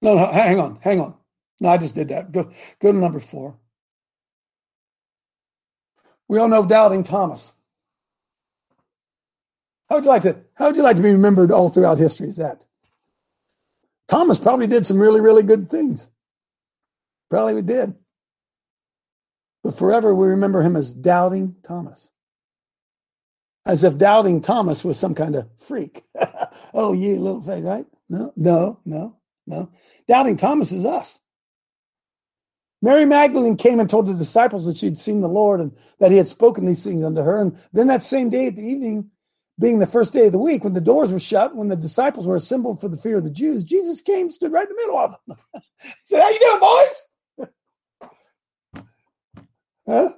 No, 0.00 0.14
no, 0.14 0.26
hang 0.26 0.58
on, 0.58 0.78
hang 0.80 1.00
on. 1.00 1.14
No, 1.60 1.68
I 1.68 1.76
just 1.76 1.94
did 1.94 2.08
that. 2.08 2.32
Go, 2.32 2.50
go 2.80 2.92
to 2.92 2.98
number 2.98 3.20
four. 3.20 3.58
We 6.28 6.38
all 6.38 6.48
know 6.48 6.66
doubting 6.66 7.04
Thomas. 7.04 7.52
How 9.88 9.96
would 9.96 10.04
you 10.04 10.10
like 10.10 10.22
to 10.22 10.40
how 10.54 10.66
would 10.66 10.76
you 10.76 10.82
like 10.82 10.96
to 10.96 11.02
be 11.02 11.12
remembered 11.12 11.52
all 11.52 11.68
throughout 11.68 11.98
history? 11.98 12.28
Is 12.28 12.36
that 12.36 12.64
Thomas 14.08 14.38
probably 14.38 14.66
did 14.66 14.86
some 14.86 14.98
really, 14.98 15.20
really 15.20 15.42
good 15.42 15.70
things. 15.70 16.08
Probably 17.30 17.54
we 17.54 17.62
did. 17.62 17.94
But 19.66 19.76
forever 19.76 20.14
we 20.14 20.28
remember 20.28 20.62
him 20.62 20.76
as 20.76 20.94
doubting 20.94 21.56
Thomas. 21.64 22.12
As 23.66 23.82
if 23.82 23.98
doubting 23.98 24.40
Thomas 24.40 24.84
was 24.84 24.96
some 24.96 25.12
kind 25.12 25.34
of 25.34 25.48
freak. 25.58 26.04
oh, 26.72 26.92
ye 26.92 27.16
little 27.16 27.42
thing, 27.42 27.64
right? 27.64 27.84
No, 28.08 28.32
no, 28.36 28.78
no, 28.84 29.16
no. 29.44 29.72
Doubting 30.06 30.36
Thomas 30.36 30.70
is 30.70 30.84
us. 30.84 31.18
Mary 32.80 33.06
Magdalene 33.06 33.56
came 33.56 33.80
and 33.80 33.90
told 33.90 34.06
the 34.06 34.14
disciples 34.14 34.66
that 34.66 34.76
she'd 34.76 34.96
seen 34.96 35.20
the 35.20 35.28
Lord 35.28 35.58
and 35.58 35.76
that 35.98 36.12
he 36.12 36.16
had 36.16 36.28
spoken 36.28 36.64
these 36.64 36.84
things 36.84 37.02
unto 37.02 37.22
her. 37.22 37.40
And 37.40 37.58
then 37.72 37.88
that 37.88 38.04
same 38.04 38.30
day 38.30 38.46
at 38.46 38.54
the 38.54 38.62
evening, 38.62 39.10
being 39.58 39.80
the 39.80 39.86
first 39.86 40.12
day 40.12 40.26
of 40.26 40.32
the 40.32 40.38
week, 40.38 40.62
when 40.62 40.74
the 40.74 40.80
doors 40.80 41.10
were 41.10 41.18
shut, 41.18 41.56
when 41.56 41.66
the 41.66 41.74
disciples 41.74 42.24
were 42.24 42.36
assembled 42.36 42.80
for 42.80 42.88
the 42.88 42.96
fear 42.96 43.18
of 43.18 43.24
the 43.24 43.30
Jews, 43.30 43.64
Jesus 43.64 44.00
came, 44.00 44.30
stood 44.30 44.52
right 44.52 44.68
in 44.68 44.76
the 44.76 44.82
middle 44.82 44.98
of 44.98 45.16
them. 45.26 45.38
said, 46.04 46.22
How 46.22 46.30
you 46.30 46.38
doing, 46.38 46.60
boys? 46.60 47.02
Huh? 49.86 50.10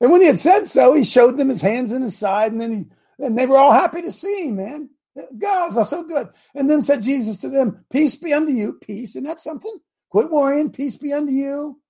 And 0.00 0.12
when 0.12 0.20
he 0.20 0.26
had 0.26 0.38
said 0.38 0.66
so, 0.66 0.94
he 0.94 1.04
showed 1.04 1.36
them 1.36 1.48
his 1.48 1.62
hands 1.62 1.92
and 1.92 2.04
his 2.04 2.16
side, 2.16 2.52
and 2.52 2.60
then 2.60 2.72
he 2.72 2.84
and 3.18 3.38
they 3.38 3.46
were 3.46 3.56
all 3.56 3.72
happy 3.72 4.02
to 4.02 4.10
see 4.10 4.48
him, 4.48 4.56
man. 4.56 4.90
Guys 5.38 5.76
are 5.76 5.84
so 5.84 6.02
good. 6.02 6.28
And 6.54 6.68
then 6.68 6.82
said 6.82 7.02
Jesus 7.02 7.38
to 7.38 7.48
them, 7.48 7.84
Peace 7.90 8.16
be 8.16 8.34
unto 8.34 8.52
you. 8.52 8.74
Peace. 8.74 9.10
Isn't 9.10 9.24
that 9.24 9.40
something? 9.40 9.74
Quit 10.10 10.30
worrying. 10.30 10.70
Peace 10.70 10.96
be 10.96 11.12
unto 11.12 11.32
you. 11.32 11.80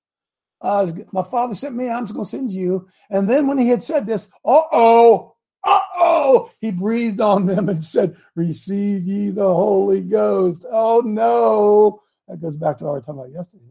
Uh, 0.61 0.91
my 1.12 1.22
father 1.22 1.55
sent 1.55 1.74
me. 1.74 1.91
I'm 1.91 2.05
just 2.05 2.14
going 2.14 2.24
to 2.24 2.30
send 2.30 2.51
you. 2.53 2.87
And 3.11 3.28
then 3.28 3.47
when 3.47 3.59
he 3.59 3.68
had 3.68 3.82
said 3.82 4.07
this, 4.07 4.28
uh 4.45 4.62
oh, 4.72 5.34
uh 5.64 5.80
oh, 5.97 6.53
he 6.61 6.70
breathed 6.70 7.20
on 7.20 7.47
them 7.47 7.68
and 7.68 7.82
said, 7.84 8.16
Receive 8.37 9.03
ye 9.03 9.30
the 9.30 9.43
Holy 9.43 10.01
Ghost. 10.01 10.64
Oh 10.70 11.03
no. 11.05 12.03
That 12.28 12.41
goes 12.41 12.57
back 12.57 12.78
to 12.78 12.84
what 12.84 12.95
were 12.95 13.01
talking 13.01 13.20
about 13.20 13.32
yesterday. 13.32 13.64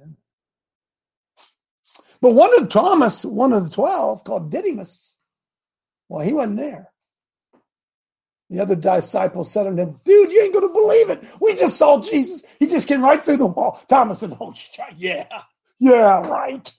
But 2.26 2.34
one 2.34 2.60
of 2.60 2.70
Thomas, 2.70 3.24
one 3.24 3.54
of 3.54 3.66
the 3.66 3.70
12, 3.70 4.24
called 4.24 4.50
Didymus, 4.50 5.16
well, 6.10 6.26
he 6.26 6.34
wasn't 6.34 6.58
there. 6.58 6.92
The 8.50 8.62
other 8.62 8.76
disciples 8.76 9.52
said 9.52 9.66
to 9.66 9.70
him, 9.70 10.02
Dude, 10.04 10.32
you 10.32 10.42
ain't 10.42 10.52
going 10.52 10.68
to 10.68 10.74
believe 10.74 11.12
it. 11.12 11.24
We 11.40 11.54
just 11.54 11.78
saw 11.78 12.02
Jesus. 12.02 12.42
He 12.58 12.66
just 12.66 12.88
came 12.88 13.04
right 13.04 13.22
through 13.22 13.38
the 13.38 13.46
wall. 13.46 13.80
Thomas 13.88 14.22
says, 14.22 14.36
Oh, 14.42 14.56
yeah, 14.96 15.28
yeah, 15.78 16.28
right. 16.28 16.74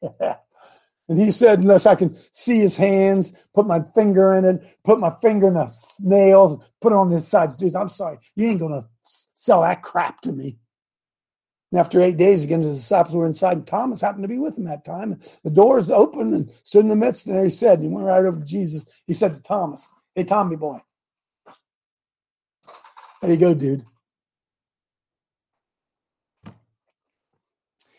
and 0.20 1.20
he 1.20 1.30
said, 1.30 1.58
Unless 1.58 1.84
I 1.84 1.94
can 1.94 2.16
see 2.32 2.60
his 2.60 2.74
hands, 2.74 3.48
put 3.54 3.66
my 3.66 3.82
finger 3.94 4.32
in 4.32 4.46
it, 4.46 4.78
put 4.82 4.98
my 4.98 5.14
finger 5.20 5.48
in 5.48 5.54
the 5.54 5.70
nails, 6.00 6.72
put 6.80 6.94
it 6.94 6.96
on 6.96 7.10
his 7.10 7.28
sides. 7.28 7.54
Dude, 7.54 7.74
I'm 7.74 7.90
sorry. 7.90 8.16
You 8.34 8.48
ain't 8.48 8.60
going 8.60 8.72
to 8.72 8.88
sell 9.02 9.60
that 9.60 9.82
crap 9.82 10.22
to 10.22 10.32
me. 10.32 10.56
And 11.72 11.80
after 11.80 12.00
eight 12.00 12.16
days, 12.16 12.44
again, 12.44 12.62
the 12.62 12.68
disciples 12.68 13.14
were 13.14 13.26
inside, 13.26 13.56
and 13.56 13.66
Thomas 13.66 14.00
happened 14.00 14.22
to 14.24 14.28
be 14.28 14.38
with 14.38 14.54
them 14.54 14.64
that 14.64 14.84
time. 14.84 15.18
The 15.42 15.50
doors 15.50 15.90
opened 15.90 16.34
and 16.34 16.50
stood 16.62 16.84
in 16.84 16.88
the 16.88 16.96
midst, 16.96 17.26
and 17.26 17.34
there 17.34 17.44
he 17.44 17.50
said, 17.50 17.80
and 17.80 17.88
he 17.88 17.94
went 17.94 18.06
right 18.06 18.24
over 18.24 18.38
to 18.38 18.46
Jesus. 18.46 18.86
He 19.06 19.12
said 19.12 19.34
to 19.34 19.42
Thomas, 19.42 19.86
Hey, 20.14 20.24
Tommy 20.24 20.56
boy, 20.56 20.80
how 23.20 23.28
you 23.28 23.36
go, 23.36 23.54
dude? 23.54 23.84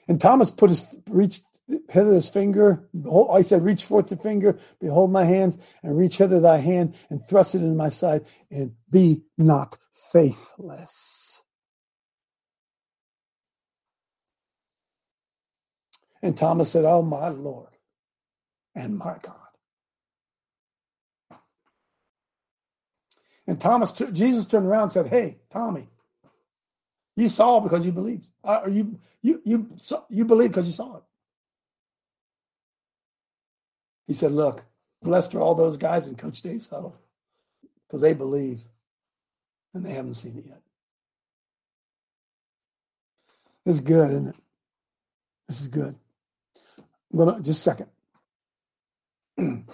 And 0.08 0.22
Thomas 0.22 0.50
put 0.52 0.70
his 0.70 0.98
reached 1.10 1.44
hither 1.90 2.14
his 2.14 2.30
finger. 2.30 2.88
Behold, 3.00 3.30
I 3.34 3.42
said, 3.42 3.64
reach 3.64 3.84
forth 3.84 4.08
the 4.08 4.16
finger, 4.16 4.58
behold 4.80 5.12
my 5.12 5.26
hands, 5.26 5.58
and 5.84 5.98
reach 5.98 6.18
hither 6.18 6.40
thy 6.40 6.58
hand, 6.58 6.96
and 7.10 7.22
thrust 7.28 7.56
it 7.56 7.60
in 7.60 7.76
my 7.76 7.90
side, 7.90 8.26
and 8.50 8.74
be 8.90 9.24
not 9.38 9.78
faithless. 10.12 11.44
And 16.22 16.36
Thomas 16.36 16.72
said, 16.72 16.86
Oh 16.86 17.02
my 17.02 17.30
Lord 17.30 17.70
and 18.76 18.98
my 18.98 19.18
God. 19.22 19.48
And 23.48 23.60
Thomas, 23.60 23.94
Jesus 24.12 24.46
turned 24.46 24.68
around 24.68 24.84
and 24.84 24.92
said, 24.92 25.08
"Hey, 25.08 25.38
Tommy, 25.50 25.88
you 27.16 27.30
saw 27.30 27.62
because 27.62 27.86
you 27.86 27.94
believed, 27.94 28.28
uh, 28.44 28.60
or 28.64 28.70
you 28.70 29.00
you 29.22 29.42
you 29.46 29.70
you 30.10 30.26
believe 30.26 30.50
because 30.50 30.68
you 30.68 30.74
saw 30.74 30.98
it." 30.98 31.04
He 34.06 34.14
said, 34.14 34.34
"Look, 34.34 34.66
blessed 35.02 35.34
are 35.34 35.42
all 35.42 35.56
those 35.56 35.78
guys 35.78 36.08
in 36.10 36.16
Coach 36.16 36.42
Dave's 36.42 36.68
huddle 36.68 37.00
because 37.88 38.02
they 38.02 38.14
believe, 38.14 38.60
and 39.74 39.86
they 39.86 39.94
haven't 39.94 40.16
seen 40.16 40.38
it 40.38 40.46
yet." 40.46 40.62
This 43.64 43.76
is 43.76 43.82
good, 43.82 44.12
isn't 44.12 44.28
it? 44.28 44.36
This 45.48 45.62
is 45.62 45.70
good. 45.70 45.96
I'm 47.12 47.20
gonna 47.20 47.42
just 47.42 47.66
a 47.66 47.70
second. 47.70 47.90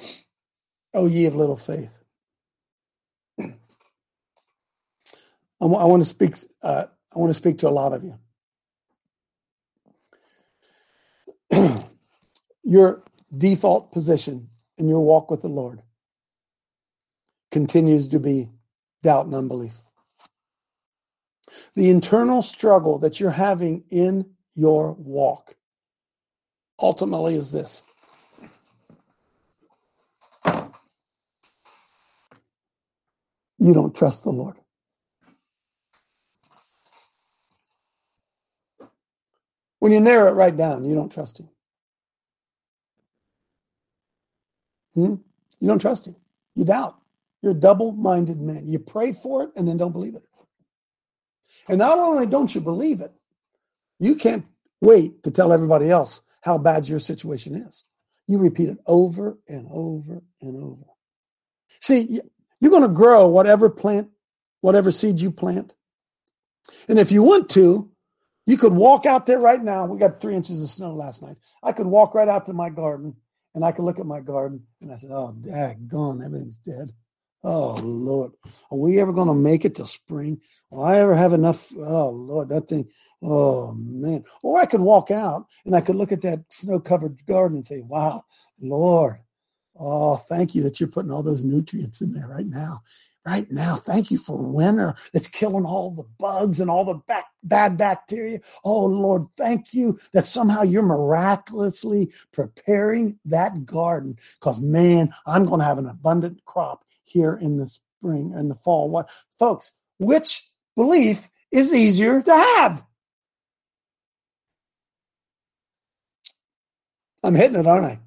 oh, 0.94 1.08
ye 1.08 1.26
of 1.26 1.36
little 1.36 1.58
faith. 1.58 1.98
I, 3.40 3.54
want 5.60 6.04
to 6.04 6.10
speak. 6.10 6.36
Uh, 6.62 6.86
I 7.16 7.20
want 7.20 7.30
to 7.30 7.36
speak 7.36 7.60
to 7.60 7.70
a 7.70 7.72
lot 7.72 7.94
of 7.94 8.04
you. 8.04 8.20
your 12.64 13.04
default 13.36 13.92
position 13.92 14.50
in 14.78 14.88
your 14.88 15.02
walk 15.02 15.32
with 15.32 15.42
the 15.42 15.50
Lord 15.50 15.82
continues 17.52 18.08
to 18.10 18.20
be 18.20 18.50
doubt 19.04 19.26
and 19.26 19.36
unbelief. 19.36 19.74
The 21.76 21.90
internal 21.90 22.42
struggle 22.42 23.00
that 23.00 23.20
you're 23.20 23.32
having 23.32 23.84
in 23.90 24.32
your 24.56 24.94
walk 24.94 25.56
ultimately 26.80 27.36
is 27.36 27.52
this 27.52 27.84
you 33.60 33.74
don't 33.74 33.96
trust 33.96 34.24
the 34.24 34.32
Lord. 34.32 34.58
When 39.80 39.92
you 39.92 40.00
narrow 40.00 40.32
it 40.32 40.36
right 40.36 40.56
down, 40.56 40.86
you 40.86 40.96
don't 40.96 41.12
trust 41.12 41.40
him. 41.40 41.50
Hmm? 44.96 45.16
You 45.60 45.68
don't 45.68 45.80
trust 45.80 46.08
him. 46.08 46.16
You 46.56 46.66
doubt. 46.66 46.98
You're 47.42 47.54
a 47.54 47.56
double 47.56 47.92
minded 47.94 48.40
man. 48.42 48.68
You 48.68 48.80
pray 48.80 49.14
for 49.14 49.44
it 49.44 49.52
and 49.56 49.68
then 49.68 49.78
don't 49.78 49.92
believe 49.92 50.16
it. 50.16 50.24
And 51.70 51.80
not 51.80 52.00
only 52.00 52.28
don't 52.28 52.54
you 52.54 52.62
believe 52.62 53.02
it, 53.02 53.14
you 54.00 54.16
can't 54.16 54.46
wait 54.82 55.24
to 55.24 55.32
tell 55.32 55.54
everybody 55.54 55.90
else 55.90 56.22
how 56.44 56.58
bad 56.58 56.88
your 56.88 57.00
situation 57.00 57.56
is. 57.56 57.86
You 58.28 58.38
repeat 58.38 58.70
it 58.70 58.78
over 58.86 59.38
and 59.48 59.66
over 59.72 60.22
and 60.42 60.64
over. 60.64 60.84
See, 61.82 62.20
you're 62.60 62.72
going 62.72 62.84
to 62.84 62.90
grow 62.90 63.30
whatever 63.30 63.70
plant, 63.70 64.10
whatever 64.62 64.92
seed 64.92 65.22
you 65.22 65.32
plant. 65.32 65.74
And 66.88 67.00
if 67.00 67.12
you 67.12 67.24
want 67.24 67.50
to, 67.52 67.92
you 68.46 68.58
could 68.58 68.74
walk 68.74 69.06
out 69.06 69.26
there 69.26 69.40
right 69.40 69.62
now. 69.62 69.86
We 69.86 69.98
got 69.98 70.20
three 70.20 70.36
inches 70.36 70.62
of 70.62 70.70
snow 70.70 70.94
last 70.94 71.24
night. 71.24 71.38
I 71.62 71.72
could 71.72 71.88
walk 71.88 72.14
right 72.14 72.28
out 72.28 72.46
to 72.48 72.54
my 72.54 72.70
garden 72.70 73.16
and 73.56 73.64
I 73.64 73.72
could 73.72 73.86
look 73.86 74.00
at 74.00 74.06
my 74.06 74.20
garden 74.20 74.64
and 74.82 74.92
I 74.92 74.98
said, 74.98 75.12
Oh, 75.12 75.32
gone, 75.88 76.22
everything's 76.24 76.58
dead. 76.58 76.92
Oh, 77.44 77.76
Lord. 77.82 78.32
Are 78.72 78.78
we 78.78 79.00
ever 79.00 79.12
going 79.12 79.28
to 79.28 79.34
make 79.34 79.66
it 79.66 79.76
to 79.76 79.86
spring? 79.86 80.42
Will 80.70 80.84
I 80.84 80.98
ever 80.98 81.16
have 81.16 81.34
enough? 81.34 81.72
Oh, 81.78 82.10
Lord, 82.10 82.50
that 82.50 82.68
thing. 82.68 82.88
Oh, 83.22 83.74
man. 83.74 84.24
Or 84.42 84.60
I 84.60 84.66
could 84.66 84.82
walk 84.82 85.12
out 85.12 85.48
and 85.66 85.76
I 85.76 85.82
could 85.82 85.96
look 85.96 86.12
at 86.12 86.22
that 86.22 86.42
snow 86.50 86.80
covered 86.80 87.26
garden 87.26 87.58
and 87.58 87.68
say, 87.68 87.82
Wow, 87.82 88.26
Lord, 88.60 89.20
oh, 89.78 90.18
thank 90.18 90.56
you 90.56 90.64
that 90.64 90.80
you're 90.80 90.90
putting 90.90 91.12
all 91.12 91.24
those 91.24 91.44
nutrients 91.44 92.02
in 92.02 92.14
there 92.14 92.28
right 92.28 92.46
now 92.46 92.80
right 93.26 93.50
now. 93.52 93.76
Thank 93.76 94.12
you 94.12 94.18
for 94.18 94.38
winter 94.42 94.96
that's 95.14 95.28
killing 95.28 95.66
all 95.66 95.92
the 95.92 96.04
bugs 96.20 96.60
and 96.60 96.70
all 96.70 96.86
the 96.86 96.96
back, 96.96 97.26
bad 97.44 97.78
bacteria. 97.78 98.40
Oh, 98.64 98.86
Lord, 98.86 99.28
thank 99.38 99.74
you 99.74 99.98
that 100.14 100.26
somehow 100.26 100.64
you're 100.64 100.84
miraculously 100.84 102.12
preparing 102.32 103.18
that 103.26 103.66
garden 103.66 104.18
because, 104.40 104.60
man, 104.60 105.14
I'm 105.26 105.46
going 105.46 105.60
to 105.60 105.66
have 105.66 105.78
an 105.78 105.88
abundant 105.88 106.44
crop 106.46 106.84
here 107.04 107.36
in 107.36 107.58
the 107.58 107.68
spring 107.68 108.34
and 108.36 108.50
the 108.50 108.56
fall. 108.56 108.90
What, 108.90 109.10
folks, 109.40 109.72
which 110.00 110.50
belief 110.76 111.30
is 111.52 111.74
easier 111.74 112.22
to 112.22 112.34
have? 112.34 112.86
I'm 117.24 117.36
hitting 117.36 117.60
it, 117.60 117.68
aren't 117.68 117.86
I? 117.86 118.00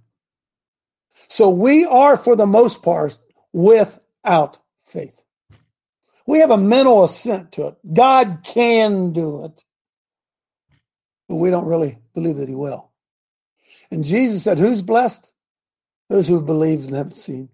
So 1.29 1.49
we 1.49 1.85
are, 1.85 2.17
for 2.17 2.37
the 2.37 2.47
most 2.47 2.83
part, 2.83 3.19
without 3.53 4.59
faith. 4.85 5.23
We 6.27 6.41
have 6.41 6.51
a 6.51 6.59
mental 6.59 7.05
assent 7.05 7.53
to 7.53 7.69
it. 7.69 7.77
God 7.93 8.41
can 8.45 9.13
do 9.13 9.45
it. 9.45 9.65
But 11.29 11.37
we 11.37 11.51
don't 11.51 11.67
really 11.67 11.99
believe 12.15 12.37
that 12.37 12.49
he 12.49 12.55
will. 12.55 12.91
And 13.91 14.05
Jesus 14.05 14.43
said, 14.43 14.59
Who's 14.59 14.83
blessed? 14.83 15.33
Those 16.09 16.29
who 16.29 16.35
have 16.35 16.47
believed 16.47 16.87
and 16.87 16.95
haven't 16.95 17.17
seen. 17.17 17.49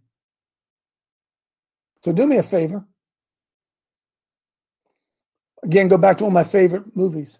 So 2.02 2.12
do 2.12 2.26
me 2.26 2.36
a 2.36 2.42
favor. 2.42 2.84
Again, 5.62 5.88
go 5.88 5.98
back 5.98 6.18
to 6.18 6.24
one 6.24 6.32
of 6.32 6.34
my 6.34 6.44
favorite 6.44 6.96
movies. 6.96 7.38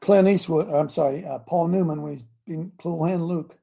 Clint 0.00 0.28
Eastwood, 0.28 0.68
I'm 0.68 0.88
sorry, 0.88 1.24
uh, 1.24 1.38
Paul 1.40 1.68
Newman, 1.68 2.02
when 2.02 2.12
he's 2.12 2.24
being 2.46 2.72
Cool 2.78 3.04
Hand 3.04 3.24
Luke. 3.24 3.56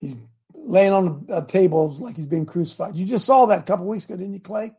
He's 0.00 0.16
laying 0.54 0.92
on 0.92 1.26
a 1.30 1.42
table 1.42 1.88
like 2.00 2.16
he's 2.16 2.26
being 2.26 2.46
crucified. 2.46 2.96
You 2.96 3.06
just 3.06 3.24
saw 3.24 3.46
that 3.46 3.60
a 3.60 3.64
couple 3.64 3.86
weeks 3.86 4.04
ago, 4.04 4.16
didn't 4.16 4.34
you, 4.34 4.40
Clay? 4.40 4.72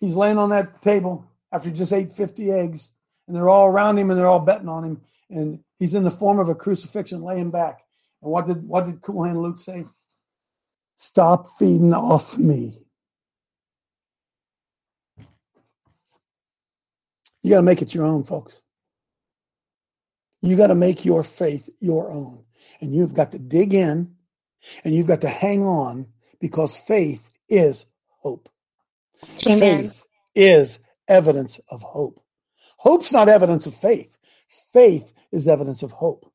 He's 0.00 0.16
laying 0.16 0.38
on 0.38 0.50
that 0.50 0.82
table 0.82 1.24
after 1.52 1.68
he 1.68 1.74
just 1.74 1.92
ate 1.92 2.12
50 2.12 2.50
eggs, 2.50 2.90
and 3.26 3.36
they're 3.36 3.48
all 3.48 3.66
around 3.66 3.98
him 3.98 4.10
and 4.10 4.18
they're 4.18 4.26
all 4.26 4.40
betting 4.40 4.68
on 4.68 4.84
him. 4.84 5.00
And 5.30 5.60
he's 5.78 5.94
in 5.94 6.02
the 6.02 6.10
form 6.10 6.38
of 6.40 6.48
a 6.48 6.54
crucifixion 6.54 7.22
laying 7.22 7.50
back. 7.50 7.82
And 8.20 8.30
what 8.32 8.46
did 8.46 8.66
what 8.66 8.86
did 8.86 9.00
Cool 9.00 9.24
Hand 9.24 9.40
Luke 9.40 9.60
say? 9.60 9.84
Stop 10.96 11.48
feeding 11.58 11.92
off 11.94 12.38
me. 12.38 12.78
You 17.42 17.50
got 17.50 17.56
to 17.56 17.62
make 17.62 17.82
it 17.82 17.94
your 17.94 18.04
own, 18.04 18.22
folks. 18.24 18.60
You 20.42 20.56
got 20.56 20.68
to 20.68 20.74
make 20.74 21.04
your 21.04 21.24
faith 21.24 21.68
your 21.80 22.10
own. 22.10 22.44
And 22.80 22.94
you've 22.94 23.14
got 23.14 23.32
to 23.32 23.38
dig 23.38 23.74
in 23.74 24.14
and 24.84 24.94
you've 24.94 25.06
got 25.06 25.20
to 25.22 25.28
hang 25.28 25.64
on 25.64 26.06
because 26.40 26.76
faith 26.76 27.30
is 27.48 27.86
hope. 28.08 28.48
Amen. 29.46 29.58
Faith 29.58 30.04
is 30.34 30.80
evidence 31.08 31.60
of 31.70 31.82
hope. 31.82 32.20
Hope's 32.76 33.12
not 33.12 33.28
evidence 33.28 33.66
of 33.66 33.74
faith. 33.74 34.18
Faith 34.72 35.12
is 35.30 35.46
evidence 35.46 35.82
of 35.82 35.92
hope. 35.92 36.30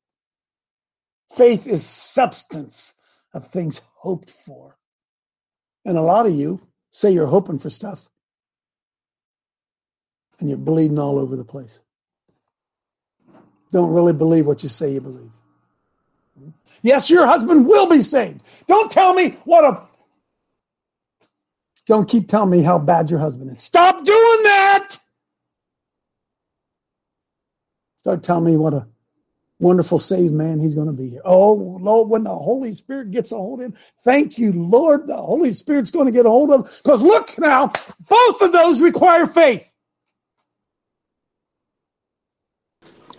Faith 1.34 1.66
is 1.66 1.84
substance 1.84 2.94
of 3.34 3.46
things 3.46 3.80
hoped 3.98 4.30
for. 4.30 4.76
And 5.84 5.98
a 5.98 6.02
lot 6.02 6.26
of 6.26 6.34
you 6.34 6.60
say 6.92 7.10
you're 7.10 7.26
hoping 7.26 7.58
for 7.58 7.70
stuff 7.70 8.08
and 10.38 10.48
you're 10.48 10.58
bleeding 10.58 10.98
all 10.98 11.18
over 11.18 11.36
the 11.36 11.44
place. 11.44 11.80
Don't 13.72 13.90
really 13.90 14.12
believe 14.12 14.46
what 14.46 14.62
you 14.62 14.68
say 14.68 14.92
you 14.92 15.00
believe. 15.00 15.30
Yes, 16.82 17.10
your 17.10 17.26
husband 17.26 17.66
will 17.66 17.88
be 17.88 18.00
saved. 18.00 18.42
Don't 18.66 18.90
tell 18.90 19.12
me 19.12 19.30
what 19.44 19.64
a. 19.64 19.80
Don't 21.86 22.08
keep 22.08 22.28
telling 22.28 22.50
me 22.50 22.62
how 22.62 22.78
bad 22.78 23.10
your 23.10 23.18
husband 23.18 23.50
is. 23.50 23.62
Stop 23.62 24.04
doing 24.04 24.42
that. 24.44 24.96
Start 27.96 28.22
telling 28.22 28.44
me 28.44 28.56
what 28.56 28.74
a 28.74 28.86
wonderful 29.60 29.98
saved 29.98 30.34
man 30.34 30.60
he's 30.60 30.74
going 30.74 30.86
to 30.86 30.92
be 30.92 31.10
here. 31.10 31.20
Oh, 31.24 31.52
Lord, 31.52 32.08
when 32.08 32.24
the 32.24 32.34
Holy 32.34 32.72
Spirit 32.72 33.10
gets 33.10 33.32
a 33.32 33.36
hold 33.36 33.60
of 33.60 33.66
him, 33.66 33.74
thank 34.04 34.38
you, 34.38 34.52
Lord. 34.52 35.06
The 35.06 35.16
Holy 35.16 35.52
Spirit's 35.52 35.90
going 35.90 36.06
to 36.06 36.12
get 36.12 36.26
a 36.26 36.30
hold 36.30 36.50
of 36.50 36.66
him. 36.66 36.72
Because 36.82 37.02
look 37.02 37.38
now, 37.38 37.72
both 38.08 38.42
of 38.42 38.52
those 38.52 38.80
require 38.80 39.26
faith. 39.26 39.72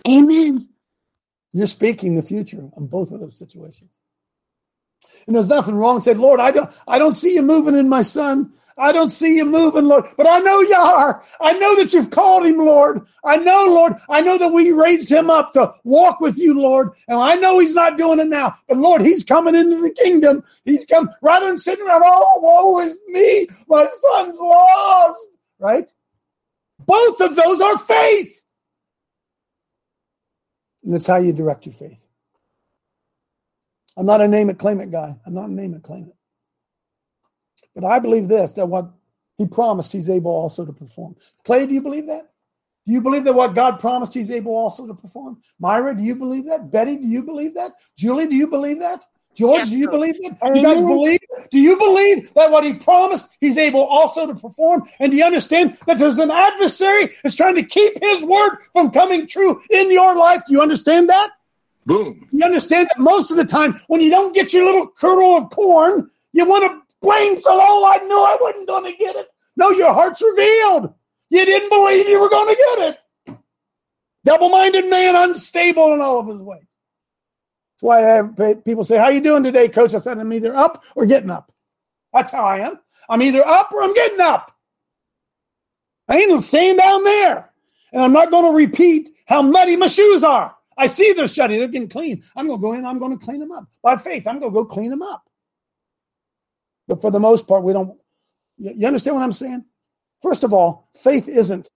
Amen. 0.08 0.68
You're 1.52 1.66
speaking 1.66 2.14
the 2.14 2.22
future 2.22 2.68
on 2.76 2.86
both 2.86 3.12
of 3.12 3.20
those 3.20 3.38
situations. 3.38 3.90
And 5.26 5.36
there's 5.36 5.48
nothing 5.48 5.74
wrong. 5.74 6.00
Said, 6.00 6.18
Lord, 6.18 6.40
I 6.40 6.50
don't, 6.50 6.70
I 6.88 6.98
don't 6.98 7.14
see 7.14 7.34
you 7.34 7.42
moving 7.42 7.76
in 7.76 7.88
my 7.88 8.02
son. 8.02 8.52
I 8.80 8.92
don't 8.92 9.10
see 9.10 9.36
you 9.36 9.44
moving, 9.44 9.84
Lord, 9.84 10.06
but 10.16 10.26
I 10.26 10.38
know 10.38 10.58
you 10.60 10.74
are. 10.74 11.22
I 11.40 11.52
know 11.52 11.76
that 11.76 11.92
you've 11.92 12.10
called 12.10 12.46
him, 12.46 12.56
Lord. 12.56 13.06
I 13.24 13.36
know, 13.36 13.66
Lord. 13.68 13.94
I 14.08 14.22
know 14.22 14.38
that 14.38 14.52
we 14.52 14.72
raised 14.72 15.10
him 15.10 15.28
up 15.28 15.52
to 15.52 15.74
walk 15.84 16.20
with 16.20 16.38
you, 16.38 16.58
Lord. 16.58 16.92
And 17.06 17.18
I 17.18 17.34
know 17.36 17.58
he's 17.58 17.74
not 17.74 17.98
doing 17.98 18.20
it 18.20 18.28
now, 18.28 18.54
but 18.66 18.78
Lord, 18.78 19.02
he's 19.02 19.22
coming 19.22 19.54
into 19.54 19.76
the 19.76 19.94
kingdom. 20.02 20.42
He's 20.64 20.86
come 20.86 21.10
rather 21.20 21.46
than 21.46 21.58
sitting 21.58 21.86
around, 21.86 22.02
oh, 22.04 22.40
woe 22.42 22.80
is 22.80 22.98
me. 23.08 23.46
My 23.68 23.84
son's 23.84 24.38
lost, 24.38 25.30
right? 25.58 25.92
Both 26.78 27.20
of 27.20 27.36
those 27.36 27.60
are 27.60 27.78
faith. 27.78 28.42
And 30.84 30.94
that's 30.94 31.06
how 31.06 31.16
you 31.16 31.34
direct 31.34 31.66
your 31.66 31.74
faith. 31.74 32.06
I'm 34.00 34.06
not 34.06 34.22
a 34.22 34.28
name 34.28 34.48
it, 34.48 34.58
claim 34.58 34.80
it 34.80 34.90
guy. 34.90 35.14
I'm 35.26 35.34
not 35.34 35.50
a 35.50 35.52
name 35.52 35.74
it, 35.74 35.82
claim 35.82 36.04
it. 36.04 36.16
But 37.74 37.84
I 37.84 37.98
believe 37.98 38.28
this 38.28 38.54
that 38.54 38.66
what 38.66 38.90
he 39.36 39.44
promised, 39.44 39.92
he's 39.92 40.08
able 40.08 40.30
also 40.30 40.64
to 40.64 40.72
perform. 40.72 41.16
Clay, 41.44 41.66
do 41.66 41.74
you 41.74 41.82
believe 41.82 42.06
that? 42.06 42.30
Do 42.86 42.92
you 42.92 43.02
believe 43.02 43.24
that 43.24 43.34
what 43.34 43.54
God 43.54 43.78
promised, 43.78 44.14
he's 44.14 44.30
able 44.30 44.56
also 44.56 44.86
to 44.86 44.94
perform? 44.94 45.42
Myra, 45.58 45.94
do 45.94 46.02
you 46.02 46.16
believe 46.16 46.46
that? 46.46 46.70
Betty, 46.70 46.96
do 46.96 47.06
you 47.06 47.22
believe 47.22 47.52
that? 47.56 47.72
Julie, 47.94 48.26
do 48.26 48.36
you 48.36 48.46
believe 48.46 48.78
that? 48.78 49.04
George, 49.36 49.58
yes, 49.58 49.70
do 49.70 49.76
you 49.76 49.90
believe 49.90 50.14
that? 50.14 50.38
You 50.54 50.62
guys 50.62 50.80
believe? 50.80 51.20
Do 51.50 51.58
you 51.58 51.76
believe 51.76 52.32
that 52.32 52.50
what 52.50 52.64
he 52.64 52.72
promised, 52.72 53.28
he's 53.38 53.58
able 53.58 53.84
also 53.84 54.26
to 54.26 54.34
perform? 54.34 54.84
And 54.98 55.12
do 55.12 55.18
you 55.18 55.24
understand 55.24 55.76
that 55.86 55.98
there's 55.98 56.18
an 56.18 56.30
adversary 56.30 57.10
that's 57.22 57.36
trying 57.36 57.56
to 57.56 57.62
keep 57.62 58.02
his 58.02 58.24
word 58.24 58.56
from 58.72 58.92
coming 58.92 59.26
true 59.26 59.60
in 59.68 59.92
your 59.92 60.16
life? 60.16 60.40
Do 60.46 60.54
you 60.54 60.62
understand 60.62 61.10
that? 61.10 61.32
Boom. 61.86 62.28
You 62.30 62.44
understand 62.44 62.88
that 62.88 63.00
most 63.00 63.30
of 63.30 63.36
the 63.36 63.44
time 63.44 63.80
when 63.88 64.00
you 64.00 64.10
don't 64.10 64.34
get 64.34 64.52
your 64.52 64.64
little 64.64 64.86
kernel 64.86 65.36
of 65.36 65.50
corn, 65.50 66.08
you 66.32 66.46
want 66.46 66.64
to 66.64 66.80
blame 67.00 67.38
so 67.38 67.50
oh, 67.52 67.90
I 67.92 68.04
knew 68.04 68.18
I 68.18 68.36
wasn't 68.40 68.68
going 68.68 68.90
to 68.90 68.96
get 68.96 69.16
it. 69.16 69.26
No, 69.56 69.70
your 69.70 69.92
heart's 69.92 70.22
revealed. 70.22 70.94
You 71.30 71.44
didn't 71.44 71.70
believe 71.70 72.08
you 72.08 72.20
were 72.20 72.28
going 72.28 72.48
to 72.48 72.76
get 72.76 72.88
it. 72.88 73.38
Double-minded 74.24 74.90
man, 74.90 75.16
unstable 75.16 75.94
in 75.94 76.00
all 76.00 76.18
of 76.18 76.26
his 76.26 76.42
ways. 76.42 76.60
That's 76.60 77.82
why 77.82 77.98
I 77.98 78.14
have 78.16 78.64
people 78.64 78.84
say, 78.84 78.98
"How 78.98 79.08
you 79.08 79.20
doing 79.20 79.42
today, 79.42 79.68
Coach?" 79.68 79.94
I 79.94 79.98
said, 79.98 80.18
"I'm 80.18 80.32
either 80.32 80.54
up 80.54 80.84
or 80.94 81.06
getting 81.06 81.30
up." 81.30 81.50
That's 82.12 82.30
how 82.30 82.44
I 82.44 82.58
am. 82.58 82.78
I'm 83.08 83.22
either 83.22 83.42
up 83.46 83.72
or 83.72 83.82
I'm 83.82 83.94
getting 83.94 84.20
up. 84.20 84.54
I 86.08 86.18
ain't 86.18 86.44
staying 86.44 86.76
down 86.76 87.04
there, 87.04 87.50
and 87.92 88.02
I'm 88.02 88.12
not 88.12 88.30
going 88.30 88.44
to 88.44 88.56
repeat 88.56 89.10
how 89.26 89.40
muddy 89.40 89.76
my 89.76 89.86
shoes 89.86 90.22
are. 90.22 90.54
I 90.80 90.86
see 90.86 91.12
they're 91.12 91.26
shutty; 91.26 91.58
they're 91.58 91.68
getting 91.68 91.88
clean. 91.88 92.22
I'm 92.34 92.46
going 92.46 92.58
to 92.58 92.62
go 92.62 92.72
in. 92.72 92.86
I'm 92.86 92.98
going 92.98 93.16
to 93.16 93.22
clean 93.24 93.38
them 93.40 93.52
up 93.52 93.68
by 93.82 93.96
faith. 93.96 94.26
I'm 94.26 94.40
going 94.40 94.50
to 94.50 94.54
go 94.54 94.64
clean 94.64 94.90
them 94.90 95.02
up. 95.02 95.28
But 96.88 97.02
for 97.02 97.10
the 97.10 97.20
most 97.20 97.46
part, 97.46 97.62
we 97.62 97.74
don't. 97.74 97.98
You 98.56 98.86
understand 98.86 99.16
what 99.16 99.22
I'm 99.22 99.32
saying? 99.32 99.64
First 100.22 100.42
of 100.42 100.52
all, 100.54 100.90
faith 100.96 101.28
isn't 101.28 101.68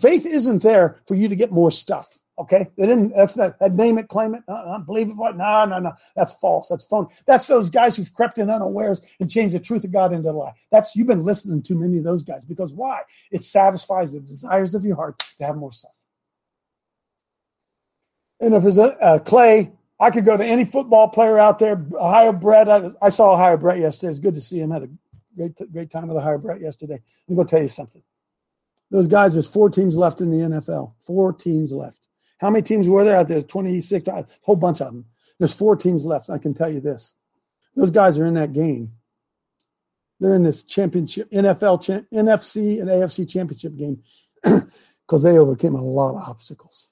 faith 0.00 0.24
isn't 0.24 0.62
there 0.62 1.02
for 1.06 1.14
you 1.14 1.28
to 1.28 1.36
get 1.36 1.52
more 1.52 1.70
stuff. 1.70 2.18
Okay, 2.38 2.68
they 2.78 2.86
didn't. 2.86 3.14
That's 3.14 3.36
not. 3.36 3.58
That 3.58 3.74
name 3.74 3.98
it, 3.98 4.08
claim 4.08 4.34
it. 4.34 4.42
Uh, 4.48 4.52
uh, 4.52 4.78
believe 4.78 5.08
it. 5.10 5.16
What? 5.16 5.36
No, 5.36 5.64
no, 5.64 5.80
no. 5.80 5.92
That's 6.16 6.32
false. 6.34 6.68
That's 6.68 6.86
phony. 6.86 7.08
That's 7.26 7.46
those 7.48 7.68
guys 7.68 7.96
who've 7.96 8.14
crept 8.14 8.38
in 8.38 8.48
unawares 8.48 9.02
and 9.20 9.28
changed 9.28 9.56
the 9.56 9.60
truth 9.60 9.84
of 9.84 9.92
God 9.92 10.12
into 10.12 10.30
a 10.30 10.32
lie. 10.32 10.52
That's 10.70 10.94
you've 10.96 11.08
been 11.08 11.24
listening 11.24 11.62
to 11.64 11.74
many 11.74 11.98
of 11.98 12.04
those 12.04 12.24
guys 12.24 12.44
because 12.44 12.72
why? 12.72 13.00
It 13.32 13.42
satisfies 13.42 14.12
the 14.12 14.20
desires 14.20 14.74
of 14.74 14.84
your 14.84 14.96
heart 14.96 15.18
to 15.38 15.44
have 15.44 15.56
more 15.56 15.72
stuff. 15.72 15.97
And 18.40 18.54
if 18.54 18.62
there's 18.62 18.78
a, 18.78 18.96
a 19.00 19.20
Clay 19.20 19.72
I 20.00 20.10
could 20.10 20.24
go 20.24 20.36
to 20.36 20.44
any 20.44 20.64
football 20.64 21.08
player 21.08 21.38
out 21.38 21.58
there. 21.58 21.84
Ohio 21.94 22.32
Brett. 22.32 22.68
I, 22.68 22.90
I 23.02 23.08
saw 23.08 23.34
Ohio 23.34 23.56
Brett 23.56 23.78
yesterday. 23.78 24.10
It's 24.10 24.20
good 24.20 24.34
to 24.34 24.40
see 24.40 24.60
him. 24.60 24.70
Had 24.70 24.84
a 24.84 24.88
great 25.36 25.72
great 25.72 25.90
time 25.90 26.08
with 26.08 26.16
Ohio 26.16 26.38
Brett 26.38 26.60
yesterday. 26.60 27.00
I'm 27.28 27.34
going 27.34 27.46
to 27.46 27.50
tell 27.50 27.62
you 27.62 27.68
something. 27.68 28.02
Those 28.90 29.08
guys. 29.08 29.32
There's 29.32 29.48
four 29.48 29.70
teams 29.70 29.96
left 29.96 30.20
in 30.20 30.30
the 30.30 30.36
NFL. 30.36 30.94
Four 31.00 31.32
teams 31.32 31.72
left. 31.72 32.08
How 32.38 32.50
many 32.50 32.62
teams 32.62 32.88
were 32.88 33.04
there 33.04 33.16
out 33.16 33.28
there? 33.28 33.42
26. 33.42 34.06
A 34.08 34.26
whole 34.42 34.56
bunch 34.56 34.80
of 34.80 34.92
them. 34.92 35.06
There's 35.38 35.54
four 35.54 35.74
teams 35.74 36.04
left. 36.04 36.30
I 36.30 36.38
can 36.38 36.54
tell 36.54 36.72
you 36.72 36.80
this. 36.80 37.14
Those 37.74 37.90
guys 37.90 38.18
are 38.18 38.26
in 38.26 38.34
that 38.34 38.52
game. 38.52 38.92
They're 40.20 40.34
in 40.34 40.42
this 40.42 40.64
championship, 40.64 41.30
NFL, 41.30 42.08
NFC, 42.12 42.80
and 42.80 42.88
AFC 42.88 43.28
championship 43.28 43.76
game 43.76 44.02
because 44.42 45.22
they 45.22 45.38
overcame 45.38 45.76
a 45.76 45.82
lot 45.82 46.16
of 46.16 46.28
obstacles. 46.28 46.88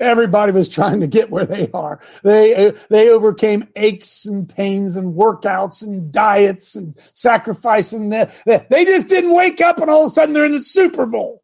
Everybody 0.00 0.52
was 0.52 0.68
trying 0.68 1.00
to 1.00 1.06
get 1.06 1.30
where 1.30 1.46
they 1.46 1.70
are. 1.72 2.00
They 2.22 2.72
they 2.88 3.10
overcame 3.10 3.68
aches 3.76 4.24
and 4.26 4.48
pains 4.48 4.96
and 4.96 5.14
workouts 5.14 5.82
and 5.84 6.12
diets 6.12 6.76
and 6.76 6.94
sacrifice 7.12 7.48
sacrificing. 7.48 8.10
They 8.10 8.84
just 8.84 9.08
didn't 9.08 9.34
wake 9.34 9.60
up 9.60 9.78
and 9.78 9.90
all 9.90 10.04
of 10.04 10.10
a 10.10 10.10
sudden 10.10 10.34
they're 10.34 10.44
in 10.44 10.52
the 10.52 10.60
Super 10.60 11.06
Bowl. 11.06 11.42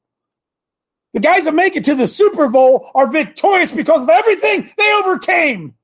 The 1.12 1.20
guys 1.20 1.44
that 1.44 1.54
make 1.54 1.76
it 1.76 1.84
to 1.84 1.94
the 1.94 2.08
Super 2.08 2.48
Bowl 2.48 2.90
are 2.94 3.10
victorious 3.10 3.72
because 3.72 4.02
of 4.02 4.08
everything 4.08 4.70
they 4.76 4.92
overcame. 5.04 5.74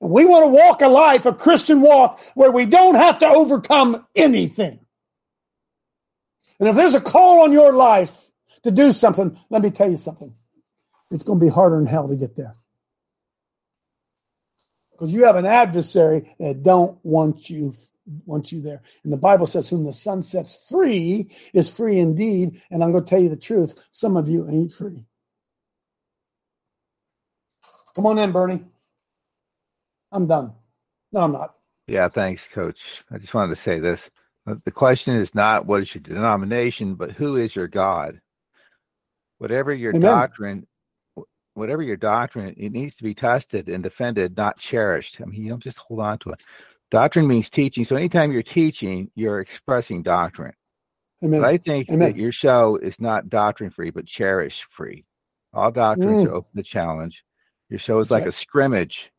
We 0.00 0.24
want 0.24 0.44
to 0.44 0.48
walk 0.48 0.82
a 0.82 0.88
life, 0.88 1.26
a 1.26 1.32
Christian 1.32 1.80
walk, 1.80 2.20
where 2.34 2.50
we 2.50 2.66
don't 2.66 2.96
have 2.96 3.20
to 3.20 3.26
overcome 3.26 4.04
anything. 4.16 4.80
And 6.58 6.68
if 6.68 6.76
there's 6.76 6.94
a 6.94 7.00
call 7.00 7.42
on 7.42 7.52
your 7.52 7.72
life 7.72 8.30
to 8.64 8.70
do 8.70 8.92
something, 8.92 9.38
let 9.50 9.62
me 9.62 9.70
tell 9.70 9.90
you 9.90 9.96
something. 9.96 10.34
It's 11.10 11.24
going 11.24 11.38
to 11.38 11.44
be 11.44 11.50
harder 11.50 11.76
than 11.76 11.86
hell 11.86 12.08
to 12.08 12.16
get 12.16 12.36
there. 12.36 12.56
Because 14.92 15.12
you 15.12 15.24
have 15.24 15.36
an 15.36 15.46
adversary 15.46 16.34
that 16.38 16.62
don't 16.62 16.98
want 17.02 17.50
you 17.50 17.72
want 18.26 18.50
you 18.50 18.60
there. 18.60 18.80
And 19.04 19.12
the 19.12 19.16
Bible 19.16 19.46
says, 19.46 19.68
whom 19.68 19.84
the 19.84 19.92
Son 19.92 20.22
sets 20.22 20.66
free 20.68 21.30
is 21.54 21.74
free 21.74 21.98
indeed. 21.98 22.60
And 22.70 22.82
I'm 22.82 22.92
going 22.92 23.04
to 23.04 23.08
tell 23.08 23.20
you 23.20 23.28
the 23.28 23.36
truth. 23.36 23.88
Some 23.90 24.16
of 24.16 24.28
you 24.28 24.48
ain't 24.48 24.72
free. 24.72 25.04
Come 27.94 28.06
on 28.06 28.18
in, 28.18 28.32
Bernie. 28.32 28.64
I'm 30.10 30.26
done. 30.26 30.52
No, 31.12 31.20
I'm 31.20 31.32
not. 31.32 31.54
Yeah, 31.86 32.08
thanks, 32.08 32.42
Coach. 32.52 32.80
I 33.10 33.18
just 33.18 33.34
wanted 33.34 33.54
to 33.54 33.62
say 33.62 33.78
this. 33.78 34.00
The 34.46 34.70
question 34.70 35.16
is 35.16 35.34
not 35.34 35.66
what 35.66 35.82
is 35.82 35.94
your 35.94 36.02
denomination, 36.02 36.94
but 36.94 37.12
who 37.12 37.36
is 37.36 37.54
your 37.54 37.68
God? 37.68 38.20
Whatever 39.42 39.74
your 39.74 39.90
Amen. 39.90 40.02
doctrine, 40.02 40.66
whatever 41.54 41.82
your 41.82 41.96
doctrine, 41.96 42.54
it 42.56 42.70
needs 42.70 42.94
to 42.94 43.02
be 43.02 43.12
tested 43.12 43.68
and 43.68 43.82
defended, 43.82 44.36
not 44.36 44.56
cherished. 44.56 45.16
I 45.20 45.24
mean, 45.24 45.42
you 45.42 45.48
don't 45.48 45.60
just 45.60 45.78
hold 45.78 45.98
on 45.98 46.18
to 46.20 46.30
it. 46.30 46.44
Doctrine 46.92 47.26
means 47.26 47.50
teaching. 47.50 47.84
So 47.84 47.96
anytime 47.96 48.30
you're 48.30 48.44
teaching, 48.44 49.10
you're 49.16 49.40
expressing 49.40 50.04
doctrine. 50.04 50.52
Amen. 51.24 51.44
I 51.44 51.56
think 51.56 51.88
Amen. 51.90 51.98
that 52.12 52.16
your 52.16 52.30
show 52.30 52.76
is 52.76 52.94
not 53.00 53.30
doctrine 53.30 53.72
free, 53.72 53.90
but 53.90 54.06
cherish 54.06 54.62
free. 54.70 55.04
All 55.52 55.72
doctrines 55.72 56.18
mm. 56.18 56.26
are 56.28 56.34
open 56.34 56.56
to 56.56 56.62
challenge. 56.62 57.24
Your 57.68 57.80
show 57.80 57.98
is 57.98 58.04
That's 58.04 58.12
like 58.12 58.24
right. 58.26 58.34
a 58.34 58.38
scrimmage 58.38 59.10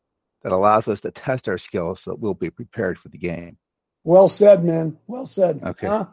that 0.42 0.52
allows 0.52 0.88
us 0.88 1.02
to 1.02 1.10
test 1.10 1.50
our 1.50 1.58
skills 1.58 2.00
so 2.02 2.12
that 2.12 2.20
we'll 2.20 2.32
be 2.32 2.48
prepared 2.48 2.98
for 2.98 3.10
the 3.10 3.18
game. 3.18 3.58
Well 4.04 4.28
said, 4.28 4.64
man. 4.64 4.96
Well 5.06 5.26
said. 5.26 5.60
Okay. 5.62 5.86
Huh? 5.86 6.06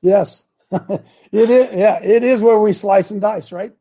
Yes. 0.00 0.46
it 1.32 1.50
is, 1.50 1.68
yeah, 1.76 2.02
it 2.02 2.22
is 2.22 2.40
where 2.40 2.58
we 2.58 2.72
slice 2.72 3.10
and 3.10 3.20
dice, 3.20 3.52
right? 3.52 3.72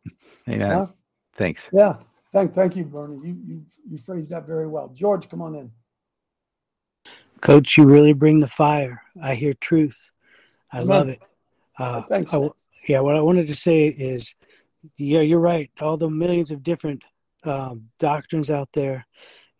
Amen. 0.50 0.70
Huh? 0.70 0.88
Thanks. 1.36 1.62
Yeah. 1.72 1.96
Thank, 2.34 2.54
thank 2.54 2.76
you, 2.76 2.86
Bernie. 2.86 3.28
You, 3.28 3.38
you, 3.46 3.66
you 3.90 3.98
phrased 3.98 4.32
that 4.32 4.48
very 4.48 4.68
well. 4.68 4.90
George, 4.90 5.30
come 5.30 5.42
on 5.42 5.56
in. 5.56 5.72
Coach, 7.42 7.78
you 7.78 7.86
really 7.86 8.14
bring 8.14 8.40
the 8.40 8.48
fire. 8.48 9.02
I 9.22 9.36
hear 9.36 9.54
truth. 9.54 9.98
I 10.72 10.78
Amen. 10.78 10.88
love 10.88 11.10
it. 11.10 11.22
Uh, 11.78 12.02
Thanks. 12.04 12.34
I, 12.34 12.50
yeah, 12.88 13.00
what 13.00 13.16
I 13.16 13.22
wanted 13.22 13.48
to 13.48 13.56
say 13.56 13.88
is, 13.88 14.34
yeah, 14.98 15.22
you're 15.22 15.40
right. 15.40 15.70
All 15.82 15.98
the 15.98 16.10
millions 16.10 16.52
of 16.52 16.64
different 16.64 17.04
um, 17.44 17.90
doctrines 18.00 18.50
out 18.50 18.70
there, 18.74 19.06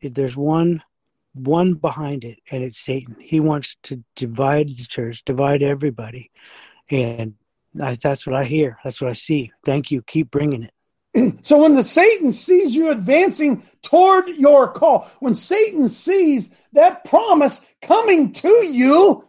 there's 0.02 0.36
one 0.36 0.84
one 1.34 1.76
behind 1.76 2.24
it, 2.24 2.40
and 2.52 2.64
it's 2.64 2.80
Satan. 2.80 3.16
He 3.20 3.40
wants 3.40 3.78
to 3.84 4.04
divide 4.16 4.70
the 4.70 4.86
church, 4.86 5.24
divide 5.26 5.64
everybody, 5.64 6.30
and 6.92 7.36
I, 7.82 7.96
that's 7.96 8.26
what 8.26 8.36
I 8.36 8.44
hear. 8.44 8.78
That's 8.84 9.02
what 9.02 9.10
I 9.10 9.14
see. 9.14 9.52
Thank 9.64 9.92
you. 9.92 10.02
Keep 10.02 10.32
bringing 10.32 10.64
it. 10.64 10.74
So 11.44 11.62
when 11.62 11.76
the 11.76 11.84
Satan 11.84 12.32
sees 12.32 12.76
you 12.76 12.90
advancing 12.90 13.64
toward 13.82 14.30
your 14.30 14.72
call, 14.72 15.10
when 15.20 15.34
Satan 15.34 15.90
sees 15.90 16.50
that 16.74 17.04
promise 17.04 17.62
coming 17.82 18.32
to 18.34 18.48
you, 18.48 19.24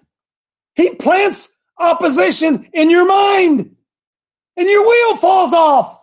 he 0.77 0.95
plants 0.95 1.49
opposition 1.79 2.69
in 2.73 2.89
your 2.89 3.07
mind 3.07 3.75
and 4.57 4.69
your 4.69 4.89
wheel 4.89 5.17
falls 5.17 5.53
off. 5.53 5.99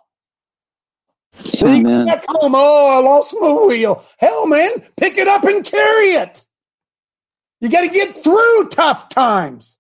Amen. 1.64 2.06
back 2.06 2.26
home, 2.28 2.54
oh, 2.56 2.98
I 2.98 3.02
lost 3.02 3.36
my 3.40 3.54
wheel. 3.54 4.04
Hell, 4.18 4.48
man, 4.48 4.72
pick 4.98 5.18
it 5.18 5.28
up 5.28 5.44
and 5.44 5.64
carry 5.64 6.08
it. 6.08 6.46
You 7.62 7.70
got 7.70 7.82
to 7.82 7.90
get 7.90 8.16
through 8.16 8.70
tough 8.70 9.10
times. 9.10 9.79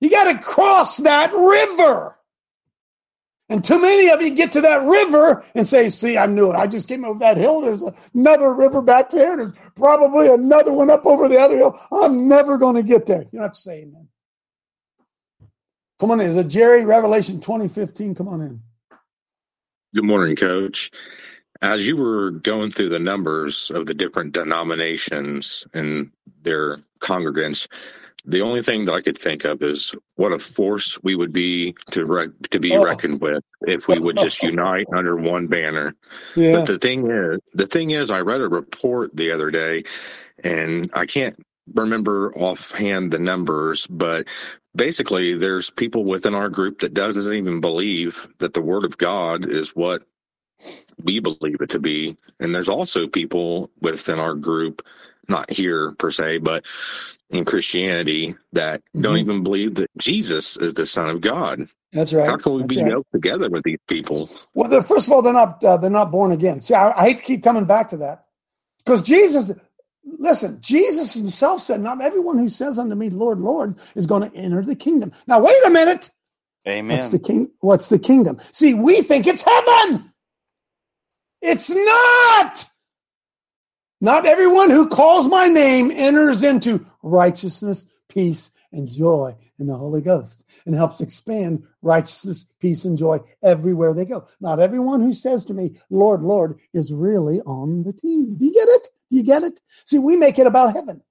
You 0.00 0.10
got 0.10 0.32
to 0.32 0.38
cross 0.38 0.98
that 0.98 1.32
river. 1.32 2.16
And 3.50 3.64
too 3.64 3.80
many 3.80 4.08
of 4.10 4.22
you 4.22 4.30
get 4.30 4.52
to 4.52 4.60
that 4.60 4.84
river 4.84 5.44
and 5.56 5.66
say, 5.66 5.90
see, 5.90 6.16
I 6.16 6.26
knew 6.26 6.52
it. 6.52 6.56
I 6.56 6.68
just 6.68 6.86
came 6.86 7.04
over 7.04 7.18
that 7.18 7.36
hill. 7.36 7.60
There's 7.60 7.82
another 8.14 8.54
river 8.54 8.80
back 8.80 9.10
there. 9.10 9.36
There's 9.36 9.52
probably 9.74 10.32
another 10.32 10.72
one 10.72 10.88
up 10.88 11.04
over 11.04 11.28
the 11.28 11.38
other 11.38 11.56
hill. 11.56 11.78
I'm 11.90 12.28
never 12.28 12.58
going 12.58 12.76
to 12.76 12.84
get 12.84 13.06
there. 13.06 13.24
You're 13.32 13.42
not 13.42 13.56
saying 13.56 13.88
amen. 13.88 14.08
Come 15.98 16.12
on 16.12 16.20
in. 16.20 16.28
Is 16.28 16.36
it 16.36 16.46
Jerry, 16.46 16.84
Revelation 16.84 17.40
2015? 17.40 18.14
Come 18.14 18.28
on 18.28 18.40
in. 18.40 18.62
Good 19.96 20.04
morning, 20.04 20.36
Coach. 20.36 20.92
As 21.60 21.84
you 21.84 21.96
were 21.96 22.30
going 22.30 22.70
through 22.70 22.90
the 22.90 23.00
numbers 23.00 23.72
of 23.74 23.86
the 23.86 23.94
different 23.94 24.32
denominations 24.32 25.66
and 25.74 26.12
their 26.42 26.76
congregants, 27.00 27.66
the 28.24 28.42
only 28.42 28.62
thing 28.62 28.84
that 28.84 28.94
I 28.94 29.00
could 29.00 29.16
think 29.16 29.44
of 29.44 29.62
is 29.62 29.94
what 30.16 30.32
a 30.32 30.38
force 30.38 30.98
we 31.02 31.14
would 31.14 31.32
be 31.32 31.74
to 31.92 32.32
to 32.50 32.60
be 32.60 32.72
oh. 32.72 32.84
reckoned 32.84 33.20
with 33.20 33.42
if 33.62 33.88
we 33.88 33.98
would 33.98 34.16
just 34.16 34.42
unite 34.42 34.86
under 34.94 35.16
one 35.16 35.46
banner. 35.46 35.94
Yeah. 36.36 36.56
But 36.56 36.66
the 36.66 36.78
thing 36.78 37.10
is, 37.10 37.40
the 37.54 37.66
thing 37.66 37.90
is, 37.90 38.10
I 38.10 38.20
read 38.20 38.40
a 38.40 38.48
report 38.48 39.16
the 39.16 39.32
other 39.32 39.50
day, 39.50 39.84
and 40.44 40.90
I 40.94 41.06
can't 41.06 41.36
remember 41.74 42.32
offhand 42.34 43.12
the 43.12 43.18
numbers, 43.18 43.86
but 43.86 44.28
basically, 44.74 45.36
there's 45.36 45.70
people 45.70 46.04
within 46.04 46.34
our 46.34 46.48
group 46.48 46.80
that 46.80 46.94
doesn't 46.94 47.34
even 47.34 47.60
believe 47.60 48.28
that 48.38 48.54
the 48.54 48.62
Word 48.62 48.84
of 48.84 48.98
God 48.98 49.46
is 49.46 49.74
what 49.74 50.04
we 51.02 51.20
believe 51.20 51.60
it 51.60 51.70
to 51.70 51.78
be, 51.78 52.16
and 52.38 52.54
there's 52.54 52.68
also 52.68 53.06
people 53.06 53.70
within 53.80 54.20
our 54.20 54.34
group 54.34 54.86
not 55.30 55.50
here 55.50 55.92
per 55.92 56.10
se, 56.10 56.38
but 56.38 56.66
in 57.30 57.44
Christianity 57.44 58.34
that 58.52 58.80
mm-hmm. 58.80 59.02
don't 59.02 59.16
even 59.18 59.42
believe 59.42 59.76
that 59.76 59.90
Jesus 59.98 60.56
is 60.58 60.74
the 60.74 60.86
Son 60.86 61.08
of 61.08 61.20
God. 61.20 61.66
That's 61.92 62.12
right. 62.12 62.28
How 62.28 62.36
can 62.36 62.54
we 62.54 62.62
That's 62.62 62.76
be 62.76 62.82
right. 62.82 62.92
yoked 62.92 63.12
together 63.12 63.48
with 63.48 63.64
these 63.64 63.78
people? 63.88 64.30
Well, 64.54 64.82
first 64.82 65.06
of 65.06 65.12
all, 65.12 65.22
they're 65.22 65.32
not 65.32 65.62
uh, 65.64 65.76
they're 65.76 65.90
not 65.90 66.10
born 66.10 66.32
again. 66.32 66.60
See, 66.60 66.74
I, 66.74 66.92
I 66.92 67.04
hate 67.04 67.18
to 67.18 67.24
keep 67.24 67.42
coming 67.42 67.64
back 67.64 67.88
to 67.90 67.96
that 67.98 68.26
because 68.78 69.02
Jesus. 69.02 69.52
Listen, 70.18 70.58
Jesus 70.60 71.12
himself 71.14 71.60
said, 71.60 71.82
"Not 71.82 72.00
everyone 72.00 72.38
who 72.38 72.48
says 72.48 72.78
unto 72.78 72.94
me, 72.94 73.10
Lord, 73.10 73.38
Lord, 73.38 73.76
is 73.94 74.06
going 74.06 74.28
to 74.28 74.36
enter 74.36 74.62
the 74.62 74.74
kingdom." 74.74 75.12
Now, 75.26 75.40
wait 75.40 75.54
a 75.66 75.70
minute. 75.70 76.10
Amen. 76.66 76.96
What's 76.96 77.10
the 77.10 77.18
king? 77.18 77.50
What's 77.60 77.88
the 77.88 77.98
kingdom? 77.98 78.38
See, 78.50 78.72
we 78.72 79.02
think 79.02 79.26
it's 79.26 79.42
heaven. 79.42 80.10
It's 81.42 81.70
not. 81.70 82.66
Not 84.00 84.24
everyone 84.24 84.70
who 84.70 84.88
calls 84.88 85.28
my 85.28 85.46
name 85.46 85.90
enters 85.90 86.42
into 86.42 86.84
righteousness, 87.02 87.84
peace, 88.08 88.50
and 88.72 88.90
joy 88.90 89.34
in 89.58 89.66
the 89.66 89.76
Holy 89.76 90.00
Ghost 90.00 90.48
and 90.64 90.74
helps 90.74 91.00
expand 91.00 91.64
righteousness, 91.82 92.46
peace, 92.60 92.84
and 92.84 92.96
joy 92.96 93.18
everywhere 93.42 93.92
they 93.92 94.06
go. 94.06 94.26
Not 94.40 94.58
everyone 94.58 95.00
who 95.00 95.12
says 95.12 95.44
to 95.46 95.54
me, 95.54 95.76
Lord, 95.90 96.22
Lord, 96.22 96.58
is 96.72 96.92
really 96.92 97.40
on 97.42 97.82
the 97.82 97.92
team. 97.92 98.36
Do 98.36 98.46
you 98.46 98.54
get 98.54 98.68
it? 98.68 98.88
Do 99.10 99.16
you 99.16 99.22
get 99.22 99.42
it? 99.42 99.60
See, 99.84 99.98
we 99.98 100.16
make 100.16 100.38
it 100.38 100.46
about 100.46 100.72
heaven. 100.72 101.02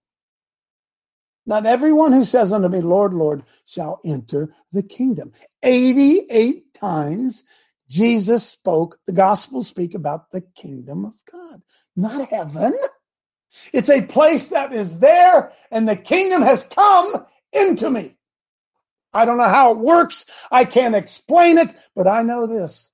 Not 1.46 1.66
everyone 1.66 2.12
who 2.12 2.26
says 2.26 2.52
unto 2.52 2.70
me, 2.70 2.82
Lord, 2.82 3.14
Lord, 3.14 3.44
shall 3.66 4.00
enter 4.06 4.54
the 4.72 4.84
kingdom. 4.84 5.32
88 5.64 6.74
times 6.74 7.44
Jesus 7.90 8.48
spoke, 8.48 9.00
the 9.06 9.14
gospel 9.14 9.64
speak 9.64 9.96
about 9.96 10.32
the 10.32 10.42
kingdom 10.42 11.06
of 11.06 11.14
God 11.32 11.39
not 11.96 12.30
heaven. 12.30 12.74
It's 13.74 13.90
a 13.90 14.02
place 14.02 14.50
that 14.50 14.74
is 14.74 15.00
there 15.00 15.52
and 15.72 15.88
the 15.88 15.96
kingdom 15.96 16.42
has 16.42 16.66
come 16.66 17.26
into 17.52 17.90
me. 17.90 18.16
I 19.14 19.26
don't 19.26 19.38
know 19.38 19.48
how 19.48 19.72
it 19.72 19.80
works. 19.80 20.26
I 20.52 20.66
can't 20.66 20.96
explain 20.96 21.58
it, 21.58 21.74
but 21.96 22.08
I 22.08 22.22
know 22.22 22.46
this. 22.46 22.92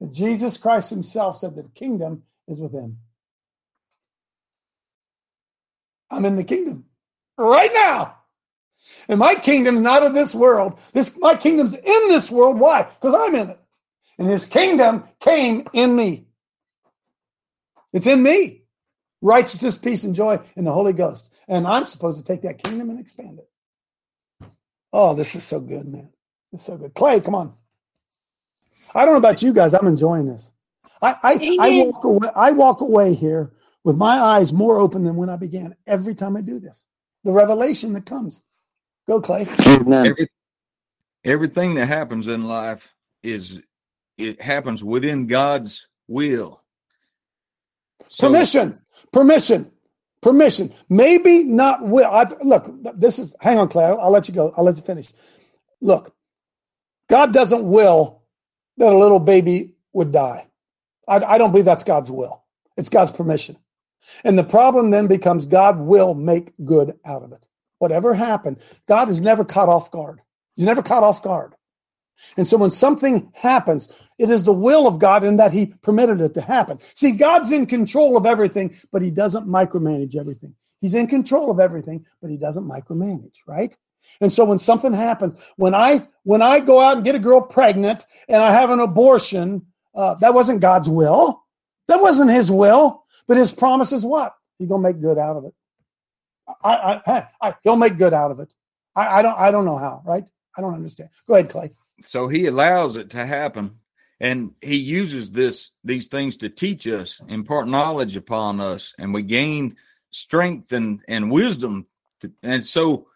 That 0.00 0.12
Jesus 0.12 0.56
Christ 0.56 0.90
himself 0.90 1.38
said 1.38 1.56
that 1.56 1.62
the 1.62 1.68
kingdom 1.70 2.22
is 2.46 2.60
within. 2.60 2.98
I'm 6.10 6.24
in 6.24 6.36
the 6.36 6.44
kingdom 6.44 6.86
right 7.36 7.70
now. 7.74 8.16
And 9.08 9.18
my 9.18 9.34
kingdom 9.34 9.76
is 9.76 9.82
not 9.82 10.02
of 10.02 10.14
this 10.14 10.34
world. 10.34 10.78
This 10.92 11.18
my 11.18 11.34
kingdom's 11.34 11.74
in 11.74 12.08
this 12.08 12.30
world. 12.30 12.58
Why? 12.58 12.84
Because 12.84 13.14
I'm 13.14 13.34
in 13.34 13.50
it. 13.50 13.60
And 14.18 14.28
his 14.28 14.46
kingdom 14.46 15.04
came 15.20 15.68
in 15.72 15.94
me. 15.94 16.27
It's 17.92 18.06
in 18.06 18.22
me. 18.22 18.62
Righteousness, 19.20 19.76
peace, 19.76 20.04
and 20.04 20.14
joy 20.14 20.38
in 20.56 20.64
the 20.64 20.72
Holy 20.72 20.92
Ghost. 20.92 21.34
And 21.48 21.66
I'm 21.66 21.84
supposed 21.84 22.18
to 22.18 22.24
take 22.24 22.42
that 22.42 22.62
kingdom 22.62 22.90
and 22.90 23.00
expand 23.00 23.40
it. 23.40 23.48
Oh, 24.92 25.14
this 25.14 25.34
is 25.34 25.44
so 25.44 25.60
good, 25.60 25.86
man. 25.86 26.10
It's 26.52 26.64
so 26.64 26.76
good. 26.76 26.94
Clay, 26.94 27.20
come 27.20 27.34
on. 27.34 27.54
I 28.94 29.04
don't 29.04 29.14
know 29.14 29.18
about 29.18 29.42
you 29.42 29.52
guys. 29.52 29.74
I'm 29.74 29.86
enjoying 29.86 30.26
this. 30.26 30.50
I 31.02 31.14
I, 31.22 31.56
I 31.60 31.70
walk 31.84 32.04
away. 32.04 32.28
I 32.34 32.50
walk 32.52 32.80
away 32.80 33.14
here 33.14 33.52
with 33.84 33.96
my 33.96 34.18
eyes 34.18 34.52
more 34.52 34.78
open 34.78 35.04
than 35.04 35.16
when 35.16 35.28
I 35.28 35.36
began. 35.36 35.76
Every 35.86 36.14
time 36.14 36.36
I 36.36 36.40
do 36.40 36.58
this, 36.58 36.84
the 37.24 37.32
revelation 37.32 37.92
that 37.94 38.06
comes. 38.06 38.42
Go, 39.06 39.20
Clay. 39.20 39.46
Every, 39.66 40.28
everything 41.24 41.74
that 41.74 41.86
happens 41.86 42.26
in 42.26 42.44
life 42.44 42.88
is 43.22 43.60
it 44.16 44.40
happens 44.40 44.82
within 44.82 45.26
God's 45.26 45.86
will. 46.08 46.62
So, 48.08 48.26
permission, 48.26 48.80
permission, 49.12 49.70
permission. 50.20 50.72
Maybe 50.88 51.44
not 51.44 51.86
will. 51.86 52.10
I, 52.10 52.26
look, 52.42 52.70
this 52.98 53.18
is, 53.18 53.34
hang 53.40 53.58
on, 53.58 53.68
Claire. 53.68 54.00
I'll 54.00 54.10
let 54.10 54.28
you 54.28 54.34
go. 54.34 54.52
I'll 54.56 54.64
let 54.64 54.76
you 54.76 54.82
finish. 54.82 55.08
Look, 55.80 56.14
God 57.08 57.32
doesn't 57.32 57.68
will 57.68 58.22
that 58.78 58.92
a 58.92 58.96
little 58.96 59.20
baby 59.20 59.72
would 59.92 60.12
die. 60.12 60.46
I, 61.06 61.16
I 61.16 61.38
don't 61.38 61.50
believe 61.50 61.64
that's 61.64 61.84
God's 61.84 62.10
will. 62.10 62.44
It's 62.76 62.88
God's 62.88 63.12
permission. 63.12 63.56
And 64.24 64.38
the 64.38 64.44
problem 64.44 64.90
then 64.90 65.06
becomes 65.06 65.46
God 65.46 65.78
will 65.78 66.14
make 66.14 66.52
good 66.64 66.98
out 67.04 67.22
of 67.22 67.32
it. 67.32 67.46
Whatever 67.78 68.14
happened, 68.14 68.58
God 68.86 69.08
is 69.08 69.20
never 69.20 69.44
caught 69.44 69.68
off 69.68 69.90
guard. 69.90 70.20
He's 70.56 70.66
never 70.66 70.82
caught 70.82 71.02
off 71.02 71.22
guard. 71.22 71.54
And 72.36 72.46
so 72.46 72.56
when 72.56 72.70
something 72.70 73.30
happens, 73.34 73.88
it 74.18 74.30
is 74.30 74.44
the 74.44 74.52
will 74.52 74.86
of 74.86 74.98
God 74.98 75.24
in 75.24 75.36
that 75.36 75.52
he 75.52 75.66
permitted 75.82 76.20
it 76.20 76.34
to 76.34 76.40
happen. 76.40 76.78
See, 76.80 77.12
God's 77.12 77.52
in 77.52 77.66
control 77.66 78.16
of 78.16 78.26
everything, 78.26 78.76
but 78.92 79.02
he 79.02 79.10
doesn't 79.10 79.46
micromanage 79.46 80.16
everything. 80.16 80.54
He's 80.80 80.94
in 80.94 81.06
control 81.06 81.50
of 81.50 81.58
everything, 81.58 82.04
but 82.20 82.30
he 82.30 82.36
doesn't 82.36 82.68
micromanage, 82.68 83.38
right? 83.46 83.76
And 84.20 84.32
so 84.32 84.44
when 84.44 84.58
something 84.58 84.92
happens, 84.92 85.34
when 85.56 85.74
I 85.74 86.06
when 86.22 86.40
I 86.40 86.60
go 86.60 86.80
out 86.80 86.96
and 86.96 87.04
get 87.04 87.14
a 87.14 87.20
girl 87.20 87.40
pregnant 87.40 88.06
and 88.28 88.42
I 88.42 88.52
have 88.52 88.70
an 88.70 88.80
abortion, 88.80 89.66
uh, 89.94 90.14
that 90.16 90.34
wasn't 90.34 90.60
God's 90.60 90.88
will. 90.88 91.42
That 91.88 92.00
wasn't 92.00 92.30
his 92.30 92.50
will, 92.50 93.04
but 93.26 93.36
his 93.36 93.50
promise 93.52 93.92
is 93.92 94.04
what? 94.04 94.34
He's 94.58 94.68
gonna 94.68 94.82
make 94.82 95.00
good 95.00 95.18
out 95.18 95.36
of 95.36 95.44
it. 95.44 95.54
I, 96.62 97.00
I, 97.06 97.26
I 97.42 97.54
he'll 97.64 97.76
make 97.76 97.98
good 97.98 98.14
out 98.14 98.30
of 98.30 98.40
it. 98.40 98.54
I, 98.94 99.18
I 99.18 99.22
don't 99.22 99.38
I 99.38 99.50
don't 99.50 99.64
know 99.64 99.78
how, 99.78 100.02
right? 100.06 100.24
I 100.56 100.60
don't 100.60 100.74
understand. 100.74 101.10
Go 101.26 101.34
ahead, 101.34 101.50
Clay 101.50 101.70
so 102.02 102.28
he 102.28 102.46
allows 102.46 102.96
it 102.96 103.10
to 103.10 103.24
happen. 103.24 103.78
And 104.20 104.54
he 104.60 104.76
uses 104.76 105.30
this 105.30 105.70
these 105.84 106.08
things 106.08 106.38
to 106.38 106.48
teach 106.48 106.86
us 106.88 107.20
impart 107.28 107.68
knowledge 107.68 108.16
upon 108.16 108.58
us 108.60 108.92
and 108.98 109.14
we 109.14 109.22
gain 109.22 109.76
strength 110.10 110.72
and 110.72 111.00
and 111.06 111.30
wisdom 111.30 111.86
to, 112.20 112.32
and 112.42 112.64
so 112.64 113.06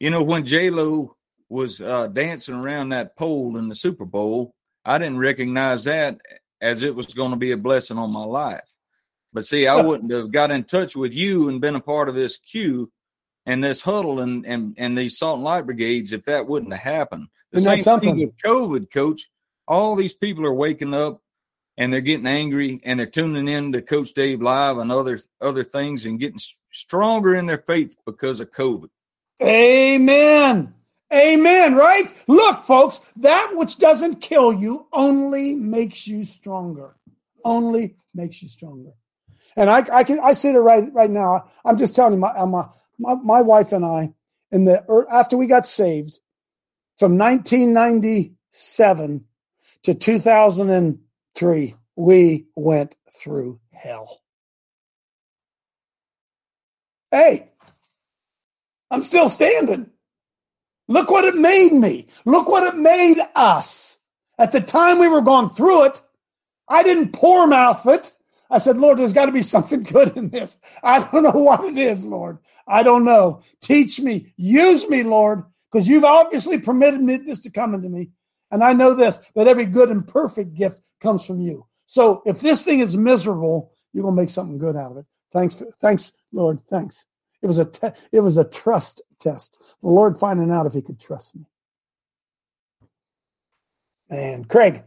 you 0.00 0.10
know 0.10 0.22
when 0.22 0.46
j-lo 0.46 1.14
was 1.48 1.80
uh, 1.80 2.06
dancing 2.06 2.54
around 2.54 2.88
that 2.88 3.16
pole 3.16 3.58
in 3.58 3.68
the 3.68 3.74
super 3.74 4.04
bowl 4.04 4.54
i 4.84 4.96
didn't 4.96 5.18
recognize 5.18 5.84
that 5.84 6.20
as 6.60 6.82
it 6.82 6.94
was 6.94 7.06
going 7.06 7.32
to 7.32 7.36
be 7.36 7.52
a 7.52 7.56
blessing 7.56 7.98
on 7.98 8.10
my 8.10 8.24
life. 8.24 8.64
But 9.32 9.44
see 9.44 9.66
i 9.66 9.80
wouldn't 9.80 10.12
have 10.12 10.30
got 10.30 10.50
in 10.50 10.64
touch 10.64 10.96
with 10.96 11.12
you 11.12 11.50
and 11.50 11.60
been 11.60 11.74
a 11.74 11.80
part 11.80 12.08
of 12.08 12.14
this 12.14 12.38
queue 12.38 12.90
and 13.46 13.62
this 13.62 13.80
huddle 13.80 14.20
and 14.20 14.44
and 14.44 14.74
and 14.76 14.98
these 14.98 15.16
salt 15.16 15.36
and 15.36 15.44
light 15.44 15.64
brigades 15.64 16.12
if 16.12 16.24
that 16.24 16.46
wouldn't 16.46 16.72
have 16.72 16.82
happened. 16.82 17.28
The 17.52 17.58
Isn't 17.58 17.78
same 17.78 18.00
thing 18.00 18.18
with 18.18 18.36
COVID, 18.44 18.92
coach. 18.92 19.28
All 19.68 19.96
these 19.96 20.14
people 20.14 20.44
are 20.44 20.54
waking 20.54 20.94
up 20.94 21.22
and 21.78 21.92
they're 21.92 22.00
getting 22.00 22.26
angry 22.26 22.80
and 22.84 22.98
they're 22.98 23.06
tuning 23.06 23.48
in 23.48 23.72
to 23.72 23.82
Coach 23.82 24.12
Dave 24.14 24.42
Live 24.42 24.78
and 24.78 24.90
other 24.90 25.20
other 25.40 25.64
things 25.64 26.06
and 26.06 26.18
getting 26.18 26.40
stronger 26.72 27.34
in 27.34 27.46
their 27.46 27.58
faith 27.58 27.96
because 28.04 28.40
of 28.40 28.50
COVID. 28.52 28.88
Amen. 29.42 30.74
Amen. 31.12 31.74
Right? 31.74 32.12
Look, 32.26 32.64
folks, 32.64 33.00
that 33.16 33.52
which 33.54 33.78
doesn't 33.78 34.16
kill 34.16 34.52
you 34.52 34.88
only 34.92 35.54
makes 35.54 36.08
you 36.08 36.24
stronger. 36.24 36.96
Only 37.44 37.96
makes 38.14 38.42
you 38.42 38.48
stronger. 38.48 38.90
And 39.56 39.70
I, 39.70 39.86
I 39.92 40.04
can 40.04 40.18
I 40.20 40.32
sit 40.32 40.56
it 40.56 40.60
right 40.60 40.92
right 40.92 41.10
now. 41.10 41.48
I'm 41.64 41.78
just 41.78 41.94
telling 41.94 42.14
you, 42.14 42.18
my 42.18 42.44
my 42.44 42.66
my, 42.98 43.14
my 43.14 43.42
wife 43.42 43.72
and 43.72 43.84
I, 43.84 44.12
in 44.50 44.64
the 44.64 44.82
after 45.10 45.36
we 45.36 45.46
got 45.46 45.66
saved, 45.66 46.18
from 46.98 47.18
1997 47.18 49.24
to 49.82 49.94
2003, 49.94 51.74
we 51.96 52.46
went 52.56 52.96
through 53.10 53.60
hell. 53.72 54.22
Hey, 57.10 57.50
I'm 58.90 59.02
still 59.02 59.28
standing. 59.28 59.90
Look 60.88 61.10
what 61.10 61.24
it 61.24 61.34
made 61.34 61.72
me. 61.72 62.06
Look 62.24 62.48
what 62.48 62.72
it 62.72 62.78
made 62.78 63.18
us. 63.34 63.98
At 64.38 64.52
the 64.52 64.60
time 64.60 64.98
we 64.98 65.08
were 65.08 65.22
going 65.22 65.50
through 65.50 65.86
it, 65.86 66.02
I 66.68 66.82
didn't 66.82 67.12
poor 67.12 67.46
mouth 67.46 67.86
it. 67.86 68.12
I 68.50 68.58
said, 68.58 68.78
Lord, 68.78 68.98
there's 68.98 69.12
got 69.12 69.26
to 69.26 69.32
be 69.32 69.42
something 69.42 69.82
good 69.94 70.16
in 70.16 70.30
this. 70.30 70.58
I 70.82 71.02
don't 71.02 71.22
know 71.22 71.30
what 71.30 71.64
it 71.64 71.76
is, 71.76 72.04
Lord. 72.04 72.38
I 72.66 72.82
don't 72.82 73.04
know. 73.04 73.42
Teach 73.60 74.00
me. 74.00 74.32
Use 74.36 74.88
me, 74.88 75.02
Lord, 75.02 75.44
because 75.70 75.88
you've 75.88 76.04
obviously 76.04 76.58
permitted 76.58 77.00
me 77.00 77.16
this 77.16 77.40
to 77.40 77.50
come 77.50 77.74
into 77.74 77.88
me. 77.88 78.10
And 78.50 78.62
I 78.62 78.72
know 78.72 78.94
this, 78.94 79.30
that 79.34 79.48
every 79.48 79.66
good 79.66 79.90
and 79.90 80.06
perfect 80.06 80.54
gift 80.54 80.80
comes 81.00 81.24
from 81.24 81.40
you. 81.40 81.66
So 81.86 82.22
if 82.26 82.40
this 82.40 82.62
thing 82.62 82.80
is 82.80 82.96
miserable, 82.96 83.72
you're 83.92 84.02
going 84.02 84.14
to 84.14 84.22
make 84.22 84.30
something 84.30 84.58
good 84.58 84.76
out 84.76 84.92
of 84.92 84.98
it. 84.98 85.06
Thanks. 85.32 85.62
Thanks, 85.80 86.12
Lord. 86.32 86.60
Thanks. 86.70 87.06
It 87.42 87.46
was 87.46 87.58
a 87.58 87.64
te- 87.64 87.98
it 88.12 88.20
was 88.20 88.36
a 88.36 88.44
trust 88.44 89.02
test. 89.20 89.76
The 89.82 89.88
Lord 89.88 90.18
finding 90.18 90.50
out 90.50 90.66
if 90.66 90.72
he 90.72 90.82
could 90.82 91.00
trust 91.00 91.34
me. 91.36 91.44
And 94.08 94.48
Craig. 94.48 94.84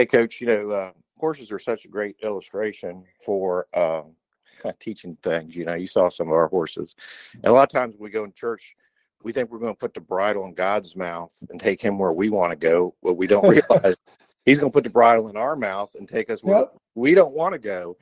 Hey, 0.00 0.06
Coach. 0.06 0.40
You 0.40 0.46
know, 0.46 0.70
uh, 0.70 0.92
horses 1.18 1.52
are 1.52 1.58
such 1.58 1.84
a 1.84 1.88
great 1.88 2.16
illustration 2.22 3.04
for 3.22 3.66
uh, 3.74 4.00
teaching 4.78 5.14
things. 5.22 5.54
You 5.54 5.66
know, 5.66 5.74
you 5.74 5.86
saw 5.86 6.08
some 6.08 6.28
of 6.28 6.32
our 6.32 6.48
horses, 6.48 6.94
and 7.34 7.44
a 7.44 7.52
lot 7.52 7.64
of 7.64 7.68
times 7.68 7.96
we 7.98 8.08
go 8.08 8.24
in 8.24 8.32
church, 8.32 8.74
we 9.22 9.34
think 9.34 9.50
we're 9.50 9.58
going 9.58 9.74
to 9.74 9.78
put 9.78 9.92
the 9.92 10.00
bridle 10.00 10.46
in 10.46 10.54
God's 10.54 10.96
mouth 10.96 11.34
and 11.50 11.60
take 11.60 11.82
him 11.82 11.98
where 11.98 12.14
we 12.14 12.30
want 12.30 12.50
to 12.50 12.56
go. 12.56 12.94
What 13.00 13.18
we 13.18 13.26
don't 13.26 13.46
realize, 13.70 13.98
He's 14.46 14.58
going 14.58 14.72
to 14.72 14.74
put 14.74 14.84
the 14.84 14.88
bridle 14.88 15.28
in 15.28 15.36
our 15.36 15.54
mouth 15.54 15.90
and 15.94 16.08
take 16.08 16.30
us 16.30 16.42
where 16.42 16.60
yep. 16.60 16.74
we 16.94 17.12
don't 17.12 17.34
want 17.34 17.52
to 17.52 17.58
go. 17.58 17.98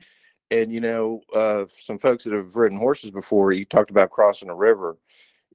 And 0.51 0.71
you 0.71 0.79
know, 0.79 1.19
uh, 1.35 1.65
some 1.81 1.99
folks 1.99 2.23
that 2.23 2.31
have 2.31 2.55
ridden 2.55 2.77
horses 2.77 3.11
before, 3.11 3.51
you 3.51 3.65
talked 3.65 3.91
about 3.91 4.09
crossing 4.09 4.47
a 4.47 4.55
river. 4.55 4.95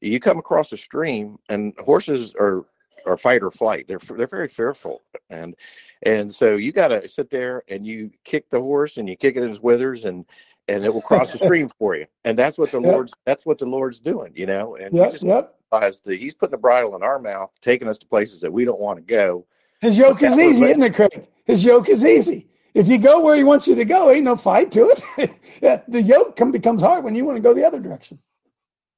You 0.03 0.21
come 0.21 0.39
across 0.39 0.71
a 0.73 0.77
stream, 0.77 1.39
and 1.49 1.73
horses 1.79 2.35
are 2.39 2.67
or 3.07 3.17
fight 3.17 3.43
or 3.43 3.51
flight. 3.51 3.87
They're 3.89 3.99
they're 3.99 4.27
very 4.27 4.49
fearful, 4.49 5.03
and 5.31 5.55
and 6.03 6.33
so 6.33 6.57
you 6.57 6.73
got 6.73 6.89
to 6.89 7.09
sit 7.09 7.31
there 7.31 7.63
and 7.69 7.87
you 7.87 8.11
kick 8.25 8.51
the 8.51 8.61
horse 8.61 8.97
and 8.97 9.09
you 9.09 9.17
kick 9.17 9.37
it 9.37 9.43
in 9.43 9.49
his 9.49 9.61
withers 9.61 10.05
and 10.05 10.25
and 10.69 10.83
it 10.83 10.93
will 10.93 11.03
cross 11.03 11.33
the 11.33 11.39
stream 11.39 11.69
for 11.79 11.97
you. 11.97 12.07
And 12.25 12.39
that's 12.39 12.59
what 12.59 12.71
the 12.71 12.81
yep. 12.81 12.93
Lord's 12.93 13.13
that's 13.25 13.45
what 13.45 13.59
the 13.59 13.67
Lord's 13.67 14.01
doing, 14.01 14.33
you 14.35 14.47
know. 14.47 14.77
And 14.77 14.95
yep, 14.95 15.13
just 15.13 15.25
yep. 15.25 15.55
that 15.71 16.03
He's 16.07 16.35
putting 16.35 16.55
a 16.55 16.59
bridle 16.59 16.97
in 16.97 17.03
our 17.03 17.19
mouth, 17.19 17.51
taking 17.61 17.89
us 17.89 17.99
to 17.99 18.07
places 18.07 18.41
that 18.41 18.53
we 18.53 18.65
don't 18.65 18.81
want 18.81 18.99
to 18.99 19.03
go. 19.03 19.47
His 19.81 19.99
yoke 19.99 20.23
is 20.23 20.39
easy, 20.39 20.65
isn't 20.67 20.83
it, 20.83 20.95
Craig? 20.95 21.29
His 21.45 21.65
yoke 21.65 21.89
is 21.89 22.05
easy. 22.05 22.49
If 22.75 22.89
you 22.89 22.99
go 22.99 23.23
where 23.23 23.37
he 23.37 23.45
wants 23.45 23.69
you 23.69 23.75
to 23.77 23.85
go, 23.85 24.11
ain't 24.11 24.25
no 24.25 24.37
fight 24.37 24.71
to 24.73 24.81
it. 24.81 25.85
the 25.89 26.03
yoke 26.03 26.37
come, 26.37 26.51
becomes 26.51 26.83
hard 26.83 27.05
when 27.05 27.15
you 27.15 27.25
want 27.25 27.37
to 27.37 27.43
go 27.43 27.55
the 27.55 27.65
other 27.65 27.81
direction. 27.81 28.19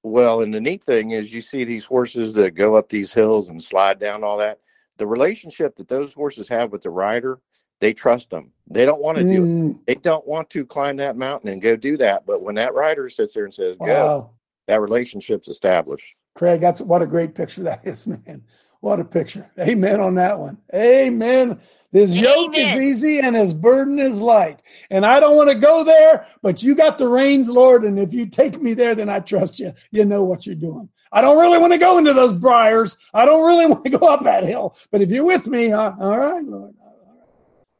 Well, 0.07 0.43
and 0.43 0.55
the 0.55 0.61
neat 0.61 0.85
thing 0.85 1.11
is 1.11 1.33
you 1.33 1.41
see 1.41 1.65
these 1.65 1.85
horses 1.85 2.33
that 2.35 2.55
go 2.55 2.77
up 2.77 2.89
these 2.89 3.13
hills 3.13 3.49
and 3.49 3.61
slide 3.61 3.99
down 3.99 4.23
all 4.23 4.39
that. 4.39 4.61
The 4.99 5.07
relationship 5.07 5.75
that 5.77 5.89
those 5.89 6.13
horses 6.13 6.47
have 6.47 6.71
with 6.71 6.83
the 6.83 6.91
rider, 6.91 7.41
they 7.81 7.93
trust 7.93 8.31
them. 8.31 8.53
They 8.69 8.87
don't 8.87 9.03
want 9.03 9.19
to 9.19 9.25
mm. 9.25 9.35
do 9.35 9.43
it. 9.43 9.49
Mm. 9.49 9.79
They 9.85 9.95
don't 9.97 10.25
want 10.25 10.49
to 10.51 10.65
climb 10.65 10.97
that 10.99 11.17
mountain 11.17 11.49
and 11.49 11.61
go 11.61 11.75
do 11.75 11.97
that. 11.97 12.25
But 12.25 12.41
when 12.41 12.55
that 12.55 12.73
rider 12.73 13.09
sits 13.09 13.35
there 13.35 13.47
and 13.47 13.53
says, 13.53 13.77
wow. 13.81 13.87
go, 13.87 14.31
that 14.69 14.81
relationship's 14.81 15.49
established. 15.49 16.07
Craig, 16.37 16.61
that's 16.61 16.81
what 16.81 17.03
a 17.03 17.07
great 17.07 17.35
picture 17.35 17.65
that 17.65 17.81
is, 17.85 18.07
man. 18.07 18.45
What 18.81 19.01
a 19.01 19.05
picture. 19.05 19.51
Amen 19.59 20.01
on 20.01 20.15
that 20.17 20.39
one. 20.39 20.59
Amen. 20.73 21.61
His 21.93 22.21
yoke 22.21 22.55
Amen. 22.55 22.77
is 22.77 22.83
easy 22.83 23.21
and 23.21 23.35
his 23.35 23.55
burden 23.55 23.99
is 23.99 24.21
light. 24.21 24.61
And 24.91 25.07
I 25.07 25.19
don't 25.19 25.37
want 25.37 25.49
to 25.49 25.55
go 25.55 25.83
there, 25.83 26.27
but 26.43 26.63
you 26.63 26.75
got 26.75 26.99
the 26.99 27.09
reins, 27.09 27.49
Lord. 27.49 27.85
And 27.85 27.99
if 27.99 28.13
you 28.13 28.27
take 28.27 28.61
me 28.61 28.75
there, 28.75 28.95
then 28.95 29.09
I 29.09 29.21
trust 29.21 29.59
you. 29.59 29.73
You 29.93 30.05
know 30.05 30.23
what 30.23 30.47
you're 30.47 30.55
doing. 30.55 30.91
I 31.11 31.21
don't 31.21 31.39
really 31.39 31.59
want 31.59 31.73
to 31.73 31.79
go 31.79 31.97
into 31.97 32.13
those 32.13 32.35
briars. 32.35 32.99
I 33.15 33.25
don't 33.25 33.47
really 33.47 33.67
want 33.67 33.85
to 33.85 33.91
go 33.99 34.09
up 34.09 34.25
that 34.25 34.45
hill. 34.45 34.77
But 34.91 35.01
if 35.01 35.11
you're 35.11 35.25
with 35.25 35.47
me, 35.47 35.73
uh, 35.73 35.93
all 35.99 36.19
right, 36.19 36.45
Lord. 36.45 36.75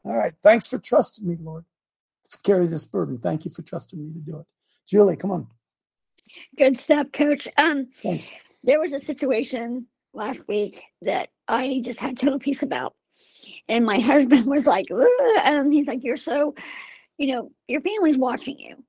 All 0.03 0.15
right. 0.15 0.33
Thanks 0.41 0.65
for 0.65 0.79
trusting 0.79 1.27
me, 1.27 1.37
Lord. 1.39 1.65
To 2.31 2.37
carry 2.39 2.65
this 2.65 2.85
burden. 2.85 3.19
Thank 3.19 3.45
you 3.45 3.51
for 3.51 3.61
trusting 3.61 3.99
me 3.99 4.13
to 4.13 4.19
do 4.19 4.39
it. 4.39 4.45
Julie, 4.87 5.17
come 5.17 5.31
on. 5.31 5.47
Good 6.57 6.79
stuff, 6.79 7.11
Coach. 7.11 7.47
Um, 7.57 7.87
Thanks. 7.93 8.31
There 8.63 8.79
was 8.79 8.93
a 8.93 8.99
situation 8.99 9.85
last 10.17 10.45
week 10.47 10.83
that 11.03 11.29
I 11.47 11.81
just 11.85 11.99
had 11.99 12.17
total 12.17 12.39
peace 12.39 12.63
about. 12.63 12.95
And 13.69 13.85
my 13.85 13.99
husband 14.01 14.45
was 14.47 14.67
like, 14.67 14.87
and 15.43 15.71
he's 15.71 15.87
like, 15.87 16.03
You're 16.03 16.17
so, 16.17 16.55
you 17.17 17.27
know, 17.27 17.51
your 17.67 17.81
family's 17.81 18.17
watching 18.17 18.59
you. 18.59 18.83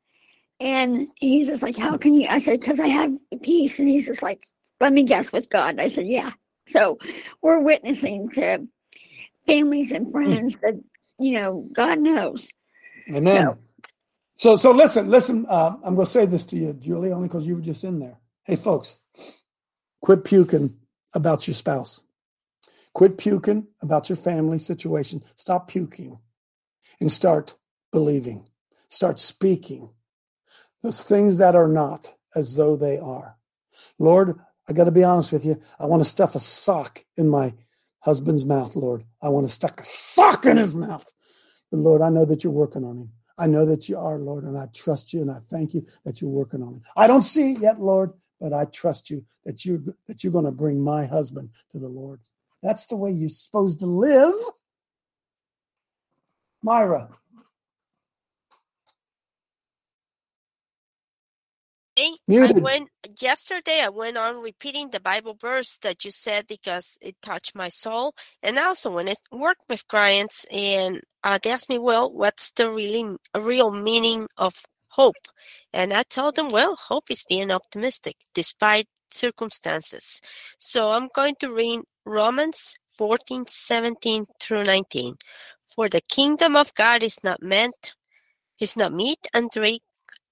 And 0.60 1.08
he's 1.16 1.46
just 1.46 1.62
like, 1.62 1.76
How 1.76 1.96
can 1.96 2.14
you? 2.14 2.26
I 2.28 2.40
said, 2.40 2.60
Because 2.60 2.80
I 2.80 2.88
have 2.88 3.12
peace. 3.42 3.78
And 3.78 3.88
he's 3.88 4.06
just 4.06 4.22
like, 4.22 4.42
Let 4.80 4.92
me 4.92 5.04
guess 5.04 5.30
with 5.30 5.48
God. 5.50 5.78
I 5.78 5.88
said, 5.88 6.08
Yeah. 6.08 6.32
So 6.66 6.98
we're 7.40 7.60
witnessing 7.60 8.30
to 8.30 8.66
families 9.46 9.90
and 9.90 10.10
friends 10.10 10.56
that, 10.62 10.74
you 11.18 11.32
know, 11.32 11.68
God 11.72 12.00
knows. 12.00 12.48
Amen. 13.08 13.46
So, 13.46 13.58
so, 14.36 14.56
so 14.56 14.70
listen, 14.72 15.08
listen. 15.08 15.46
Uh, 15.48 15.76
I'm 15.82 15.94
going 15.94 16.06
to 16.06 16.12
say 16.12 16.26
this 16.26 16.44
to 16.46 16.56
you, 16.56 16.74
Julie, 16.74 17.12
only 17.12 17.28
because 17.28 17.46
you 17.46 17.56
were 17.56 17.62
just 17.62 17.84
in 17.84 17.98
there. 17.98 18.18
Hey, 18.44 18.56
folks, 18.56 18.98
quit 20.02 20.24
puking 20.24 20.76
about 21.18 21.46
your 21.46 21.54
spouse. 21.54 22.02
Quit 22.94 23.18
puking 23.18 23.66
about 23.82 24.08
your 24.08 24.16
family 24.16 24.58
situation. 24.58 25.22
Stop 25.36 25.68
puking 25.68 26.18
and 27.00 27.12
start 27.12 27.56
believing. 27.92 28.48
Start 28.88 29.20
speaking 29.20 29.90
those 30.82 31.02
things 31.02 31.38
that 31.38 31.54
are 31.54 31.68
not 31.68 32.14
as 32.34 32.54
though 32.54 32.76
they 32.76 32.98
are. 32.98 33.36
Lord, 33.98 34.38
I 34.68 34.72
got 34.72 34.84
to 34.84 34.92
be 34.92 35.04
honest 35.04 35.32
with 35.32 35.44
you. 35.44 35.60
I 35.78 35.86
want 35.86 36.02
to 36.02 36.08
stuff 36.08 36.34
a 36.34 36.40
sock 36.40 37.04
in 37.16 37.28
my 37.28 37.52
husband's 38.00 38.46
mouth, 38.46 38.76
Lord. 38.76 39.04
I 39.20 39.28
want 39.28 39.46
to 39.46 39.52
stuff 39.52 39.72
a 39.78 39.84
sock 39.84 40.46
in 40.46 40.56
his 40.56 40.76
mouth. 40.76 41.12
But 41.70 41.80
Lord, 41.80 42.00
I 42.00 42.10
know 42.10 42.24
that 42.24 42.44
you're 42.44 42.52
working 42.52 42.84
on 42.84 42.96
him. 42.96 43.12
I 43.38 43.46
know 43.46 43.66
that 43.66 43.88
you 43.88 43.98
are, 43.98 44.18
Lord, 44.18 44.44
and 44.44 44.56
I 44.56 44.66
trust 44.74 45.12
you 45.12 45.20
and 45.20 45.30
I 45.30 45.38
thank 45.50 45.74
you 45.74 45.84
that 46.04 46.20
you're 46.20 46.30
working 46.30 46.62
on 46.62 46.74
him. 46.74 46.82
I 46.96 47.06
don't 47.06 47.22
see 47.22 47.52
it 47.52 47.60
yet, 47.60 47.80
Lord, 47.80 48.12
but 48.40 48.52
I 48.52 48.64
trust 48.66 49.10
you 49.10 49.24
that 49.44 49.64
you 49.64 49.94
that 50.06 50.22
you're 50.22 50.32
going 50.32 50.44
to 50.44 50.52
bring 50.52 50.80
my 50.80 51.06
husband 51.06 51.50
to 51.70 51.78
the 51.78 51.88
Lord. 51.88 52.20
That's 52.62 52.86
the 52.86 52.96
way 52.96 53.10
you're 53.10 53.28
supposed 53.28 53.80
to 53.80 53.86
live. 53.86 54.34
Myra. 56.62 57.08
I 62.30 62.52
went 62.60 62.90
yesterday. 63.20 63.80
I 63.82 63.88
went 63.88 64.16
on 64.16 64.36
repeating 64.36 64.90
the 64.90 65.00
Bible 65.00 65.36
verse 65.40 65.78
that 65.78 66.04
you 66.04 66.10
said 66.10 66.46
because 66.46 66.96
it 67.00 67.16
touched 67.22 67.54
my 67.56 67.68
soul, 67.68 68.14
and 68.42 68.58
also 68.58 68.94
when 68.94 69.08
I 69.08 69.14
work 69.32 69.56
with 69.68 69.86
clients 69.88 70.46
and 70.50 71.00
uh, 71.24 71.38
they 71.42 71.50
ask 71.50 71.68
me, 71.68 71.78
"Well, 71.78 72.12
what's 72.12 72.52
the 72.52 72.70
really 72.70 73.16
real 73.36 73.72
meaning 73.72 74.28
of 74.36 74.54
hope?" 74.88 75.28
And 75.72 75.92
I 75.92 76.02
tell 76.02 76.32
them, 76.32 76.50
"Well, 76.50 76.76
hope 76.76 77.10
is 77.10 77.24
being 77.28 77.50
optimistic 77.50 78.16
despite 78.34 78.88
circumstances." 79.10 80.20
So 80.58 80.92
I'm 80.92 81.08
going 81.14 81.36
to 81.40 81.52
read 81.52 81.80
Romans 82.04 82.74
14, 82.92 83.46
17 83.46 84.26
through 84.40 84.64
19. 84.64 85.16
For 85.66 85.88
the 85.88 86.00
kingdom 86.00 86.56
of 86.56 86.74
God 86.74 87.02
is 87.02 87.18
not 87.22 87.42
meant, 87.42 87.94
is 88.58 88.76
not 88.76 88.92
meat 88.92 89.26
and 89.32 89.50
drink, 89.50 89.82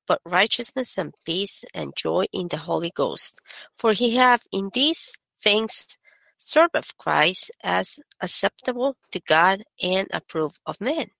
but 0.06 0.20
righteousness 0.24 0.98
and 0.98 1.14
peace 1.24 1.64
and 1.74 1.94
joy 1.96 2.26
in 2.32 2.48
the 2.48 2.58
Holy 2.58 2.90
Ghost. 2.90 3.40
For 3.76 3.92
he 3.92 4.16
have 4.16 4.42
in 4.52 4.70
these 4.72 5.14
things 5.40 5.96
served 6.38 6.96
Christ 6.98 7.50
as 7.62 8.00
acceptable 8.20 8.96
to 9.12 9.20
God 9.20 9.64
and 9.82 10.08
approved 10.12 10.58
of 10.66 10.80
men. 10.80 11.10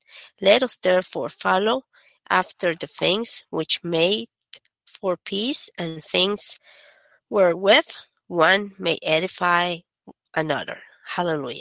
Let 0.40 0.62
us 0.62 0.76
therefore 0.76 1.28
follow 1.28 1.82
after 2.30 2.74
the 2.74 2.86
things 2.86 3.44
which 3.50 3.80
make 3.84 4.28
for 4.84 5.16
peace 5.16 5.68
and 5.78 6.02
things 6.02 6.56
wherewith 7.30 7.86
one 8.28 8.72
may 8.78 8.98
edify 9.02 9.76
another. 10.34 10.78
Hallelujah. 11.06 11.60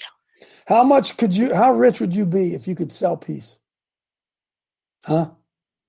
How 0.68 0.84
much 0.84 1.18
could 1.18 1.36
you, 1.36 1.54
how 1.54 1.74
rich 1.74 2.00
would 2.00 2.16
you 2.16 2.26
be 2.26 2.54
if 2.54 2.68
you 2.68 2.76
could 2.76 2.92
sell 2.92 3.18
peace? 3.18 3.58
Huh? 5.06 5.32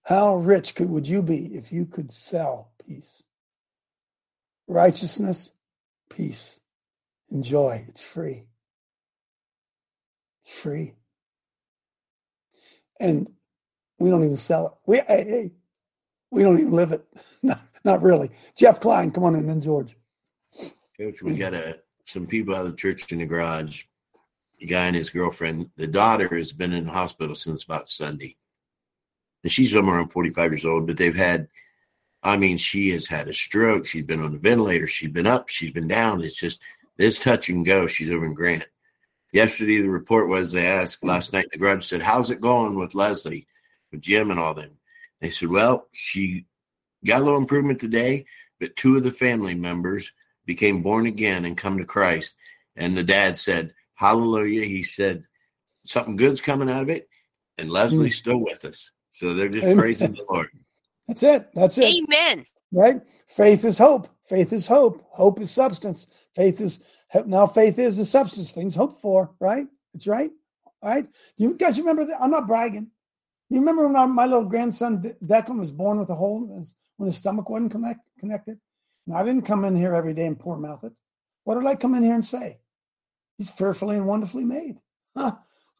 How 0.05 0.37
rich 0.37 0.75
could, 0.75 0.89
would 0.91 1.09
you 1.09 1.23
be 1.23 1.57
if 1.57 1.73
you 1.73 1.87
could 1.87 2.13
sell 2.13 2.71
peace? 2.87 3.23
Righteousness, 4.69 5.53
peace, 6.11 6.61
and 7.31 7.43
joy. 7.43 7.85
It's 7.89 8.03
free. 8.03 8.45
It's 10.43 10.61
free. 10.61 10.95
And 13.01 13.31
we 13.99 14.11
don't 14.11 14.25
even 14.25 14.37
sell 14.37 14.67
it. 14.67 14.73
We, 14.87 14.97
hey, 14.99 15.25
hey, 15.25 15.53
we 16.31 16.43
don't 16.43 16.59
even 16.59 16.73
live 16.73 16.93
it. 16.93 17.07
not, 17.43 17.61
not 17.85 18.03
really. 18.03 18.31
Jeff 18.57 18.81
Klein, 18.81 19.11
come 19.11 19.25
on 19.25 19.37
in, 19.37 19.47
then 19.47 19.61
George. 19.61 19.97
Coach, 20.97 21.23
we 21.23 21.37
got 21.37 21.55
a, 21.55 21.79
some 22.05 22.27
people 22.27 22.55
out 22.55 22.65
of 22.65 22.71
the 22.71 22.77
church 22.77 23.11
in 23.13 23.19
the 23.19 23.27
garage. 23.27 23.85
Guy 24.67 24.87
and 24.87 24.97
his 24.97 25.11
girlfriend. 25.11 25.71
The 25.77 25.87
daughter 25.87 26.35
has 26.37 26.53
been 26.53 26.73
in 26.73 26.87
the 26.87 26.93
hospital 26.93 27.35
since 27.35 27.63
about 27.63 27.91
Sunday. 27.91 28.37
And 29.43 29.53
she's 29.53 29.71
somewhere 29.71 29.97
around 29.97 30.09
45 30.09 30.53
years 30.53 30.65
old, 30.65 30.87
but 30.87 30.97
they've 30.97 31.15
had, 31.15 31.49
I 32.23 32.39
mean, 32.39 32.57
she 32.57 32.91
has 32.91 33.07
had 33.07 33.29
a 33.29 33.35
stroke. 33.35 33.87
She's 33.87 34.03
been 34.03 34.23
on 34.23 34.33
the 34.33 34.39
ventilator. 34.39 34.87
She's 34.87 35.11
been 35.11 35.27
up. 35.27 35.51
She's 35.51 35.73
been 35.73 35.89
down. 35.89 36.23
It's 36.23 36.35
just 36.35 36.61
this 36.97 37.21
touch 37.21 37.51
and 37.51 37.65
go. 37.65 37.87
She's 37.87 38.11
over 38.11 38.25
in 38.25 38.33
Grant. 38.33 38.67
Yesterday, 39.33 39.83
the 39.83 39.91
report 39.91 40.31
was 40.31 40.53
they 40.53 40.67
asked 40.67 41.05
last 41.05 41.35
night, 41.35 41.49
the 41.53 41.59
garage 41.59 41.85
said, 41.85 42.01
How's 42.01 42.31
it 42.31 42.41
going 42.41 42.79
with 42.79 42.95
Leslie, 42.95 43.47
with 43.93 44.01
Jim, 44.01 44.31
and 44.31 44.41
all 44.41 44.55
them? 44.55 44.73
They 45.21 45.31
said, 45.31 45.49
Well, 45.49 45.89
she 45.93 46.47
got 47.05 47.23
a 47.23 47.25
little 47.25 47.39
improvement 47.39 47.81
today, 47.81 48.27
but 48.61 48.77
two 48.77 48.97
of 48.97 49.03
the 49.03 49.11
family 49.11 49.55
members 49.55 50.13
became 50.45 50.83
born 50.83 51.07
again 51.07 51.45
and 51.45 51.57
come 51.57 51.79
to 51.79 51.85
Christ. 51.85 52.35
And 52.77 52.97
the 52.97 53.03
dad 53.03 53.39
said, 53.39 53.75
Hallelujah. 53.95 54.65
He 54.65 54.83
said, 54.83 55.25
Something 55.85 56.17
good's 56.17 56.41
coming 56.41 56.71
out 56.71 56.83
of 56.83 56.89
it. 56.89 57.09
And 57.59 57.71
Leslie's 57.71 58.17
mm. 58.17 58.19
still 58.19 58.39
with 58.39 58.65
us. 58.65 58.91
So 59.11 59.33
they're 59.33 59.49
just 59.49 59.65
Amen. 59.65 59.79
praising 59.79 60.13
the 60.13 60.25
Lord. 60.29 60.49
That's 61.09 61.23
it. 61.23 61.49
That's 61.55 61.79
it. 61.79 62.05
Amen. 62.05 62.45
Right? 62.73 63.01
Faith 63.29 63.65
is 63.65 63.79
hope. 63.79 64.09
Faith 64.23 64.53
is 64.53 64.67
hope. 64.67 65.07
Hope 65.11 65.41
is 65.41 65.51
substance. 65.51 66.09
Faith 66.35 66.61
is 66.61 66.83
now 67.25 67.47
faith 67.47 67.79
is 67.79 67.97
the 67.97 68.05
substance 68.05 68.53
things 68.53 68.75
hoped 68.75 69.01
for, 69.01 69.33
right? 69.41 69.67
That's 69.95 70.07
right. 70.07 70.31
All 70.83 70.91
right. 70.91 71.07
You 71.37 71.55
guys 71.55 71.79
remember 71.79 72.05
that? 72.05 72.21
I'm 72.21 72.31
not 72.31 72.47
bragging. 72.47 72.91
You 73.49 73.61
remember 73.61 73.87
when 73.87 74.15
my 74.15 74.27
little 74.27 74.45
grandson 74.45 75.03
Declan 75.25 75.59
was 75.59 75.71
born 75.71 75.99
with 75.99 76.11
a 76.11 76.15
hole 76.15 76.57
his, 76.59 76.77
when 76.97 77.07
his 77.07 77.17
stomach 77.17 77.49
wasn't 77.49 77.73
connect, 77.73 78.11
connected? 78.19 78.59
And 79.07 79.17
I 79.17 79.25
didn't 79.25 79.43
come 79.43 79.65
in 79.65 79.77
here 79.77 79.95
every 79.95 80.15
day 80.15 80.27
and 80.27 80.39
poor 80.39 80.57
mouth 80.57 80.83
it. 80.85 80.93
What 81.45 81.55
did 81.55 81.67
I 81.67 81.77
come 81.77 81.95
in 81.95 82.03
here 82.03 82.15
and 82.15 82.25
say? 82.25 82.59
He's 83.39 83.51
fearfully 83.51 83.97
and 83.97 84.07
wonderfully 84.07 84.45
made. 84.45 84.79
Huh. 85.17 85.33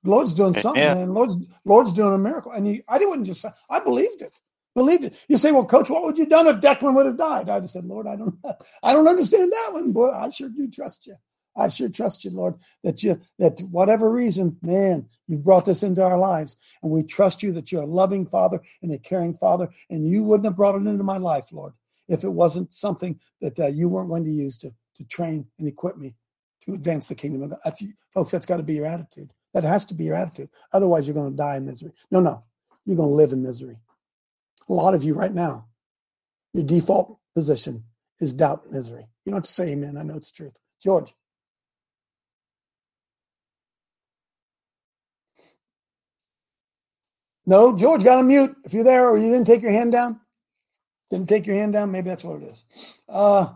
Lord's 0.05 0.33
doing 0.33 0.55
something, 0.55 0.83
yeah. 0.83 0.95
man. 0.95 1.13
Lord's 1.13 1.37
Lord's 1.65 1.93
doing 1.93 2.15
a 2.15 2.19
miracle. 2.19 2.53
And 2.53 2.67
he, 2.67 2.83
I 2.89 2.99
didn't 2.99 3.25
just 3.25 3.41
say, 3.41 3.49
I 3.69 3.81
believed 3.81 4.23
it. 4.23 4.41
Believed 4.75 5.05
it. 5.05 5.25
You 5.29 5.37
say, 5.37 5.51
well, 5.53 5.65
coach, 5.65 5.91
what 5.91 6.05
would 6.05 6.19
you 6.19 6.27
done 6.27 6.47
if 6.47 6.61
Declan 6.61 6.95
would 6.95 7.07
have 7.07 7.17
died? 7.17 7.49
I 7.49 7.61
just 7.61 7.73
said, 7.73 7.87
Lord, 7.87 8.07
I 8.07 8.15
don't 8.15 8.37
I 8.83 8.93
don't 8.93 9.09
understand 9.09 9.51
that 9.51 9.71
one, 9.73 9.93
boy. 9.93 10.11
I 10.11 10.29
sure 10.29 10.51
do 10.51 10.71
trust 10.71 11.07
you. 11.07 11.17
I 11.57 11.69
sure 11.69 11.89
trust 11.89 12.25
you, 12.25 12.31
Lord, 12.31 12.55
that 12.85 13.03
you 13.03 13.21
that 13.39 13.61
whatever 13.71 14.11
reason, 14.11 14.59
man, 14.63 15.09
you've 15.27 15.45
brought 15.45 15.65
this 15.65 15.83
into 15.83 16.03
our 16.03 16.19
lives. 16.19 16.57
And 16.83 16.93
we 16.93 17.03
trust 17.03 17.43
you 17.43 17.53
that 17.53 17.73
you're 17.73 17.83
a 17.83 17.87
loving 17.87 18.27
father 18.27 18.61
and 18.83 18.93
a 18.93 18.99
caring 18.99 19.35
father, 19.35 19.69
and 19.91 20.09
you 20.09 20.23
wouldn't 20.23 20.47
have 20.47 20.57
brought 20.57 20.75
it 20.75 20.87
into 20.87 21.05
my 21.05 21.19
life, 21.19 21.53
Lord, 21.53 21.73
if 22.09 22.25
it 22.25 22.29
wasn't 22.29 22.75
something 22.75 23.19
that 23.41 23.59
uh, 23.59 23.69
you 23.69 23.89
weren't 23.89 24.11
going 24.11 24.25
to 24.25 24.31
use 24.31 24.57
to 24.59 24.71
to 24.97 25.05
train 25.05 25.47
and 25.59 25.69
equip 25.69 25.97
me 25.97 26.15
to 26.63 26.75
advance 26.75 27.09
the 27.09 27.15
kingdom 27.15 27.43
of 27.43 27.51
God. 27.51 27.59
That's, 27.65 27.85
folks, 28.13 28.31
that's 28.31 28.47
got 28.47 28.57
to 28.57 28.63
be 28.63 28.75
your 28.75 28.87
attitude. 28.87 29.33
That 29.55 29.65
has 29.65 29.85
to 29.87 29.95
be 29.95 30.05
your 30.05 30.17
attitude. 30.17 30.49
Otherwise, 30.73 31.07
you're 31.07 31.15
going 31.15 31.31
to 31.31 31.37
die 31.37 31.57
in 31.57 31.67
misery. 31.67 31.93
No, 32.11 32.21
no, 32.21 32.45
you're 32.85 32.97
going 32.97 33.11
to 33.11 33.15
live 33.15 33.33
in 33.33 33.43
misery. 33.43 33.79
A 34.69 34.73
lot 34.73 34.95
of 34.95 35.05
you 35.05 35.15
right 35.15 35.33
now, 35.33 35.69
your 36.53 36.65
default 36.65 37.19
position 37.35 37.85
is 38.21 38.35
doubt 38.35 38.65
and 38.65 38.73
misery. 38.73 39.07
You 39.25 39.31
don't 39.31 39.39
have 39.39 39.45
to 39.45 39.53
say 39.53 39.71
amen. 39.71 39.97
I 39.97 40.03
know 40.03 40.17
it's 40.17 40.33
truth. 40.33 40.57
George. 40.83 41.15
No, 47.47 47.77
George 47.77 48.03
got 48.03 48.19
a 48.19 48.23
mute. 48.23 48.57
If 48.65 48.75
you're 48.75 48.85
there 48.85 49.09
or 49.09 49.19
you 49.19 49.31
didn't 49.31 49.47
take 49.47 49.63
your 49.63 49.71
hand 49.71 49.93
down, 49.93 50.21
didn't 51.11 51.29
take 51.29 51.47
your 51.47 51.57
hand 51.57 51.73
down, 51.73 51.93
maybe 51.93 52.11
that's 52.11 52.25
what 52.25 52.43
it 52.43 52.49
is. 52.49 52.65
Uh, 53.09 53.53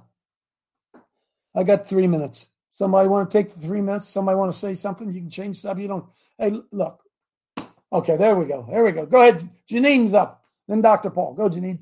I 1.54 1.64
got 1.64 1.88
three 1.88 2.06
minutes. 2.06 2.48
Somebody 2.72 3.08
want 3.08 3.30
to 3.30 3.36
take 3.36 3.52
the 3.52 3.60
three 3.60 3.80
minutes? 3.80 4.08
Somebody 4.08 4.36
want 4.36 4.52
to 4.52 4.58
say 4.58 4.74
something? 4.74 5.12
You 5.12 5.20
can 5.20 5.30
change 5.30 5.60
something. 5.60 5.82
You 5.82 5.88
don't. 5.88 6.04
Hey, 6.38 6.60
look. 6.70 7.00
Okay, 7.92 8.16
there 8.16 8.36
we 8.36 8.46
go. 8.46 8.64
There 8.70 8.84
we 8.84 8.92
go. 8.92 9.04
Go 9.04 9.20
ahead. 9.20 9.48
Janine's 9.68 10.14
up. 10.14 10.44
Then 10.68 10.80
Dr. 10.80 11.10
Paul. 11.10 11.34
Go, 11.34 11.50
Janine. 11.50 11.80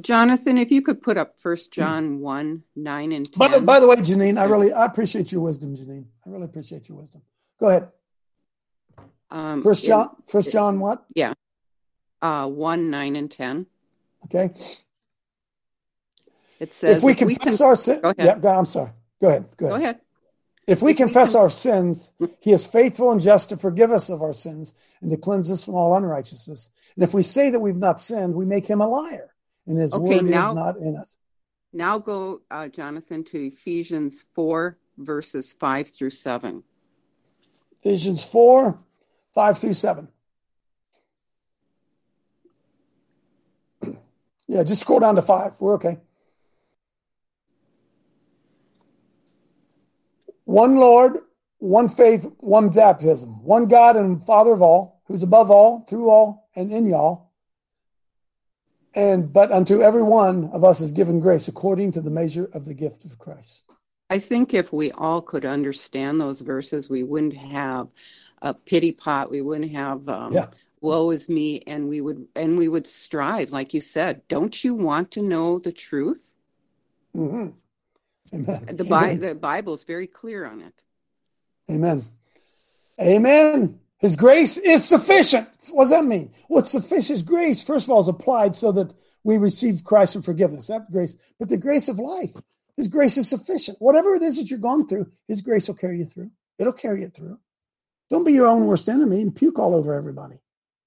Jonathan, 0.00 0.58
if 0.58 0.70
you 0.70 0.82
could 0.82 1.02
put 1.02 1.16
up 1.16 1.32
First 1.40 1.72
John 1.72 2.20
1, 2.20 2.62
9 2.76 3.12
and 3.12 3.32
10. 3.32 3.38
By 3.38 3.48
the, 3.48 3.60
by 3.64 3.80
the 3.80 3.88
way, 3.88 3.96
Janine, 3.96 4.38
I 4.38 4.44
really 4.44 4.72
I 4.72 4.84
appreciate 4.84 5.32
your 5.32 5.40
wisdom, 5.40 5.74
Janine. 5.74 6.04
I 6.24 6.30
really 6.30 6.44
appreciate 6.44 6.88
your 6.88 6.98
wisdom. 6.98 7.22
Go 7.58 7.68
ahead. 7.68 7.88
Um, 9.30 9.62
First 9.62 9.84
John, 9.84 10.08
in, 10.16 10.24
First 10.26 10.50
John 10.50 10.80
what? 10.80 11.04
Yeah. 11.14 11.34
Uh, 12.20 12.48
1, 12.48 12.90
9 12.90 13.16
and 13.16 13.30
10. 13.30 13.66
Okay. 14.24 14.54
It 16.60 16.72
says 16.72 16.98
if 16.98 17.02
we 17.04 17.14
confess 17.14 17.52
we 17.52 17.56
can, 17.56 17.66
our 17.66 17.76
sin, 17.76 18.00
yeah, 18.18 18.58
I'm 18.58 18.64
sorry. 18.64 18.90
Go 19.20 19.28
ahead. 19.28 19.46
Go 19.56 19.66
ahead. 19.66 19.78
Go 19.78 19.82
ahead. 19.82 20.00
If 20.66 20.82
we 20.82 20.90
if 20.90 20.96
confess 20.98 21.30
we 21.30 21.32
can... 21.34 21.42
our 21.42 21.50
sins, 21.50 22.12
he 22.40 22.52
is 22.52 22.66
faithful 22.66 23.12
and 23.12 23.20
just 23.20 23.50
to 23.50 23.56
forgive 23.56 23.90
us 23.90 24.10
of 24.10 24.22
our 24.22 24.34
sins 24.34 24.74
and 25.00 25.10
to 25.10 25.16
cleanse 25.16 25.50
us 25.50 25.64
from 25.64 25.74
all 25.74 25.96
unrighteousness. 25.96 26.70
And 26.94 27.04
if 27.04 27.14
we 27.14 27.22
say 27.22 27.50
that 27.50 27.60
we've 27.60 27.76
not 27.76 28.00
sinned, 28.00 28.34
we 28.34 28.44
make 28.44 28.66
him 28.66 28.80
a 28.80 28.88
liar, 28.88 29.32
and 29.66 29.78
his 29.78 29.94
okay, 29.94 30.16
word 30.16 30.24
now, 30.24 30.48
is 30.48 30.54
not 30.54 30.76
in 30.78 30.96
us. 30.96 31.16
Now 31.72 31.98
go, 31.98 32.42
uh, 32.50 32.68
Jonathan, 32.68 33.24
to 33.24 33.46
Ephesians 33.46 34.24
4, 34.34 34.76
verses 34.98 35.52
5 35.52 35.88
through 35.88 36.10
7. 36.10 36.62
Ephesians 37.80 38.24
4, 38.24 38.78
5 39.34 39.58
through 39.58 39.74
7. 39.74 40.08
yeah, 44.46 44.62
just 44.62 44.80
scroll 44.80 45.00
down 45.00 45.14
to 45.16 45.22
5. 45.22 45.56
We're 45.60 45.74
okay. 45.74 45.98
one 50.48 50.76
Lord, 50.76 51.18
one 51.58 51.90
faith, 51.90 52.26
one 52.38 52.70
baptism, 52.70 53.44
one 53.44 53.66
God 53.66 53.96
and 53.96 54.24
Father 54.24 54.52
of 54.52 54.62
all, 54.62 55.02
who's 55.06 55.22
above 55.22 55.50
all, 55.50 55.82
through 55.82 56.08
all, 56.08 56.48
and 56.56 56.72
in 56.72 56.86
y'all. 56.86 57.32
And 58.94 59.30
but 59.30 59.52
unto 59.52 59.82
every 59.82 60.02
one 60.02 60.48
of 60.54 60.64
us 60.64 60.80
is 60.80 60.90
given 60.90 61.20
grace 61.20 61.48
according 61.48 61.92
to 61.92 62.00
the 62.00 62.10
measure 62.10 62.48
of 62.54 62.64
the 62.64 62.72
gift 62.72 63.04
of 63.04 63.18
Christ. 63.18 63.64
I 64.08 64.18
think 64.18 64.54
if 64.54 64.72
we 64.72 64.90
all 64.92 65.20
could 65.20 65.44
understand 65.44 66.18
those 66.18 66.40
verses, 66.40 66.88
we 66.88 67.02
wouldn't 67.02 67.36
have 67.36 67.88
a 68.42 68.54
pity 68.54 68.92
pot. 68.92 69.30
We 69.30 69.40
wouldn't 69.40 69.72
have 69.72 70.08
um, 70.08 70.32
yeah. 70.32 70.46
woe 70.80 71.10
is 71.10 71.28
me, 71.28 71.62
and 71.66 71.88
we 71.88 72.00
would 72.00 72.26
and 72.34 72.58
we 72.58 72.68
would 72.68 72.86
strive, 72.86 73.50
like 73.50 73.74
you 73.74 73.80
said. 73.80 74.22
Don't 74.28 74.64
you 74.64 74.74
want 74.74 75.12
to 75.12 75.22
know 75.22 75.58
the 75.58 75.72
truth? 75.72 76.34
Mm-hmm. 77.16 77.48
Amen. 78.34 78.76
The, 78.76 78.84
Bi- 78.84 79.16
the 79.16 79.34
Bible 79.34 79.74
is 79.74 79.84
very 79.84 80.06
clear 80.06 80.44
on 80.44 80.60
it. 80.60 80.74
Amen. 81.70 82.04
Amen. 83.00 83.80
His 83.98 84.16
grace 84.16 84.58
is 84.58 84.84
sufficient. 84.84 85.48
What 85.70 85.84
does 85.84 85.90
that 85.90 86.04
mean? 86.04 86.32
What's 86.48 86.70
sufficient? 86.70 87.08
His 87.08 87.22
grace, 87.22 87.62
first 87.62 87.86
of 87.86 87.90
all, 87.90 88.00
is 88.00 88.08
applied 88.08 88.54
so 88.54 88.72
that 88.72 88.94
we 89.24 89.36
receive 89.38 89.84
Christ 89.84 90.14
and 90.14 90.24
forgiveness. 90.24 90.68
That 90.68 90.90
grace, 90.90 91.16
but 91.38 91.48
the 91.48 91.56
grace 91.56 91.88
of 91.88 91.98
life, 91.98 92.34
His 92.76 92.88
grace 92.88 93.16
is 93.16 93.28
sufficient. 93.28 93.78
Whatever 93.80 94.14
it 94.14 94.22
is 94.22 94.36
that 94.38 94.50
you're 94.50 94.58
going 94.58 94.86
through, 94.86 95.10
His 95.26 95.42
grace 95.42 95.68
will 95.68 95.74
carry 95.74 95.98
you 95.98 96.04
through. 96.04 96.30
It'll 96.58 96.72
carry 96.72 97.02
it 97.02 97.14
through. 97.14 97.38
Don't 98.10 98.24
be 98.24 98.32
your 98.32 98.46
own 98.46 98.66
worst 98.66 98.88
enemy 98.88 99.20
and 99.20 99.34
puke 99.34 99.58
all 99.58 99.74
over 99.74 99.94
everybody. 99.94 100.40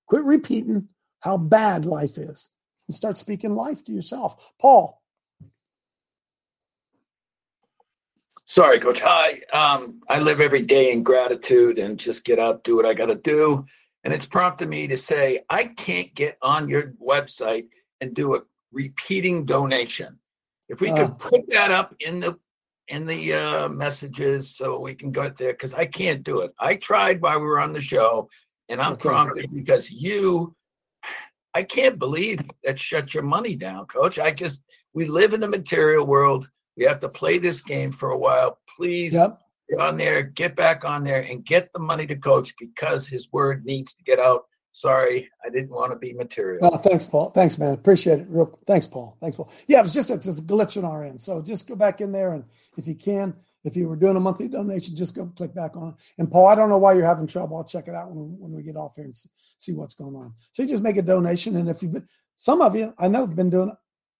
Quit 0.08 0.24
repeating 0.24 0.90
how 1.20 1.38
bad 1.38 1.86
life 1.86 2.18
is 2.18 2.50
and 2.88 2.96
start 2.96 3.18
speaking 3.18 3.56
life 3.56 3.84
to 3.86 3.92
yourself. 3.92 4.54
Paul, 4.60 5.02
Sorry, 8.52 8.82
Coach. 8.82 9.00
Hi. 9.00 9.40
Um, 9.54 10.02
I 10.10 10.20
live 10.20 10.42
every 10.42 10.64
day 10.64 10.92
in 10.92 11.04
gratitude 11.04 11.80
and 11.80 11.98
just 11.98 12.26
get 12.26 12.38
up, 12.38 12.64
do 12.64 12.76
what 12.76 12.86
I 12.86 12.94
got 12.94 13.06
to 13.06 13.16
do. 13.16 13.66
And 14.04 14.14
it's 14.14 14.26
prompted 14.26 14.68
me 14.68 14.88
to 14.88 14.98
say, 14.98 15.44
I 15.50 15.64
can't 15.64 16.14
get 16.14 16.38
on 16.42 16.68
your 16.68 16.94
website 17.02 17.68
and 18.02 18.14
do 18.14 18.36
a 18.36 18.42
repeating 18.74 19.46
donation. 19.46 20.20
If 20.68 20.82
we 20.82 20.90
uh, 20.90 20.98
could 20.98 21.18
put 21.18 21.50
that 21.52 21.72
up 21.72 21.96
in 22.02 22.20
the 22.20 22.38
in 22.92 23.06
the 23.06 23.34
uh, 23.34 23.70
messages 23.70 24.56
so 24.56 24.80
we 24.80 24.94
can 24.94 25.12
go 25.12 25.30
there, 25.30 25.54
because 25.54 25.74
I 25.74 25.86
can't 25.86 26.24
do 26.24 26.42
it. 26.42 26.52
I 26.60 26.76
tried 26.76 27.22
while 27.22 27.40
we 27.40 27.46
were 27.46 27.60
on 27.60 27.74
the 27.74 27.82
show, 27.82 28.30
and 28.70 28.82
I'm 28.82 28.94
okay. 28.94 29.10
prompted 29.10 29.54
because 29.54 29.90
you 29.90 30.56
I 31.54 31.64
can't 31.64 32.00
believe 32.00 32.40
that 32.64 32.80
shut 32.80 33.14
your 33.14 33.24
money 33.24 33.56
down, 33.56 33.86
coach. 33.88 34.20
I 34.20 34.32
just 34.32 34.62
we 34.94 35.06
live 35.06 35.34
in 35.34 35.40
the 35.40 35.48
material 35.48 36.06
world. 36.06 36.50
We 36.78 36.84
have 36.86 37.00
to 37.02 37.10
play 37.10 37.38
this 37.38 37.62
game 37.62 37.92
for 37.92 38.12
a 38.12 38.18
while. 38.18 38.60
Please 38.78 39.14
yep. 39.14 39.40
get 39.70 39.80
on 39.80 39.98
there, 39.98 40.24
get 40.24 40.56
back 40.56 40.86
on 40.86 41.04
there, 41.04 41.22
and 41.22 41.46
get 41.46 41.72
the 41.74 41.80
money 41.80 42.06
to 42.08 42.16
coach 42.16 42.54
because 42.60 43.08
his 43.08 43.32
word 43.32 43.66
needs 43.66 43.94
to 43.94 44.04
get 44.04 44.20
out. 44.20 44.44
Sorry, 44.74 45.30
I 45.46 45.50
didn't 45.50 45.72
want 45.72 45.92
to 45.92 45.98
be 45.98 46.14
material. 46.14 46.60
Well, 46.62 46.80
thanks, 46.80 47.06
Paul. 47.06 47.30
Thanks, 47.32 47.58
man. 47.58 47.74
Appreciate 47.74 48.20
it. 48.20 48.28
Real, 48.30 48.58
thanks, 48.66 48.88
Paul. 48.88 49.18
Thanks, 49.20 49.36
Paul. 49.36 49.52
Yeah, 49.68 49.80
it 49.80 49.84
was 49.84 49.94
just 49.94 50.10
a, 50.10 50.14
it's 50.14 50.28
a 50.28 50.34
glitch 50.42 50.78
on 50.78 50.86
our 50.86 51.04
end. 51.04 51.20
So 51.20 51.42
just 51.42 51.68
go 51.68 51.76
back 51.76 52.00
in 52.00 52.12
there, 52.12 52.34
and 52.34 52.46
if 52.78 52.88
you 52.88 52.96
can, 52.96 53.36
if 53.64 53.76
you 53.76 53.88
were 53.88 53.96
doing 53.96 54.16
a 54.16 54.20
monthly 54.20 54.48
donation, 54.48 54.96
just 54.96 55.16
go 55.16 55.28
click 55.36 55.54
back 55.54 55.76
on. 55.76 55.96
And 56.18 56.32
Paul, 56.32 56.48
I 56.48 56.56
don't 56.56 56.70
know 56.70 56.78
why 56.78 56.94
you're 56.94 57.06
having 57.06 57.28
trouble. 57.28 57.58
I'll 57.58 57.64
check 57.64 57.88
it 57.88 57.96
out 57.96 58.10
when, 58.10 58.38
when 58.40 58.54
we 58.54 58.64
get 58.64 58.78
off 58.78 58.96
here 58.96 59.06
and 59.06 59.16
see 59.16 59.74
what's 59.74 59.96
going 59.96 60.16
on. 60.16 60.34
So 60.54 60.64
you 60.64 60.70
just 60.70 60.84
make 60.84 60.98
a 60.98 61.02
donation, 61.02 61.58
and 61.58 61.70
if 61.70 61.84
you've 61.84 61.94
been, 61.94 62.08
some 62.38 62.62
of 62.62 62.76
you, 62.76 62.94
I 62.98 63.08
know, 63.08 63.22
have 63.28 63.36
been 63.36 63.50
doing 63.50 63.72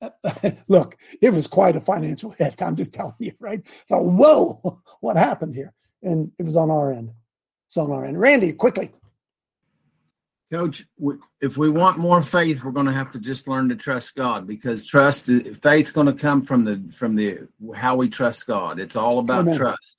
Look, 0.68 0.98
it 1.22 1.30
was 1.30 1.48
quite 1.48 1.76
a 1.76 1.82
financial 1.82 2.32
hit. 2.32 2.62
I'm 2.62 2.76
just 2.76 2.94
telling 2.94 3.16
you, 3.20 3.34
right? 3.40 3.66
thought, 3.88 4.04
whoa, 4.04 4.82
what 5.02 5.18
happened 5.18 5.56
here? 5.56 5.74
And 6.04 6.32
it 6.40 6.44
was 6.44 6.56
on 6.56 6.72
our 6.72 6.92
end. 6.92 7.12
It's 7.68 7.78
on 7.78 7.92
our 7.92 8.06
end. 8.06 8.20
Randy, 8.20 8.54
quickly. 8.54 8.92
Coach, 10.52 10.86
if 11.40 11.58
we 11.58 11.70
want 11.70 11.98
more 11.98 12.22
faith, 12.22 12.64
we're 12.64 12.72
going 12.72 12.86
to 12.86 12.94
have 12.94 13.12
to 13.12 13.20
just 13.20 13.48
learn 13.48 13.70
to 13.70 13.76
trust 13.76 14.16
God 14.16 14.46
because 14.46 14.84
trust, 14.84 15.30
faith's 15.62 15.92
going 15.92 16.08
to 16.08 16.14
come 16.14 16.46
from 16.46 16.66
the 16.66 16.94
from 16.94 17.16
the 17.16 17.48
how 17.74 17.96
we 17.96 18.10
trust 18.10 18.48
God. 18.48 18.80
It's 18.80 18.96
all 18.96 19.20
about 19.20 19.42
Amen. 19.42 19.58
trust. 19.58 19.98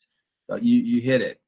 Uh, 0.51 0.57
you 0.57 0.79
you 0.79 1.01
hit 1.01 1.23
it. 1.23 1.41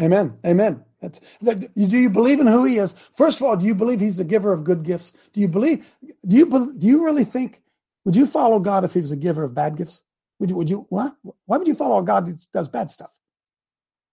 Amen. 0.00 0.36
Amen. 0.44 0.84
That's 1.00 1.38
that, 1.38 1.72
do 1.74 1.98
you 1.98 2.10
believe 2.10 2.40
in 2.40 2.46
who 2.46 2.64
He 2.64 2.78
is? 2.78 2.92
First 3.14 3.40
of 3.40 3.46
all, 3.46 3.56
do 3.56 3.64
you 3.66 3.74
believe 3.74 4.00
He's 4.00 4.16
the 4.16 4.24
giver 4.24 4.52
of 4.52 4.64
good 4.64 4.82
gifts? 4.82 5.28
Do 5.32 5.40
you 5.40 5.48
believe? 5.48 5.96
Do 6.26 6.36
you 6.36 6.74
do 6.76 6.86
you 6.86 7.04
really 7.04 7.24
think 7.24 7.62
would 8.04 8.16
you 8.16 8.26
follow 8.26 8.58
God 8.58 8.84
if 8.84 8.94
he 8.94 9.00
was 9.00 9.12
a 9.12 9.16
giver 9.16 9.44
of 9.44 9.54
bad 9.54 9.76
gifts? 9.76 10.02
Would 10.38 10.50
you, 10.50 10.56
would 10.56 10.70
you, 10.70 10.86
what? 10.88 11.14
Why 11.46 11.58
would 11.58 11.68
you 11.68 11.74
follow 11.74 11.98
a 11.98 12.02
God 12.02 12.26
who 12.26 12.34
does 12.52 12.68
bad 12.68 12.90
stuff? 12.90 13.12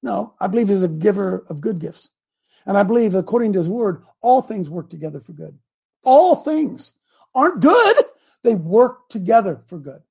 No, 0.04 0.36
I 0.40 0.48
believe 0.48 0.68
he's 0.68 0.84
a 0.84 0.90
giver 0.90 1.46
of 1.50 1.62
good 1.62 1.80
gifts. 1.80 2.12
And 2.68 2.78
I 2.78 2.84
believe, 2.84 3.16
according 3.16 3.54
to 3.54 3.60
his 3.60 3.70
word, 3.70 4.04
all 4.22 4.44
things 4.44 4.70
work 4.70 4.92
together 4.92 5.20
for 5.20 5.34
good. 5.34 5.58
All 6.04 6.36
things 6.36 6.94
aren't 7.34 7.62
good. 7.62 7.98
They 8.44 8.54
work 8.54 9.10
together 9.10 9.64
for 9.66 9.80
good. 9.80 10.02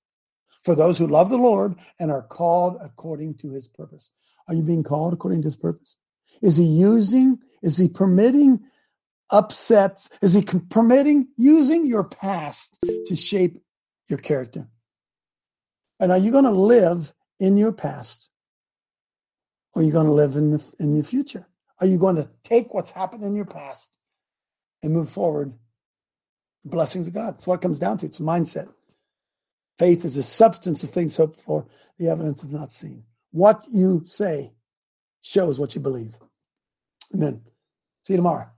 For 0.65 0.75
those 0.75 0.99
who 0.99 1.07
love 1.07 1.31
the 1.31 1.37
Lord 1.37 1.79
and 2.01 2.11
are 2.11 2.23
called 2.23 2.79
according 2.83 3.35
to 3.37 3.51
his 3.51 3.69
purpose. 3.69 4.11
Are 4.49 4.55
you 4.55 4.63
being 4.63 4.83
called 4.83 5.13
according 5.13 5.43
to 5.43 5.47
his 5.47 5.57
purpose? 5.57 5.97
Is 6.43 6.57
he 6.57 6.65
using, 6.65 7.39
is 7.63 7.79
he 7.79 7.89
permitting 7.89 8.61
upsets? 9.31 10.11
Is 10.21 10.35
he 10.35 10.43
permitting 10.43 11.29
using 11.37 11.87
your 11.87 12.03
past 12.03 12.79
to 13.07 13.15
shape 13.15 13.59
your 14.09 14.19
character. 14.19 14.69
And 16.01 16.13
are 16.13 16.19
you 16.19 16.31
going 16.31 16.45
to 16.45 16.51
live 16.51 17.13
in 17.39 17.57
your 17.57 17.73
past? 17.73 18.29
Or 19.75 19.83
are 19.83 19.85
you 19.85 19.93
going 19.93 20.07
to 20.07 20.13
live 20.13 20.37
in 20.37 20.51
the 20.51 20.75
in 20.79 20.95
your 20.95 21.05
future? 21.05 21.47
Are 21.81 21.87
you 21.87 21.99
going 21.99 22.17
to 22.17 22.29
take 22.43 22.73
what's 22.73 22.91
happened 22.91 23.23
in 23.23 23.35
your 23.35 23.45
past 23.45 23.91
and 24.83 24.93
move 24.93 25.11
forward? 25.11 25.53
Blessings 26.65 27.07
of 27.07 27.15
God. 27.15 27.35
That's 27.35 27.47
what 27.47 27.57
it 27.57 27.63
comes 27.63 27.79
down 27.79 27.99
to. 27.99 28.07
It's 28.07 28.21
a 28.21 28.23
mindset. 28.23 28.73
Faith 29.79 30.05
is 30.05 30.15
the 30.15 30.23
substance 30.23 30.83
of 30.83 30.91
things 30.91 31.17
hoped 31.17 31.41
for, 31.41 31.67
the 31.99 32.09
evidence 32.09 32.43
of 32.43 32.51
not 32.51 32.73
seen. 32.73 33.05
What 33.31 33.65
you 33.71 34.05
say 34.07 34.53
shows 35.21 35.61
what 35.61 35.75
you 35.75 35.81
believe. 35.81 36.17
Amen. 37.15 37.43
See 38.03 38.15
you 38.15 38.19
tomorrow. 38.19 38.49